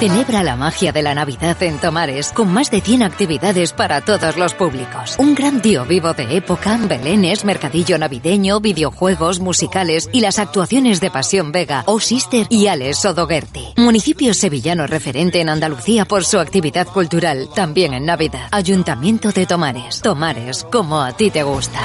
Celebra 0.00 0.42
la 0.42 0.56
magia 0.56 0.92
de 0.92 1.02
la 1.02 1.14
Navidad 1.14 1.62
en 1.62 1.78
Tomares 1.78 2.32
con 2.32 2.50
más 2.50 2.70
de 2.70 2.80
100 2.80 3.02
actividades 3.02 3.74
para 3.74 4.00
todos 4.00 4.38
los 4.38 4.54
públicos. 4.54 5.16
Un 5.18 5.34
gran 5.34 5.60
tío 5.60 5.84
vivo 5.84 6.14
de 6.14 6.38
época, 6.38 6.78
belenes, 6.78 7.44
mercadillo 7.44 7.98
navideño, 7.98 8.60
videojuegos, 8.60 9.40
musicales 9.40 10.08
y 10.10 10.20
las 10.20 10.38
actuaciones 10.38 11.02
de 11.02 11.10
Pasión 11.10 11.52
Vega, 11.52 11.82
O 11.84 12.00
Sister 12.00 12.46
y 12.48 12.68
Alex 12.68 13.00
Sodoguerti. 13.00 13.74
Municipio 13.76 14.32
sevillano 14.32 14.86
referente 14.86 15.42
en 15.42 15.50
Andalucía 15.50 16.06
por 16.06 16.24
su 16.24 16.38
actividad 16.38 16.86
cultural, 16.86 17.50
también 17.54 17.92
en 17.92 18.06
Navidad. 18.06 18.48
Ayuntamiento 18.52 19.32
de 19.32 19.44
Tomares. 19.44 20.00
Tomares, 20.00 20.64
como 20.64 21.02
a 21.02 21.12
ti 21.12 21.30
te 21.30 21.42
gusta. 21.42 21.78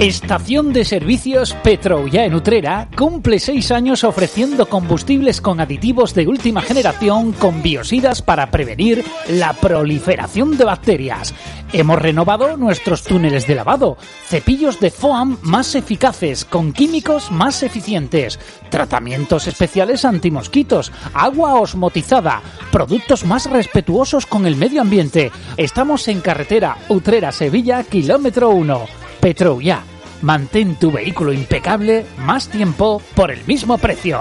Estación 0.00 0.72
de 0.72 0.84
Servicios 0.84 1.54
Petroya 1.54 2.24
en 2.24 2.32
Utrera 2.32 2.88
cumple 2.96 3.40
seis 3.40 3.72
años 3.72 4.04
ofreciendo 4.04 4.68
combustibles 4.68 5.40
con 5.40 5.58
aditivos 5.58 6.14
de 6.14 6.28
última 6.28 6.62
generación 6.62 7.32
con 7.32 7.62
biosidas 7.62 8.22
para 8.22 8.48
prevenir 8.52 9.04
la 9.28 9.54
proliferación 9.54 10.56
de 10.56 10.64
bacterias. 10.64 11.34
Hemos 11.72 11.98
renovado 12.00 12.56
nuestros 12.56 13.02
túneles 13.02 13.48
de 13.48 13.56
lavado, 13.56 13.98
cepillos 14.28 14.78
de 14.78 14.92
foam 14.92 15.36
más 15.42 15.74
eficaces 15.74 16.44
con 16.44 16.72
químicos 16.72 17.32
más 17.32 17.64
eficientes, 17.64 18.38
tratamientos 18.70 19.48
especiales 19.48 20.04
antimosquitos, 20.04 20.92
agua 21.12 21.56
osmotizada, 21.56 22.40
productos 22.70 23.24
más 23.24 23.50
respetuosos 23.50 24.26
con 24.26 24.46
el 24.46 24.54
medio 24.54 24.80
ambiente. 24.80 25.32
Estamos 25.56 26.06
en 26.06 26.20
carretera 26.20 26.76
Utrera-Sevilla, 26.88 27.82
kilómetro 27.82 28.50
1. 28.50 28.97
Petroya. 29.20 29.82
Mantén 30.22 30.76
tu 30.76 30.90
vehículo 30.90 31.32
impecable 31.32 32.04
más 32.18 32.48
tiempo 32.48 33.00
por 33.14 33.30
el 33.30 33.44
mismo 33.46 33.78
precio. 33.78 34.20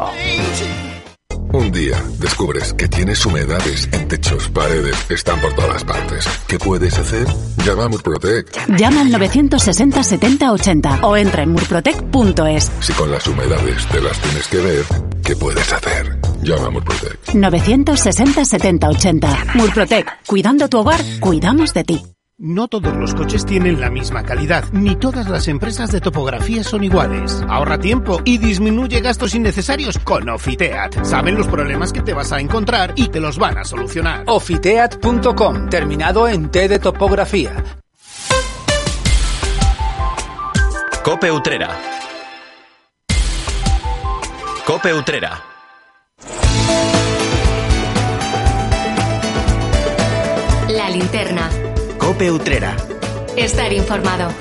Un 1.54 1.72
día 1.72 1.98
descubres 2.20 2.74
que 2.74 2.88
tienes 2.88 3.26
humedades 3.26 3.88
en 3.94 4.08
techos, 4.08 4.50
paredes, 4.50 4.96
están 5.10 5.40
por 5.40 5.54
todas 5.54 5.84
partes. 5.84 6.28
¿Qué 6.46 6.60
puedes 6.60 6.98
hacer? 7.00 7.26
Llama 7.66 7.86
a 7.86 7.90
Murprotec. 7.90 8.78
Llama 8.78 9.02
al 9.02 9.12
960 9.12 10.04
70 10.04 10.52
80 10.52 11.00
o 11.04 11.16
entra 11.16 11.44
en 11.44 11.52
murprotec.es. 11.52 12.72
Si 12.82 12.94
con 12.94 13.10
las 13.12 13.26
humedades 13.28 13.86
te 13.88 14.02
las 14.02 14.20
tienes 14.20 14.48
que 14.50 14.58
ver, 14.58 14.86
¿qué 15.24 15.36
puedes 15.36 15.72
hacer? 15.72 16.20
Llama 16.44 16.68
a 16.68 16.70
Murprotec. 16.70 17.34
960 17.34 18.46
70 18.46 18.90
80. 18.90 19.46
Murprotec. 19.56 20.26
Cuidando 20.28 20.68
tu 20.68 20.80
hogar, 20.80 21.00
cuidamos 21.22 21.74
de 21.74 21.84
ti. 21.86 22.17
No 22.40 22.68
todos 22.68 22.96
los 22.96 23.16
coches 23.16 23.48
tienen 23.48 23.82
la 23.82 23.90
misma 23.90 24.22
calidad, 24.22 24.64
ni 24.72 24.96
todas 24.96 25.28
las 25.28 25.48
empresas 25.48 25.92
de 25.92 26.00
topografía 26.00 26.64
son 26.64 26.84
iguales. 26.84 27.44
Ahorra 27.50 27.80
tiempo 27.80 28.22
y 28.26 28.38
disminuye 28.38 29.02
gastos 29.02 29.34
innecesarios 29.34 29.98
con 29.98 30.30
Ofiteat. 30.30 31.04
Saben 31.04 31.34
los 31.34 31.48
problemas 31.48 31.92
que 31.92 32.04
te 32.04 32.14
vas 32.14 32.32
a 32.32 32.40
encontrar 32.40 32.94
y 32.96 33.08
te 33.08 33.20
los 33.20 33.40
van 33.40 33.58
a 33.58 33.64
solucionar. 33.64 34.24
Ofiteat.com, 34.28 35.68
terminado 35.70 36.28
en 36.28 36.52
T 36.52 36.68
de 36.68 36.78
topografía. 36.78 37.56
Cope 41.04 41.32
Utrera. 41.32 41.76
Cope 44.64 44.94
Utrera. 44.94 45.44
La 50.70 50.90
linterna. 50.92 51.50
Cope 52.18 52.32
Utrera. 52.32 52.76
Estar 53.36 53.72
informado. 53.72 54.32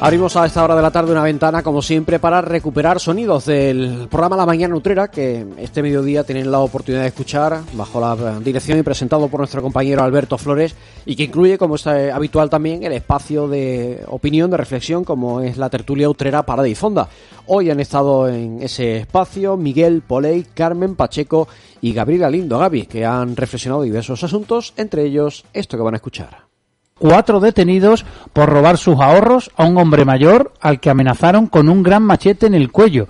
Abrimos 0.00 0.36
a 0.36 0.44
esta 0.44 0.62
hora 0.62 0.76
de 0.76 0.82
la 0.82 0.90
tarde 0.90 1.12
una 1.12 1.22
ventana, 1.22 1.62
como 1.62 1.80
siempre, 1.80 2.18
para 2.18 2.42
recuperar 2.42 3.00
sonidos 3.00 3.46
del 3.46 4.06
programa 4.10 4.36
La 4.36 4.44
Mañana 4.44 4.74
Nutrera, 4.74 5.08
que 5.08 5.46
este 5.56 5.82
mediodía 5.82 6.24
tienen 6.24 6.50
la 6.50 6.58
oportunidad 6.58 7.04
de 7.04 7.08
escuchar 7.08 7.62
bajo 7.72 8.02
la 8.02 8.38
dirección 8.40 8.78
y 8.78 8.82
presentado 8.82 9.28
por 9.28 9.40
nuestro 9.40 9.62
compañero 9.62 10.02
Alberto 10.02 10.36
Flores, 10.36 10.74
y 11.06 11.16
que 11.16 11.22
incluye, 11.22 11.56
como 11.56 11.76
es 11.76 11.86
eh, 11.86 12.12
habitual 12.12 12.50
también, 12.50 12.82
el 12.82 12.92
espacio 12.92 13.48
de 13.48 14.04
opinión, 14.08 14.50
de 14.50 14.58
reflexión, 14.58 15.02
como 15.02 15.40
es 15.40 15.56
la 15.56 15.70
tertulia 15.70 16.10
Utrera 16.10 16.44
para 16.44 16.62
de 16.62 16.74
Fonda. 16.74 17.08
Hoy 17.46 17.70
han 17.70 17.80
estado 17.80 18.28
en 18.28 18.60
ese 18.60 18.98
espacio 18.98 19.56
Miguel 19.56 20.02
Poley, 20.02 20.44
Carmen 20.52 20.94
Pacheco 20.94 21.48
y 21.80 21.94
Gabriela 21.94 22.28
Lindo 22.28 22.58
Gaby, 22.58 22.84
que 22.84 23.06
han 23.06 23.36
reflexionado 23.36 23.80
diversos 23.80 24.22
asuntos, 24.22 24.74
entre 24.76 25.04
ellos 25.04 25.46
esto 25.54 25.78
que 25.78 25.82
van 25.82 25.94
a 25.94 25.96
escuchar 25.96 26.45
cuatro 26.98 27.40
detenidos 27.40 28.04
por 28.32 28.48
robar 28.48 28.78
sus 28.78 28.98
ahorros 29.00 29.50
a 29.56 29.64
un 29.64 29.76
hombre 29.78 30.04
mayor 30.04 30.52
al 30.60 30.80
que 30.80 30.90
amenazaron 30.90 31.46
con 31.46 31.68
un 31.68 31.82
gran 31.82 32.02
machete 32.02 32.46
en 32.46 32.54
el 32.54 32.70
cuello. 32.70 33.06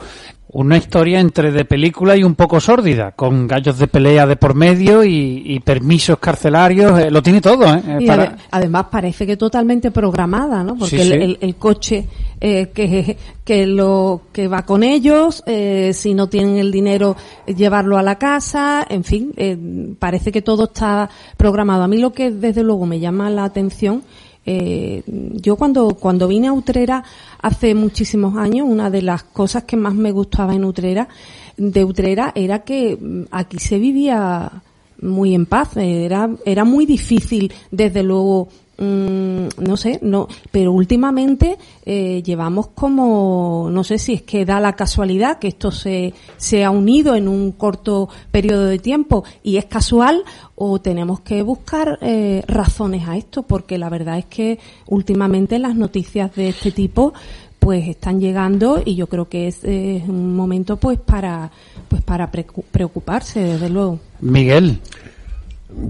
Una 0.59 0.79
historia 0.79 1.21
entre 1.21 1.53
de 1.53 1.67
película 1.67 2.17
y 2.17 2.25
un 2.25 2.35
poco 2.35 2.61
sórdida, 2.61 3.13
con 3.13 3.47
gallos 3.47 3.79
de 3.79 3.89
pelea 3.89 4.27
de 4.27 4.37
por 4.37 4.55
medio 4.55 5.05
y, 5.05 5.43
y 5.45 5.61
permisos 5.61 6.19
carcelarios, 6.19 6.99
eh, 6.99 7.11
lo 7.11 7.23
tiene 7.23 7.43
todo. 7.43 7.67
¿eh? 7.75 7.83
Y 8.01 8.07
Para- 8.07 8.23
ade- 8.33 8.37
además 8.53 8.87
parece 8.91 9.27
que 9.27 9.37
totalmente 9.37 9.91
programada, 9.91 10.65
¿no? 10.65 10.75
Porque 10.77 10.97
Sí, 10.97 11.03
el, 11.03 11.09
sí. 11.09 11.15
el- 11.25 11.39
el 11.43 11.57
coche 11.57 12.07
eh, 12.41 12.71
que, 12.73 13.19
que 13.45 13.67
lo 13.67 14.23
que 14.33 14.49
va 14.49 14.63
con 14.65 14.83
ellos, 14.83 15.43
eh, 15.47 15.91
si 15.93 16.15
no 16.15 16.29
tienen 16.31 16.57
el 16.57 16.73
dinero, 16.73 17.17
llevarlo 17.47 17.99
a 17.99 18.03
la 18.03 18.17
casa, 18.17 18.87
en 18.89 19.05
fin, 19.05 19.33
eh, 19.37 19.59
parece 19.99 20.33
que 20.33 20.41
todo 20.41 20.65
está 20.65 21.11
programado. 21.37 21.83
A 21.83 21.89
mí 21.89 21.99
lo 21.99 22.13
que 22.15 22.31
desde 22.31 22.63
luego 22.63 22.87
me 22.87 22.99
llama 22.99 23.29
la 23.29 23.45
atención 23.45 24.03
eh, 24.47 25.03
yo 25.07 25.57
cuando, 25.57 25.95
cuando 25.95 26.29
vine 26.29 26.47
a 26.47 26.53
Utrera 26.53 27.03
hace 27.43 27.75
muchísimos 27.75 28.37
años, 28.37 28.69
una 28.69 28.91
de 28.91 29.03
las 29.03 29.25
cosas 29.25 29.65
que 29.65 29.77
más 29.77 29.95
me 29.95 30.13
gustaba 30.13 30.55
en 30.55 30.65
Utrera, 30.65 31.09
de 31.57 31.85
Utrera, 31.85 32.33
era 32.35 32.61
que 32.61 32.97
mm, 32.97 33.25
aquí 33.33 33.59
se 33.59 33.79
vivía 33.79 34.63
muy 35.03 35.35
en 35.35 35.47
paz, 35.47 35.77
era, 35.77 36.31
era 36.45 36.65
muy 36.65 36.87
difícil, 36.87 37.53
desde 37.71 38.03
luego, 38.03 38.49
mm, 38.79 39.49
no 39.59 39.77
sé, 39.77 39.99
no, 40.03 40.29
pero 40.51 40.73
últimamente 40.73 41.59
eh, 41.85 42.23
llevamos 42.25 42.69
como, 42.69 43.69
no 43.71 43.85
sé 43.85 43.99
si 43.99 44.15
es 44.15 44.23
que 44.23 44.45
da 44.45 44.61
la 44.61 44.75
casualidad 44.75 45.39
que 45.39 45.49
esto 45.49 45.71
se, 45.71 46.15
se 46.37 46.65
ha 46.65 46.71
unido 46.71 47.15
en 47.15 47.29
un 47.29 47.53
corto 47.53 48.09
periodo 48.31 48.67
de 48.67 48.79
tiempo 48.79 49.25
y 49.43 49.57
es 49.57 49.67
casual 49.67 50.25
o 50.55 50.81
tenemos 50.81 51.21
que 51.21 51.43
buscar 51.43 51.99
eh, 52.01 52.43
razones 52.47 53.09
a 53.09 53.17
esto 53.17 53.43
porque 53.43 53.79
la 53.79 53.89
verdad 53.89 54.19
es 54.19 54.27
que 54.27 54.59
últimamente 54.87 55.59
las 55.59 55.75
noticias 55.75 56.35
de 56.35 56.49
este 56.49 56.71
tipo 56.71 57.13
pues 57.59 57.89
están 57.89 58.21
llegando 58.21 58.83
y 58.85 58.95
yo 58.95 59.09
creo 59.09 59.29
que 59.29 59.49
es 59.49 59.65
un 59.65 60.37
momento 60.37 60.77
pues 60.77 60.99
para 61.01 61.51
pues 61.89 62.03
para 62.03 62.31
preocuparse 62.31 63.41
desde 63.41 63.69
luego 63.69 63.99
Miguel. 64.21 64.81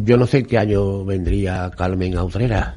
Yo 0.04 0.16
no 0.16 0.26
sé 0.26 0.44
qué 0.44 0.58
año 0.58 1.04
vendría 1.04 1.70
Carmen 1.76 2.16
a 2.16 2.24
Utrera, 2.24 2.76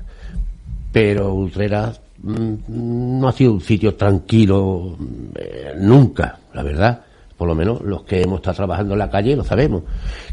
pero 0.92 1.34
Utrera 1.34 1.94
mm, 2.22 3.20
no 3.20 3.28
ha 3.28 3.32
sido 3.32 3.54
un 3.54 3.62
sitio 3.62 3.96
tranquilo 3.96 4.96
eh, 5.36 5.74
nunca, 5.78 6.38
la 6.54 6.64
verdad. 6.64 7.02
Por 7.40 7.48
lo 7.48 7.56
menos 7.56 7.80
los 7.82 8.04
que 8.04 8.22
hemos 8.22 8.40
estado 8.40 8.58
trabajando 8.58 8.94
en 8.96 9.00
la 9.00 9.10
calle 9.10 9.34
lo 9.34 9.46
sabemos. 9.46 9.84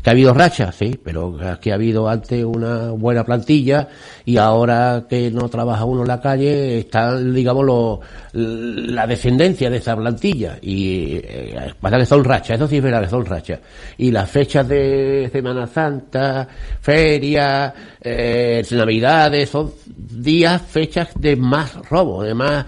Que 0.03 0.11
ha 0.11 0.13
habido 0.13 0.35
rachas, 0.35 0.75
sí, 0.75 0.99
pero 1.03 1.39
que 1.61 1.71
ha 1.71 1.75
habido 1.77 2.09
antes 2.09 2.45
una 2.45 2.91
buena 2.91 3.23
plantilla 3.25 3.87
y 4.25 4.37
ahora 4.39 5.07
que 5.09 5.31
no 5.31 5.49
trabaja 5.49 5.85
uno 5.85 6.03
en 6.03 6.09
la 6.09 6.21
calle 6.21 6.81
está, 6.81 7.17
digamos, 7.19 7.65
lo- 7.65 8.01
la 8.33 9.07
descendencia 9.07 9.71
de 9.71 9.77
esa 9.77 9.95
plantilla. 9.97 10.59
Y 10.61 11.21
eh, 11.23 11.73
pasa 11.81 11.97
que 11.97 12.07
son 12.07 12.25
rachas, 12.25 12.57
eso 12.57 12.67
sí 12.67 12.79
es 12.79 12.83
verdad 12.83 13.03
que 13.05 13.09
son 13.11 13.25
rachas. 13.25 13.61
Y 13.99 14.11
las 14.11 14.29
fechas 14.29 14.67
de 14.67 15.31
Semana 15.33 15.69
Santa, 15.69 16.49
ferias, 16.81 17.73
eh, 18.01 18.65
Navidades, 18.73 19.49
son 19.49 19.73
días, 19.87 20.61
fechas 20.61 21.11
de 21.15 21.37
más 21.37 21.73
robo, 21.89 22.25
de 22.25 22.35
más... 22.35 22.67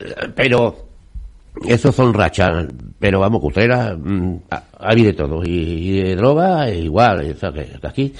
eh, 0.00 0.14
Pero 0.34 0.87
esos 1.66 1.94
son 1.94 2.14
rachas, 2.14 2.66
pero 2.98 3.20
vamos, 3.20 3.42
Utrera, 3.42 3.96
mm, 3.96 4.40
ha, 4.50 4.56
ha 4.56 4.90
habido 4.90 5.08
de 5.08 5.14
todo, 5.14 5.42
y, 5.44 6.00
de 6.00 6.16
droga, 6.16 6.68
e 6.68 6.80
igual, 6.80 7.36
que, 7.36 7.86
aquí 7.86 8.12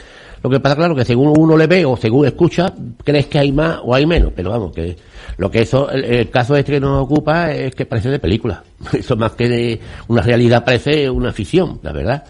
Lo 0.42 0.50
que 0.50 0.60
pasa, 0.60 0.76
claro, 0.76 0.94
que 0.94 1.04
según 1.04 1.34
uno 1.36 1.56
le 1.56 1.66
ve 1.66 1.84
o 1.84 1.96
según 1.96 2.26
escucha, 2.26 2.72
crees 3.04 3.26
que 3.26 3.38
hay 3.38 3.52
más 3.52 3.80
o 3.82 3.94
hay 3.94 4.06
menos. 4.06 4.32
Pero 4.34 4.50
vamos, 4.50 4.72
que 4.72 4.96
lo 5.36 5.50
que 5.50 5.62
eso, 5.62 5.90
el, 5.90 6.30
caso 6.30 6.56
este 6.56 6.72
que 6.72 6.80
nos 6.80 7.02
ocupa 7.02 7.52
es 7.52 7.74
que 7.74 7.86
parece 7.86 8.10
de 8.10 8.18
película. 8.18 8.62
Eso 8.92 9.16
más 9.16 9.32
que 9.32 9.48
de 9.48 9.80
una 10.08 10.22
realidad 10.22 10.64
parece 10.64 11.10
una 11.10 11.32
ficción, 11.32 11.80
la 11.82 11.92
verdad. 11.92 12.24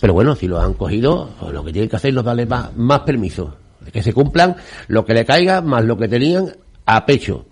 Pero 0.00 0.14
bueno, 0.14 0.34
si 0.34 0.48
lo 0.48 0.60
han 0.60 0.74
cogido, 0.74 1.30
lo 1.52 1.64
que 1.64 1.72
tienen 1.72 1.88
que 1.88 1.96
hacer 1.96 2.16
es 2.16 2.24
darle 2.24 2.46
más, 2.46 2.74
más 2.76 3.00
permiso. 3.00 3.54
Que 3.92 4.02
se 4.02 4.12
cumplan 4.12 4.56
lo 4.88 5.04
que 5.04 5.14
le 5.14 5.24
caiga 5.24 5.60
más 5.60 5.84
lo 5.84 5.96
que 5.96 6.08
tenían 6.08 6.52
a 6.86 7.04
pecho. 7.06 7.46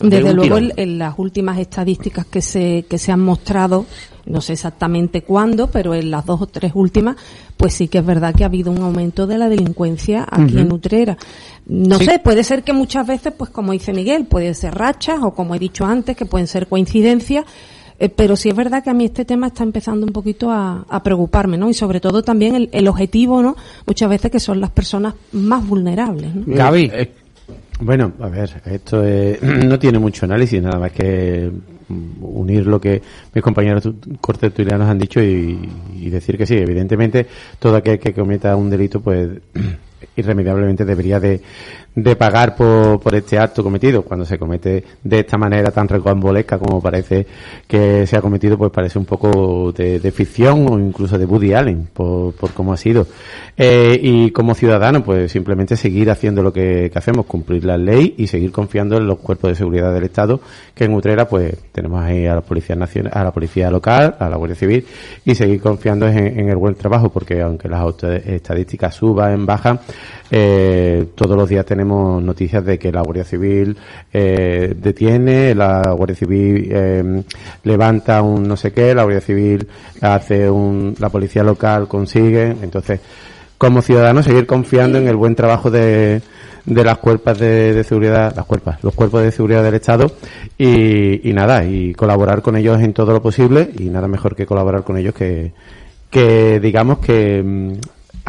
De 0.00 0.08
Desde 0.08 0.32
luego, 0.32 0.56
en, 0.58 0.72
en 0.76 0.98
las 0.98 1.18
últimas 1.18 1.58
estadísticas 1.58 2.24
que 2.26 2.40
se, 2.40 2.86
que 2.88 2.96
se 2.98 3.12
han 3.12 3.20
mostrado, 3.20 3.84
no 4.26 4.40
sé 4.40 4.54
exactamente 4.54 5.22
cuándo, 5.22 5.66
pero 5.66 5.94
en 5.94 6.10
las 6.10 6.24
dos 6.24 6.40
o 6.42 6.46
tres 6.46 6.72
últimas, 6.74 7.16
pues 7.56 7.74
sí 7.74 7.88
que 7.88 7.98
es 7.98 8.06
verdad 8.06 8.34
que 8.34 8.44
ha 8.44 8.46
habido 8.46 8.70
un 8.70 8.78
aumento 8.82 9.26
de 9.26 9.36
la 9.36 9.48
delincuencia 9.48 10.26
aquí 10.30 10.58
en 10.58 10.72
Utrera. 10.72 11.18
No 11.66 11.98
Sí. 11.98 12.06
sé, 12.06 12.18
puede 12.18 12.44
ser 12.44 12.62
que 12.62 12.72
muchas 12.72 13.06
veces, 13.06 13.32
pues 13.36 13.50
como 13.50 13.72
dice 13.72 13.92
Miguel, 13.92 14.24
pueden 14.24 14.54
ser 14.54 14.74
rachas 14.74 15.18
o 15.22 15.34
como 15.34 15.54
he 15.54 15.58
dicho 15.58 15.84
antes, 15.84 16.16
que 16.16 16.24
pueden 16.24 16.46
ser 16.46 16.66
coincidencias. 16.66 17.44
eh, 18.02 18.08
pero 18.08 18.34
sí 18.34 18.48
es 18.48 18.56
verdad 18.56 18.82
que 18.82 18.88
a 18.88 18.94
mí 18.94 19.04
este 19.04 19.26
tema 19.26 19.48
está 19.48 19.62
empezando 19.62 20.06
un 20.06 20.12
poquito 20.14 20.50
a, 20.50 20.86
a 20.88 21.02
preocuparme, 21.02 21.58
¿no? 21.58 21.68
Y 21.68 21.74
sobre 21.74 22.00
todo 22.00 22.22
también 22.22 22.54
el, 22.54 22.70
el 22.72 22.88
objetivo, 22.88 23.42
¿no? 23.42 23.54
Muchas 23.86 24.08
veces 24.08 24.30
que 24.30 24.40
son 24.40 24.58
las 24.58 24.70
personas 24.70 25.12
más 25.32 25.66
vulnerables. 25.68 26.34
¿no? 26.34 26.44
Gaby. 26.46 26.90
Bueno, 27.80 28.12
a 28.20 28.28
ver, 28.28 28.50
esto 28.66 29.04
es- 29.04 29.42
no 29.42 29.78
tiene 29.78 29.98
mucho 29.98 30.26
análisis, 30.26 30.62
nada 30.62 30.78
más 30.78 30.92
que 30.92 31.50
mm, 31.88 32.22
unir 32.24 32.66
lo 32.66 32.80
que 32.80 33.00
mis 33.34 33.42
compañeros 33.42 33.82
tu- 33.82 33.96
cortertulianos 34.20 34.88
han 34.88 34.98
dicho 34.98 35.22
y, 35.22 35.58
y 35.96 36.10
decir 36.10 36.36
que 36.36 36.46
sí, 36.46 36.56
evidentemente 36.56 37.26
todo 37.58 37.76
aquel 37.76 37.98
que 37.98 38.12
cometa 38.12 38.54
un 38.56 38.68
delito, 38.70 39.00
pues 39.00 39.30
irremediablemente 40.16 40.84
debería 40.84 41.20
de, 41.20 41.40
de 41.94 42.16
pagar 42.16 42.54
por, 42.54 43.00
por 43.00 43.14
este 43.14 43.38
acto 43.38 43.62
cometido. 43.62 44.02
Cuando 44.02 44.24
se 44.24 44.38
comete 44.38 44.84
de 45.02 45.18
esta 45.20 45.36
manera 45.36 45.70
tan 45.70 45.88
recambolesca 45.88 46.58
como 46.58 46.80
parece 46.80 47.26
que 47.66 48.06
se 48.06 48.16
ha 48.16 48.20
cometido, 48.20 48.56
pues 48.56 48.70
parece 48.70 48.98
un 48.98 49.04
poco 49.04 49.72
de, 49.72 49.98
de 49.98 50.12
ficción 50.12 50.66
o 50.68 50.78
incluso 50.78 51.18
de 51.18 51.24
Woody 51.24 51.52
Allen, 51.52 51.88
por, 51.92 52.32
por 52.34 52.52
cómo 52.52 52.72
ha 52.72 52.76
sido. 52.76 53.06
Eh, 53.56 53.98
y 54.00 54.30
como 54.30 54.54
ciudadano, 54.54 55.02
pues 55.04 55.32
simplemente 55.32 55.76
seguir 55.76 56.10
haciendo 56.10 56.42
lo 56.42 56.52
que, 56.52 56.90
hacemos, 56.94 57.26
cumplir 57.26 57.64
la 57.64 57.76
ley 57.76 58.14
y 58.16 58.26
seguir 58.26 58.52
confiando 58.52 58.96
en 58.96 59.06
los 59.06 59.18
cuerpos 59.18 59.50
de 59.50 59.56
seguridad 59.56 59.92
del 59.92 60.04
Estado, 60.04 60.40
que 60.74 60.84
en 60.84 60.94
Utrera, 60.94 61.28
pues 61.28 61.56
tenemos 61.72 62.02
ahí 62.02 62.26
a 62.26 62.34
la 62.34 62.40
Policía 62.40 62.76
Nacional, 62.76 63.12
a 63.14 63.24
la 63.24 63.32
Policía 63.32 63.70
Local, 63.70 64.16
a 64.18 64.28
la 64.28 64.36
Guardia 64.36 64.56
Civil, 64.56 64.86
y 65.24 65.34
seguir 65.34 65.60
confiando 65.60 66.06
en, 66.06 66.18
en 66.18 66.48
el 66.48 66.56
buen 66.56 66.74
trabajo, 66.74 67.10
porque 67.10 67.42
aunque 67.42 67.68
las 67.68 67.80
estadísticas 68.26 68.94
suban, 68.94 69.44
bajan, 69.44 69.80
eh, 70.30 71.06
todos 71.14 71.36
los 71.36 71.48
días 71.48 71.66
tenemos 71.66 71.79
noticias 71.84 72.64
de 72.64 72.78
que 72.78 72.92
la 72.92 73.02
Guardia 73.02 73.24
Civil 73.24 73.76
eh, 74.12 74.74
detiene, 74.76 75.54
la 75.54 75.92
Guardia 75.92 76.16
Civil 76.16 76.68
eh, 76.70 77.22
levanta 77.64 78.22
un 78.22 78.46
no 78.46 78.56
sé 78.56 78.72
qué, 78.72 78.94
la 78.94 79.02
Guardia 79.02 79.20
Civil 79.20 79.68
hace 80.00 80.50
un, 80.50 80.94
la 80.98 81.08
Policía 81.08 81.42
Local 81.42 81.88
consigue, 81.88 82.56
entonces 82.62 83.00
como 83.58 83.82
ciudadanos 83.82 84.24
seguir 84.24 84.46
confiando 84.46 84.98
en 84.98 85.06
el 85.06 85.16
buen 85.16 85.34
trabajo 85.34 85.70
de, 85.70 86.22
de 86.64 86.84
las 86.84 86.98
cuerpos 86.98 87.38
de, 87.38 87.74
de 87.74 87.84
seguridad, 87.84 88.34
las 88.34 88.46
cuerpas, 88.46 88.82
los 88.82 88.94
cuerpos 88.94 89.22
de 89.22 89.32
seguridad 89.32 89.62
del 89.62 89.74
Estado 89.74 90.12
y, 90.56 91.28
y 91.28 91.32
nada, 91.32 91.64
y 91.64 91.92
colaborar 91.94 92.42
con 92.42 92.56
ellos 92.56 92.80
en 92.80 92.92
todo 92.92 93.12
lo 93.12 93.22
posible 93.22 93.70
y 93.78 93.84
nada 93.90 94.08
mejor 94.08 94.34
que 94.34 94.46
colaborar 94.46 94.82
con 94.82 94.96
ellos 94.96 95.14
que, 95.14 95.52
que 96.10 96.60
digamos 96.60 96.98
que 96.98 97.42
mm, 97.42 97.72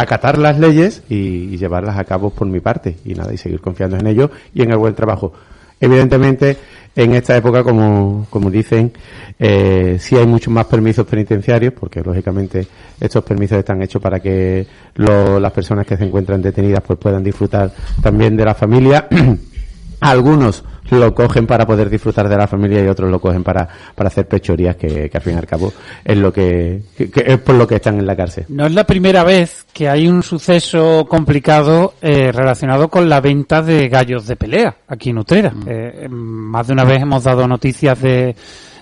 acatar 0.02 0.38
las 0.38 0.60
leyes 0.60 1.04
y, 1.10 1.58
llevarlas 1.58 1.98
a 1.98 2.04
cabo 2.04 2.30
por 2.32 2.48
mi 2.48 2.60
parte 2.60 2.96
y 3.06 3.14
nada, 3.14 3.34
y 3.34 3.38
seguir 3.38 3.60
confiando 3.62 3.98
en 3.98 4.08
ellos 4.08 4.30
y 4.54 4.62
en 4.64 4.72
el 4.72 4.78
buen 4.78 4.96
trabajo. 4.96 5.34
Evidentemente, 5.80 6.58
en 6.96 7.14
esta 7.16 7.36
época, 7.36 7.64
como, 7.64 8.28
como 8.30 8.52
dicen, 8.52 8.92
eh, 9.40 9.98
sí 10.00 10.16
hay 10.16 10.28
muchos 10.28 10.54
más 10.54 10.66
permisos 10.66 11.08
penitenciarios, 11.08 11.74
porque 11.74 12.02
lógicamente 12.02 12.68
estos 13.00 13.24
permisos 13.24 13.58
están 13.58 13.82
hechos 13.82 14.02
para 14.02 14.20
que 14.20 14.68
lo- 14.96 15.40
las 15.40 15.52
personas 15.52 15.88
que 15.88 15.98
se 15.98 16.04
encuentran 16.04 16.42
detenidas 16.42 16.84
pues 16.86 17.00
puedan 17.00 17.24
disfrutar 17.24 17.72
también 18.02 18.36
de 18.38 18.46
la 18.46 18.54
familia. 18.54 19.08
Algunos 20.02 20.64
lo 20.90 21.16
cogen 21.16 21.48
para 21.48 21.66
poder 21.66 21.90
disfrutar 21.90 22.28
de 22.28 22.36
la 22.36 22.48
familia 22.48 22.84
y 22.84 22.88
otros 22.88 23.10
lo 23.10 23.20
cogen 23.22 23.44
para, 23.44 23.66
para 23.96 24.08
hacer 24.10 24.28
pechorías 24.28 24.76
que, 24.76 25.10
que 25.10 25.18
al 25.18 25.24
fin 25.24 25.36
y 25.36 25.38
al 25.38 25.46
cabo 25.48 25.72
es 26.04 26.18
lo 26.18 26.34
que, 26.34 26.82
que- 26.98 27.10
que 27.10 27.24
es 27.26 27.38
por 27.40 27.56
lo 27.56 27.66
que 27.66 27.76
están 27.76 27.98
en 27.98 28.06
la 28.06 28.16
cárcel. 28.16 28.46
No 28.50 28.66
es 28.66 28.74
la 28.74 28.84
primera 28.84 29.24
vez 29.24 29.66
que 29.72 29.88
hay 29.88 30.08
un 30.08 30.22
suceso 30.22 31.06
complicado 31.08 31.94
eh, 32.02 32.32
relacionado 32.34 32.90
con 32.90 33.08
la 33.08 33.22
venta 33.22 33.62
de 33.62 33.88
gallos 33.88 34.28
de 34.28 34.36
pelea 34.36 34.76
aquí 34.88 35.12
en 35.12 35.20
Utrera. 35.20 35.54
Eh, 35.66 36.08
más 36.10 36.68
de 36.68 36.74
una 36.74 36.84
vez 36.84 37.02
hemos 37.02 37.24
dado 37.24 37.48
noticias 37.48 38.02
de, 38.02 38.36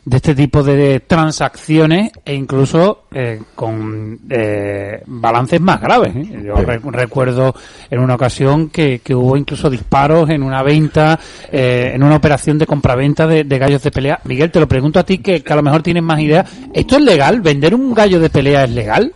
de 0.10 0.18
este 0.18 0.34
tipo 0.34 0.64
de 0.64 1.02
transacciones 1.02 2.12
e 2.26 2.34
incluso 2.34 3.04
eh, 3.14 3.40
con 3.54 4.20
eh, 4.28 5.04
balances 5.06 5.62
más 5.62 5.80
graves. 5.80 6.16
¿eh? 6.16 6.42
Yo 6.46 6.56
re- 6.56 6.80
recuerdo 6.84 7.54
en 7.92 8.00
una 8.00 8.16
ocasión 8.16 8.70
que, 8.70 9.00
que 9.04 9.14
hubo 9.14 9.38
incluso 9.38 9.70
disparos 9.70 10.28
en 10.32 10.42
una 10.42 10.64
venta, 10.64 11.20
eh, 11.52 11.92
en 11.94 12.02
una 12.02 12.16
operación 12.16 12.58
de 12.58 12.66
compraventa 12.66 13.28
de, 13.28 13.44
de 13.44 13.60
gallos 13.60 13.84
de 13.84 13.92
pelea. 13.92 14.20
Miguel, 14.24 14.50
te 14.50 14.60
lo 14.60 14.68
pregunto 14.68 15.00
a 15.00 15.04
ti 15.04 15.20
que, 15.20 15.44
que 15.44 15.54
a 15.54 15.56
lo 15.56 15.62
mejor 15.62 15.84
tienes 15.84 16.02
más 16.02 16.20
idea. 16.20 16.44
¿Esto 16.74 16.96
es 16.98 17.04
legal? 17.04 17.42
¿Vender 17.42 17.76
un 17.76 17.94
gallo 17.94 18.20
de 18.20 18.32
pelea 18.32 18.64
es 18.64 18.72
legal? 18.72 19.14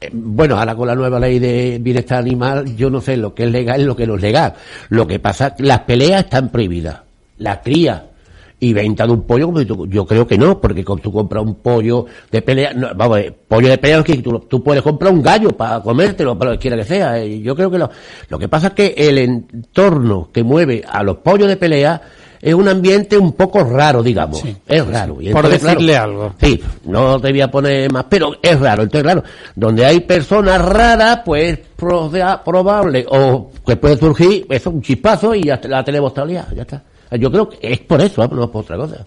Eh, 0.00 0.08
Bueno, 0.10 0.56
ahora 0.58 0.74
con 0.74 0.86
la 0.88 0.94
nueva 0.94 1.20
ley 1.20 1.38
de 1.38 1.78
bienestar 1.82 2.18
animal, 2.18 2.74
yo 2.76 2.88
no 2.88 3.02
sé 3.02 3.18
lo 3.18 3.34
que 3.34 3.44
es 3.44 3.50
legal 3.50 3.82
y 3.82 3.84
lo 3.84 3.94
que 3.94 4.06
no 4.06 4.14
es 4.14 4.22
legal. 4.22 4.54
Lo 4.88 5.06
que 5.06 5.18
pasa, 5.18 5.54
las 5.58 5.80
peleas 5.80 6.24
están 6.24 6.48
prohibidas. 6.48 7.00
La 7.36 7.60
cría 7.60 8.06
y 8.62 8.72
venta 8.74 9.06
de 9.06 9.12
un 9.12 9.22
pollo, 9.22 9.46
como 9.46 9.64
tú- 9.64 9.86
yo 9.88 10.04
creo 10.06 10.26
que 10.26 10.36
no, 10.36 10.60
porque 10.60 10.84
tú 10.84 11.10
compras 11.12 11.42
un 11.42 11.54
pollo 11.56 12.04
de 12.30 12.42
pelea, 12.42 12.72
no, 12.74 12.88
vamos, 12.94 13.18
eh, 13.18 13.34
pollo 13.48 13.68
de 13.68 13.78
pelea, 13.78 13.98
es 13.98 14.04
que 14.04 14.18
tú, 14.18 14.38
tú 14.40 14.62
puedes 14.62 14.82
comprar 14.82 15.12
un 15.12 15.22
gallo 15.22 15.48
para 15.50 15.80
comértelo, 15.80 16.38
para 16.38 16.50
lo 16.52 16.56
que 16.58 16.62
quiera 16.62 16.76
que 16.76 16.84
sea. 16.84 17.18
eh, 17.18 17.40
Yo 17.40 17.56
creo 17.56 17.70
que 17.70 17.78
lo, 17.78 17.90
lo 18.28 18.38
que 18.38 18.48
pasa 18.48 18.68
es 18.68 18.72
que 18.74 18.94
el 18.96 19.16
entorno 19.18 20.28
que 20.32 20.42
mueve 20.42 20.84
a 20.86 21.02
los 21.02 21.16
pollos 21.18 21.48
de 21.48 21.56
pelea 21.56 22.00
es 22.42 22.54
un 22.54 22.68
ambiente 22.68 23.18
un 23.18 23.32
poco 23.32 23.62
raro, 23.64 24.02
digamos. 24.02 24.42
es 24.66 24.86
raro. 24.86 25.20
Y 25.20 25.30
Por 25.30 25.44
entonces, 25.44 25.62
decirle 25.62 25.92
claro, 25.92 26.10
algo. 26.10 26.34
Sí, 26.40 26.60
no 26.84 27.20
te 27.20 27.30
voy 27.30 27.40
a 27.42 27.50
poner 27.50 27.92
más, 27.92 28.06
pero 28.08 28.32
es 28.42 28.58
raro. 28.58 28.82
Entonces, 28.82 29.02
claro, 29.02 29.22
donde 29.54 29.84
hay 29.84 30.00
personas 30.00 30.60
raras, 30.64 31.20
pues 31.24 31.58
proba- 31.78 32.42
probable 32.42 33.04
o 33.10 33.50
que 33.66 33.76
puede 33.76 33.96
surgir 33.98 34.46
eso, 34.48 34.70
un 34.70 34.80
chispazo 34.80 35.34
y 35.34 35.42
ya 35.44 35.60
la 35.64 35.84
tenemos 35.84 36.14
talía, 36.14 36.46
ya 36.54 36.62
está. 36.62 36.82
Yo 37.18 37.30
creo 37.30 37.48
que 37.48 37.58
es 37.62 37.80
por 37.80 38.00
eso, 38.00 38.20
vamos, 38.20 38.36
no 38.38 38.44
es 38.44 38.50
por 38.50 38.62
otra 38.62 38.76
cosa. 38.76 39.04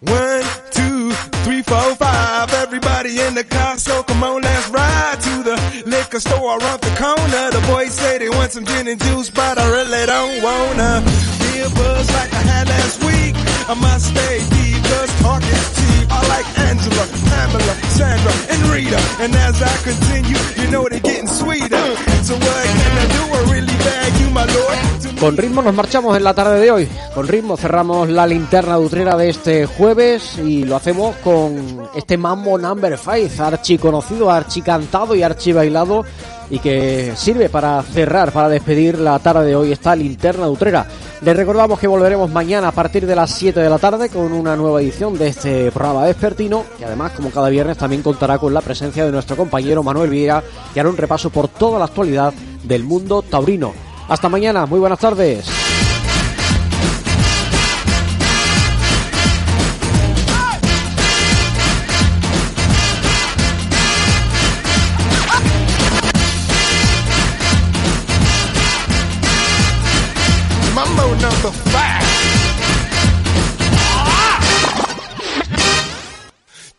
One, 0.00 0.44
two, 0.72 1.10
three, 1.44 1.62
four, 1.62 1.94
five. 1.96 2.52
Everybody 2.54 3.20
in 3.20 3.34
the 3.34 3.44
car, 3.44 3.76
so 3.78 4.02
come 4.04 4.22
on, 4.24 4.40
let's 4.40 4.68
ride 4.70 5.20
to 5.20 5.42
the 5.42 5.82
liquor 5.86 6.20
store 6.20 6.58
around 6.58 6.80
the 6.80 6.90
corner. 6.98 7.50
The 7.50 7.60
boys 7.68 7.92
say 7.92 8.16
they 8.18 8.30
want 8.30 8.52
some 8.52 8.64
gin 8.64 8.88
and 8.88 9.02
juice, 9.02 9.28
but 9.28 9.58
I 9.58 9.68
really 9.68 10.06
don't 10.06 10.42
wanna. 10.42 11.02
Be 11.38 11.60
a 11.60 11.68
buzz 11.68 12.10
like 12.14 12.32
I 12.32 12.42
had 12.48 12.68
last 12.68 13.04
week. 13.04 13.34
I 13.68 13.74
must 13.74 14.06
stay 14.08 14.38
deep, 14.56 14.82
cause 14.84 15.20
talk 15.20 15.42
is 15.42 15.76
cheap. 15.76 16.08
I 16.10 16.26
like 16.28 16.46
Con 25.20 25.36
ritmo 25.36 25.62
nos 25.62 25.74
marchamos 25.74 26.16
en 26.16 26.24
la 26.24 26.34
tarde 26.34 26.60
de 26.60 26.70
hoy. 26.72 26.88
Con 27.14 27.28
ritmo 27.28 27.56
cerramos 27.56 28.08
la 28.08 28.26
linterna 28.26 28.76
de 28.76 28.84
Utrera 28.84 29.16
de 29.16 29.30
este 29.30 29.66
jueves 29.66 30.38
y 30.38 30.64
lo 30.64 30.74
hacemos 30.74 31.14
con 31.22 31.88
este 31.94 32.18
Mambo 32.18 32.58
Number 32.58 32.98
5, 32.98 33.44
archi 33.44 33.78
conocido, 33.78 34.28
archi 34.28 34.60
cantado 34.60 35.14
y 35.14 35.22
archi 35.22 35.52
bailado 35.52 36.04
y 36.50 36.58
que 36.58 37.12
sirve 37.16 37.48
para 37.48 37.82
cerrar, 37.82 38.32
para 38.32 38.48
despedir 38.48 38.98
la 38.98 39.18
tarde 39.18 39.46
de 39.46 39.56
hoy 39.56 39.72
esta 39.72 39.94
linterna 39.96 40.44
de 40.44 40.50
Utrera. 40.50 40.86
Les 41.22 41.36
recordamos 41.36 41.78
que 41.78 41.86
volveremos 41.86 42.30
mañana 42.30 42.68
a 42.68 42.72
partir 42.72 43.06
de 43.06 43.16
las 43.16 43.30
7 43.30 43.60
de 43.60 43.70
la 43.70 43.78
tarde 43.78 44.08
con 44.08 44.32
una 44.32 44.56
nueva 44.56 44.82
edición 44.82 45.16
de 45.16 45.28
este 45.28 45.70
programa 45.72 46.04
vespertino 46.04 46.64
y 46.78 46.84
además 46.84 47.12
como 47.12 47.30
cada 47.30 47.48
viernes 47.48 47.78
también 47.78 48.02
contará 48.02 48.38
con 48.38 48.52
la 48.52 48.60
presencia 48.60 49.04
de 49.04 49.12
nuestro 49.12 49.36
compañero 49.36 49.82
Manuel 49.82 50.10
Vieira 50.10 50.42
que 50.72 50.80
hará 50.80 50.88
un 50.88 50.96
repaso 50.96 51.30
por 51.30 51.48
toda 51.48 51.78
la 51.78 51.86
actualidad 51.86 52.34
del 52.62 52.84
mundo 52.84 53.22
taurino. 53.22 53.72
Hasta 54.08 54.28
mañana, 54.28 54.66
muy 54.66 54.80
buenas 54.80 54.98
tardes. 54.98 55.63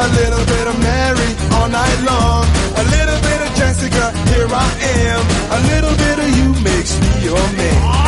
A 0.00 0.08
little 0.10 0.44
bit 0.46 0.66
of 0.68 0.78
Mary 0.80 1.30
all 1.54 1.68
night 1.68 2.00
long. 2.06 2.44
A 2.76 2.84
little 2.84 3.20
bit 3.20 3.40
of 3.42 3.50
Jessica, 3.56 4.12
here 4.30 4.46
I 4.48 4.68
am. 5.02 5.20
A 5.50 5.60
little 5.72 5.96
bit 5.96 6.18
of 6.20 6.28
you 6.38 6.48
makes 6.62 6.98
me 7.00 7.24
your 7.24 7.44
man. 7.58 8.07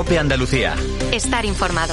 Cope 0.00 0.18
Andalucía. 0.18 0.76
Estar 1.12 1.44
informado. 1.44 1.92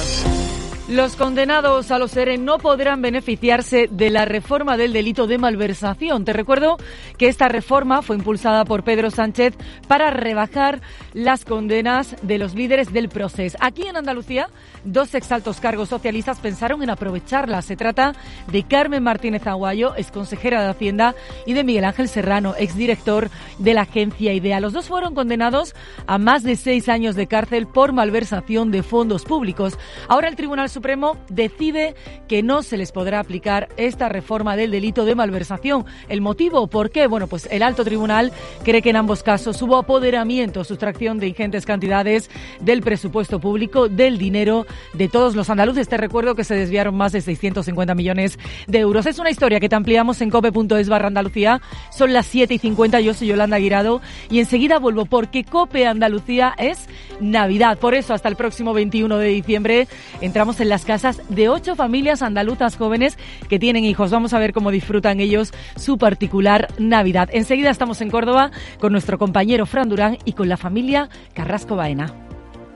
Los 0.88 1.16
condenados 1.16 1.90
a 1.90 1.98
los 1.98 2.16
ERE 2.16 2.38
no 2.38 2.56
podrán 2.56 3.02
beneficiarse 3.02 3.88
de 3.90 4.08
la 4.08 4.24
reforma 4.24 4.78
del 4.78 4.94
delito 4.94 5.26
de 5.26 5.36
malversación. 5.36 6.24
Te 6.24 6.32
recuerdo 6.32 6.78
que 7.18 7.28
esta 7.28 7.46
reforma 7.46 8.00
fue 8.00 8.16
impulsada 8.16 8.64
por 8.64 8.84
Pedro 8.84 9.10
Sánchez 9.10 9.52
para 9.86 10.08
rebajar 10.08 10.80
las 11.12 11.44
condenas 11.44 12.16
de 12.22 12.38
los 12.38 12.54
líderes 12.54 12.90
del 12.90 13.10
proceso. 13.10 13.58
Aquí 13.60 13.82
en 13.82 13.98
Andalucía, 13.98 14.48
dos 14.82 15.14
exaltos 15.14 15.60
cargos 15.60 15.90
socialistas 15.90 16.40
pensaron 16.40 16.82
en 16.82 16.88
aprovecharla. 16.88 17.60
Se 17.60 17.76
trata 17.76 18.14
de 18.50 18.62
Carmen 18.62 19.02
Martínez 19.02 19.46
Aguayo, 19.46 19.94
exconsejera 19.94 20.62
de 20.62 20.70
Hacienda, 20.70 21.14
y 21.44 21.52
de 21.52 21.64
Miguel 21.64 21.84
Ángel 21.84 22.08
Serrano, 22.08 22.54
exdirector 22.56 23.28
de 23.58 23.74
la 23.74 23.82
agencia 23.82 24.32
IDEA. 24.32 24.58
Los 24.58 24.72
dos 24.72 24.88
fueron 24.88 25.14
condenados 25.14 25.74
a 26.06 26.16
más 26.16 26.44
de 26.44 26.56
seis 26.56 26.88
años 26.88 27.14
de 27.14 27.26
cárcel 27.26 27.66
por 27.66 27.92
malversación 27.92 28.70
de 28.70 28.82
fondos 28.82 29.26
públicos. 29.26 29.78
Ahora 30.08 30.28
el 30.28 30.36
Tribunal 30.36 30.70
Supremo 30.78 31.16
decide 31.28 31.96
que 32.28 32.44
no 32.44 32.62
se 32.62 32.76
les 32.76 32.92
podrá 32.92 33.18
aplicar 33.18 33.68
esta 33.76 34.08
reforma 34.08 34.54
del 34.54 34.70
delito 34.70 35.04
de 35.04 35.16
malversación. 35.16 35.84
¿El 36.08 36.20
motivo? 36.20 36.68
¿Por 36.68 36.92
qué? 36.92 37.08
Bueno, 37.08 37.26
pues 37.26 37.48
el 37.50 37.64
alto 37.64 37.84
tribunal 37.84 38.30
cree 38.62 38.80
que 38.80 38.90
en 38.90 38.96
ambos 38.96 39.24
casos 39.24 39.60
hubo 39.60 39.76
apoderamiento, 39.76 40.62
sustracción 40.62 41.18
de 41.18 41.26
ingentes 41.26 41.66
cantidades 41.66 42.30
del 42.60 42.82
presupuesto 42.82 43.40
público, 43.40 43.88
del 43.88 44.18
dinero 44.18 44.66
de 44.92 45.08
todos 45.08 45.34
los 45.34 45.50
andaluces. 45.50 45.88
Te 45.88 45.96
recuerdo 45.96 46.36
que 46.36 46.44
se 46.44 46.54
desviaron 46.54 46.94
más 46.94 47.10
de 47.10 47.22
650 47.22 47.96
millones 47.96 48.38
de 48.68 48.78
euros. 48.78 49.06
Es 49.06 49.18
una 49.18 49.32
historia 49.32 49.58
que 49.58 49.68
te 49.68 49.74
ampliamos 49.74 50.20
en 50.20 50.30
cope.es 50.30 50.88
barra 50.88 51.08
Andalucía. 51.08 51.60
Son 51.90 52.12
las 52.12 52.26
7 52.26 52.54
y 52.54 52.58
50. 52.58 53.00
Yo 53.00 53.14
soy 53.14 53.26
Yolanda 53.26 53.58
Guirado 53.58 54.00
y 54.30 54.38
enseguida 54.38 54.78
vuelvo 54.78 55.06
porque 55.06 55.42
Cope 55.42 55.88
Andalucía 55.88 56.54
es 56.56 56.86
Navidad. 57.18 57.78
Por 57.78 57.94
eso, 57.94 58.14
hasta 58.14 58.28
el 58.28 58.36
próximo 58.36 58.72
21 58.74 59.18
de 59.18 59.26
diciembre 59.26 59.88
entramos 60.20 60.60
en 60.60 60.67
las 60.68 60.84
casas 60.84 61.20
de 61.28 61.48
ocho 61.48 61.76
familias 61.76 62.22
andaluzas 62.22 62.76
jóvenes 62.76 63.18
que 63.48 63.58
tienen 63.58 63.84
hijos. 63.84 64.10
Vamos 64.10 64.32
a 64.34 64.38
ver 64.38 64.52
cómo 64.52 64.70
disfrutan 64.70 65.20
ellos 65.20 65.52
su 65.76 65.98
particular 65.98 66.68
Navidad. 66.78 67.28
Enseguida 67.32 67.70
estamos 67.70 68.00
en 68.00 68.10
Córdoba 68.10 68.50
con 68.78 68.92
nuestro 68.92 69.18
compañero 69.18 69.66
Fran 69.66 69.88
Durán 69.88 70.18
y 70.24 70.32
con 70.32 70.48
la 70.48 70.56
familia 70.56 71.08
Carrasco 71.34 71.76
Baena. 71.76 72.14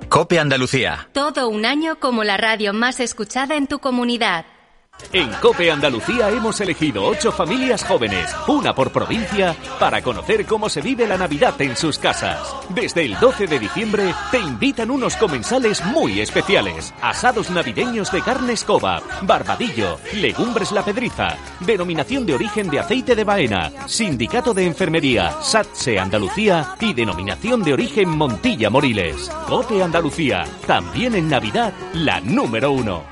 Cope 0.08 0.38
Andalucía. 0.38 1.08
Todo 1.12 1.48
un 1.48 1.64
año 1.64 1.98
como 1.98 2.22
la 2.22 2.36
radio 2.36 2.74
más 2.74 3.00
escuchada 3.00 3.56
en 3.56 3.66
tu 3.66 3.78
comunidad. 3.78 4.44
En 5.12 5.30
Cope 5.42 5.70
Andalucía 5.70 6.30
hemos 6.30 6.58
elegido 6.62 7.04
ocho 7.04 7.32
familias 7.32 7.84
jóvenes, 7.84 8.34
una 8.46 8.74
por 8.74 8.90
provincia, 8.92 9.54
para 9.78 10.00
conocer 10.00 10.46
cómo 10.46 10.70
se 10.70 10.80
vive 10.80 11.06
la 11.06 11.18
Navidad 11.18 11.60
en 11.60 11.76
sus 11.76 11.98
casas. 11.98 12.54
Desde 12.70 13.04
el 13.04 13.20
12 13.20 13.46
de 13.46 13.58
diciembre 13.58 14.14
te 14.30 14.38
invitan 14.38 14.90
unos 14.90 15.16
comensales 15.16 15.84
muy 15.84 16.20
especiales. 16.20 16.94
Asados 17.02 17.50
navideños 17.50 18.10
de 18.10 18.22
carne 18.22 18.54
escoba, 18.54 19.02
barbadillo, 19.20 19.98
legumbres 20.14 20.72
la 20.72 20.82
pedriza, 20.82 21.36
denominación 21.60 22.24
de 22.24 22.34
origen 22.34 22.70
de 22.70 22.80
aceite 22.80 23.14
de 23.14 23.24
baena, 23.24 23.70
sindicato 23.86 24.54
de 24.54 24.64
enfermería, 24.66 25.36
SATSE 25.42 25.98
Andalucía 25.98 26.74
y 26.80 26.94
denominación 26.94 27.62
de 27.62 27.74
origen 27.74 28.08
Montilla 28.08 28.70
Moriles. 28.70 29.28
Cope 29.46 29.82
Andalucía, 29.82 30.44
también 30.66 31.14
en 31.14 31.28
Navidad, 31.28 31.74
la 31.92 32.18
número 32.20 32.72
uno. 32.72 33.11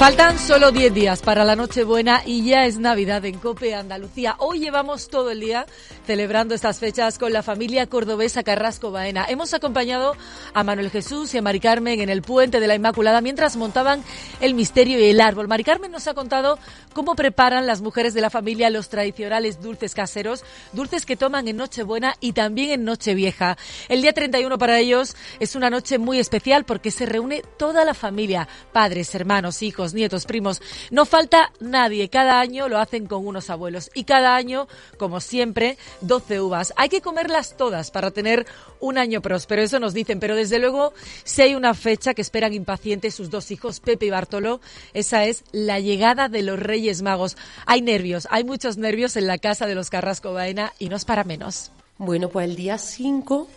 Faltan 0.00 0.38
solo 0.38 0.72
10 0.72 0.94
días 0.94 1.20
para 1.20 1.44
la 1.44 1.56
Nochebuena 1.56 2.22
y 2.24 2.42
ya 2.42 2.64
es 2.64 2.78
Navidad 2.78 3.22
en 3.26 3.38
Cope 3.38 3.74
Andalucía. 3.74 4.34
Hoy 4.38 4.58
llevamos 4.58 5.10
todo 5.10 5.30
el 5.30 5.40
día 5.40 5.66
celebrando 6.06 6.54
estas 6.54 6.78
fechas 6.78 7.18
con 7.18 7.34
la 7.34 7.42
familia 7.42 7.86
cordobesa 7.86 8.42
Carrasco 8.42 8.90
Baena. 8.90 9.26
Hemos 9.28 9.52
acompañado 9.52 10.16
a 10.54 10.64
Manuel 10.64 10.88
Jesús 10.88 11.34
y 11.34 11.38
a 11.38 11.42
Mari 11.42 11.60
Carmen 11.60 12.00
en 12.00 12.08
el 12.08 12.22
puente 12.22 12.60
de 12.60 12.66
la 12.66 12.76
Inmaculada 12.76 13.20
mientras 13.20 13.58
montaban 13.58 14.02
el 14.40 14.54
misterio 14.54 14.98
y 14.98 15.10
el 15.10 15.20
árbol. 15.20 15.48
Mari 15.48 15.64
Carmen 15.64 15.92
nos 15.92 16.08
ha 16.08 16.14
contado 16.14 16.58
cómo 16.94 17.14
preparan 17.14 17.66
las 17.66 17.82
mujeres 17.82 18.14
de 18.14 18.22
la 18.22 18.30
familia 18.30 18.70
los 18.70 18.88
tradicionales 18.88 19.60
dulces 19.60 19.94
caseros, 19.94 20.44
dulces 20.72 21.04
que 21.04 21.16
toman 21.16 21.46
en 21.46 21.58
Nochebuena 21.58 22.14
y 22.20 22.32
también 22.32 22.70
en 22.70 22.84
Nochevieja. 22.84 23.58
El 23.90 24.00
día 24.00 24.14
31 24.14 24.56
para 24.56 24.78
ellos 24.78 25.14
es 25.40 25.56
una 25.56 25.68
noche 25.68 25.98
muy 25.98 26.18
especial 26.18 26.64
porque 26.64 26.90
se 26.90 27.04
reúne 27.04 27.42
toda 27.58 27.84
la 27.84 27.92
familia, 27.92 28.48
padres, 28.72 29.14
hermanos, 29.14 29.62
hijos, 29.62 29.89
nietos, 29.94 30.24
primos. 30.24 30.60
No 30.90 31.04
falta 31.04 31.52
nadie. 31.60 32.08
Cada 32.08 32.40
año 32.40 32.68
lo 32.68 32.78
hacen 32.78 33.06
con 33.06 33.26
unos 33.26 33.50
abuelos. 33.50 33.90
Y 33.94 34.04
cada 34.04 34.36
año, 34.36 34.68
como 34.98 35.20
siempre, 35.20 35.76
12 36.00 36.40
uvas. 36.40 36.72
Hay 36.76 36.88
que 36.88 37.00
comerlas 37.00 37.56
todas 37.56 37.90
para 37.90 38.10
tener 38.10 38.46
un 38.80 38.98
año 38.98 39.20
próspero. 39.20 39.62
Eso 39.62 39.78
nos 39.80 39.94
dicen. 39.94 40.20
Pero 40.20 40.36
desde 40.36 40.58
luego, 40.58 40.92
si 41.24 41.42
hay 41.42 41.54
una 41.54 41.74
fecha 41.74 42.14
que 42.14 42.22
esperan 42.22 42.54
impacientes 42.54 43.14
sus 43.14 43.30
dos 43.30 43.50
hijos, 43.50 43.80
Pepe 43.80 44.06
y 44.06 44.10
Bartolo, 44.10 44.60
esa 44.94 45.24
es 45.24 45.44
la 45.52 45.80
llegada 45.80 46.28
de 46.28 46.42
los 46.42 46.58
Reyes 46.58 47.02
Magos. 47.02 47.36
Hay 47.66 47.82
nervios, 47.82 48.26
hay 48.30 48.44
muchos 48.44 48.76
nervios 48.76 49.16
en 49.16 49.26
la 49.26 49.38
casa 49.38 49.66
de 49.66 49.74
los 49.74 49.90
Carrasco 49.90 50.32
Baena 50.32 50.72
y 50.78 50.88
no 50.88 50.96
es 50.96 51.04
para 51.04 51.24
menos. 51.24 51.70
Bueno, 51.98 52.30
pues 52.30 52.48
el 52.48 52.56
día 52.56 52.78
5 52.78 53.48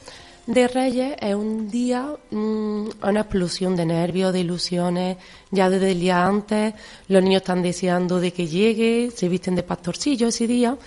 de 0.46 0.68
Reyes 0.68 1.16
es 1.20 1.36
un 1.36 1.70
día, 1.70 2.06
mm, 2.32 2.88
una 3.02 3.22
explosión 3.22 3.76
de 3.76 3.86
nervios, 3.86 4.34
de 4.34 4.42
ilusiones. 4.42 5.18
Ya 5.52 5.70
desde 5.70 5.92
el 5.92 6.00
día 6.00 6.26
antes, 6.26 6.74
los 7.08 7.24
niños 7.24 7.42
están 7.42 7.62
deseando 7.62 8.20
de 8.20 8.34
que 8.34 8.48
llegue, 8.48 9.12
se 9.16 9.30
visten 9.30 9.56
de 9.56 9.64
pastorcillo 9.64 10.28
ese 10.28 10.48
día. 10.48 10.78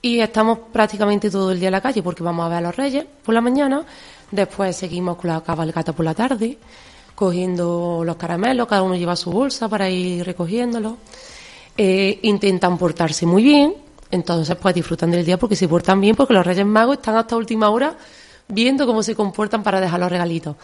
y 0.00 0.20
estamos 0.20 0.60
prácticamente 0.72 1.28
todo 1.28 1.50
el 1.50 1.58
día 1.58 1.68
en 1.68 1.72
la 1.72 1.80
calle 1.80 2.04
porque 2.04 2.22
vamos 2.22 2.46
a 2.46 2.48
ver 2.48 2.58
a 2.58 2.60
los 2.60 2.76
reyes 2.76 3.04
por 3.24 3.34
la 3.34 3.40
mañana, 3.40 3.84
después 4.30 4.76
seguimos 4.76 5.16
con 5.16 5.28
la 5.30 5.40
cabalgata 5.40 5.92
por 5.92 6.04
la 6.04 6.14
tarde, 6.14 6.56
cogiendo 7.16 8.02
los 8.04 8.14
caramelos, 8.16 8.68
cada 8.68 8.82
uno 8.82 8.94
lleva 8.94 9.16
su 9.16 9.32
bolsa 9.32 9.68
para 9.68 9.90
ir 9.90 10.24
recogiéndolos. 10.24 10.94
Eh, 11.76 12.20
intentan 12.22 12.78
portarse 12.78 13.26
muy 13.26 13.42
bien, 13.42 13.74
entonces 14.10 14.56
pues 14.56 14.74
disfrutan 14.74 15.10
del 15.10 15.24
día 15.24 15.36
porque 15.36 15.56
se 15.56 15.66
portan 15.66 16.00
bien, 16.00 16.14
porque 16.14 16.34
los 16.34 16.46
Reyes 16.46 16.66
Magos 16.66 16.98
están 16.98 17.16
hasta 17.16 17.36
última 17.36 17.70
hora 17.70 17.96
viendo 18.48 18.86
cómo 18.86 19.02
se 19.02 19.14
comportan 19.14 19.62
para 19.62 19.80
dejar 19.80 20.00
los 20.00 20.10
regalitos. 20.10 20.56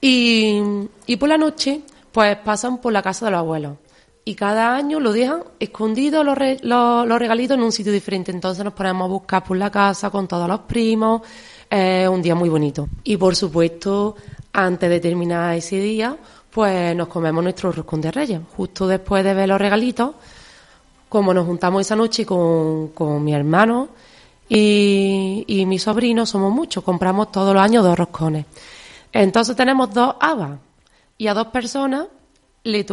Y, 0.00 0.60
y 1.06 1.16
por 1.16 1.28
la 1.28 1.38
noche, 1.38 1.80
pues 2.10 2.36
pasan 2.38 2.78
por 2.78 2.92
la 2.92 3.02
casa 3.02 3.26
de 3.26 3.30
los 3.30 3.38
abuelos. 3.38 3.76
Y 4.24 4.34
cada 4.34 4.76
año 4.76 5.00
lo 5.00 5.12
dejan 5.12 5.42
escondidos 5.58 6.24
los, 6.24 6.38
re- 6.38 6.58
los, 6.62 7.06
los 7.06 7.18
regalitos 7.18 7.56
en 7.56 7.62
un 7.64 7.72
sitio 7.72 7.92
diferente. 7.92 8.30
Entonces 8.30 8.64
nos 8.64 8.72
ponemos 8.74 9.06
a 9.06 9.08
buscar 9.08 9.42
por 9.44 9.56
la 9.56 9.70
casa 9.70 10.10
con 10.10 10.28
todos 10.28 10.48
los 10.48 10.60
primos. 10.60 11.22
Es 11.68 12.08
un 12.08 12.22
día 12.22 12.34
muy 12.34 12.48
bonito. 12.48 12.88
Y 13.04 13.16
por 13.16 13.34
supuesto, 13.34 14.14
antes 14.52 14.88
de 14.90 15.00
terminar 15.00 15.56
ese 15.56 15.80
día, 15.80 16.16
pues 16.50 16.94
nos 16.94 17.08
comemos 17.08 17.42
nuestro 17.42 17.72
roscón 17.72 18.00
de 18.00 18.12
reyes. 18.12 18.40
Justo 18.56 18.86
después 18.86 19.24
de 19.24 19.34
ver 19.34 19.48
los 19.48 19.60
regalitos, 19.60 20.10
como 21.08 21.34
nos 21.34 21.46
juntamos 21.46 21.80
esa 21.80 21.96
noche 21.96 22.24
con, 22.24 22.88
con 22.88 23.24
mi 23.24 23.34
hermano 23.34 23.88
y, 24.54 25.44
y 25.46 25.64
mi 25.64 25.78
sobrino, 25.78 26.26
somos 26.26 26.52
muchos, 26.52 26.84
compramos 26.84 27.32
todos 27.32 27.54
los 27.54 27.62
años 27.62 27.82
dos 27.82 27.98
roscones. 27.98 28.44
Entonces 29.10 29.56
tenemos 29.56 29.94
dos 29.94 30.16
habas 30.20 30.58
y 31.16 31.28
a 31.28 31.34
dos 31.34 31.46
personas 31.46 32.08
le, 32.64 32.84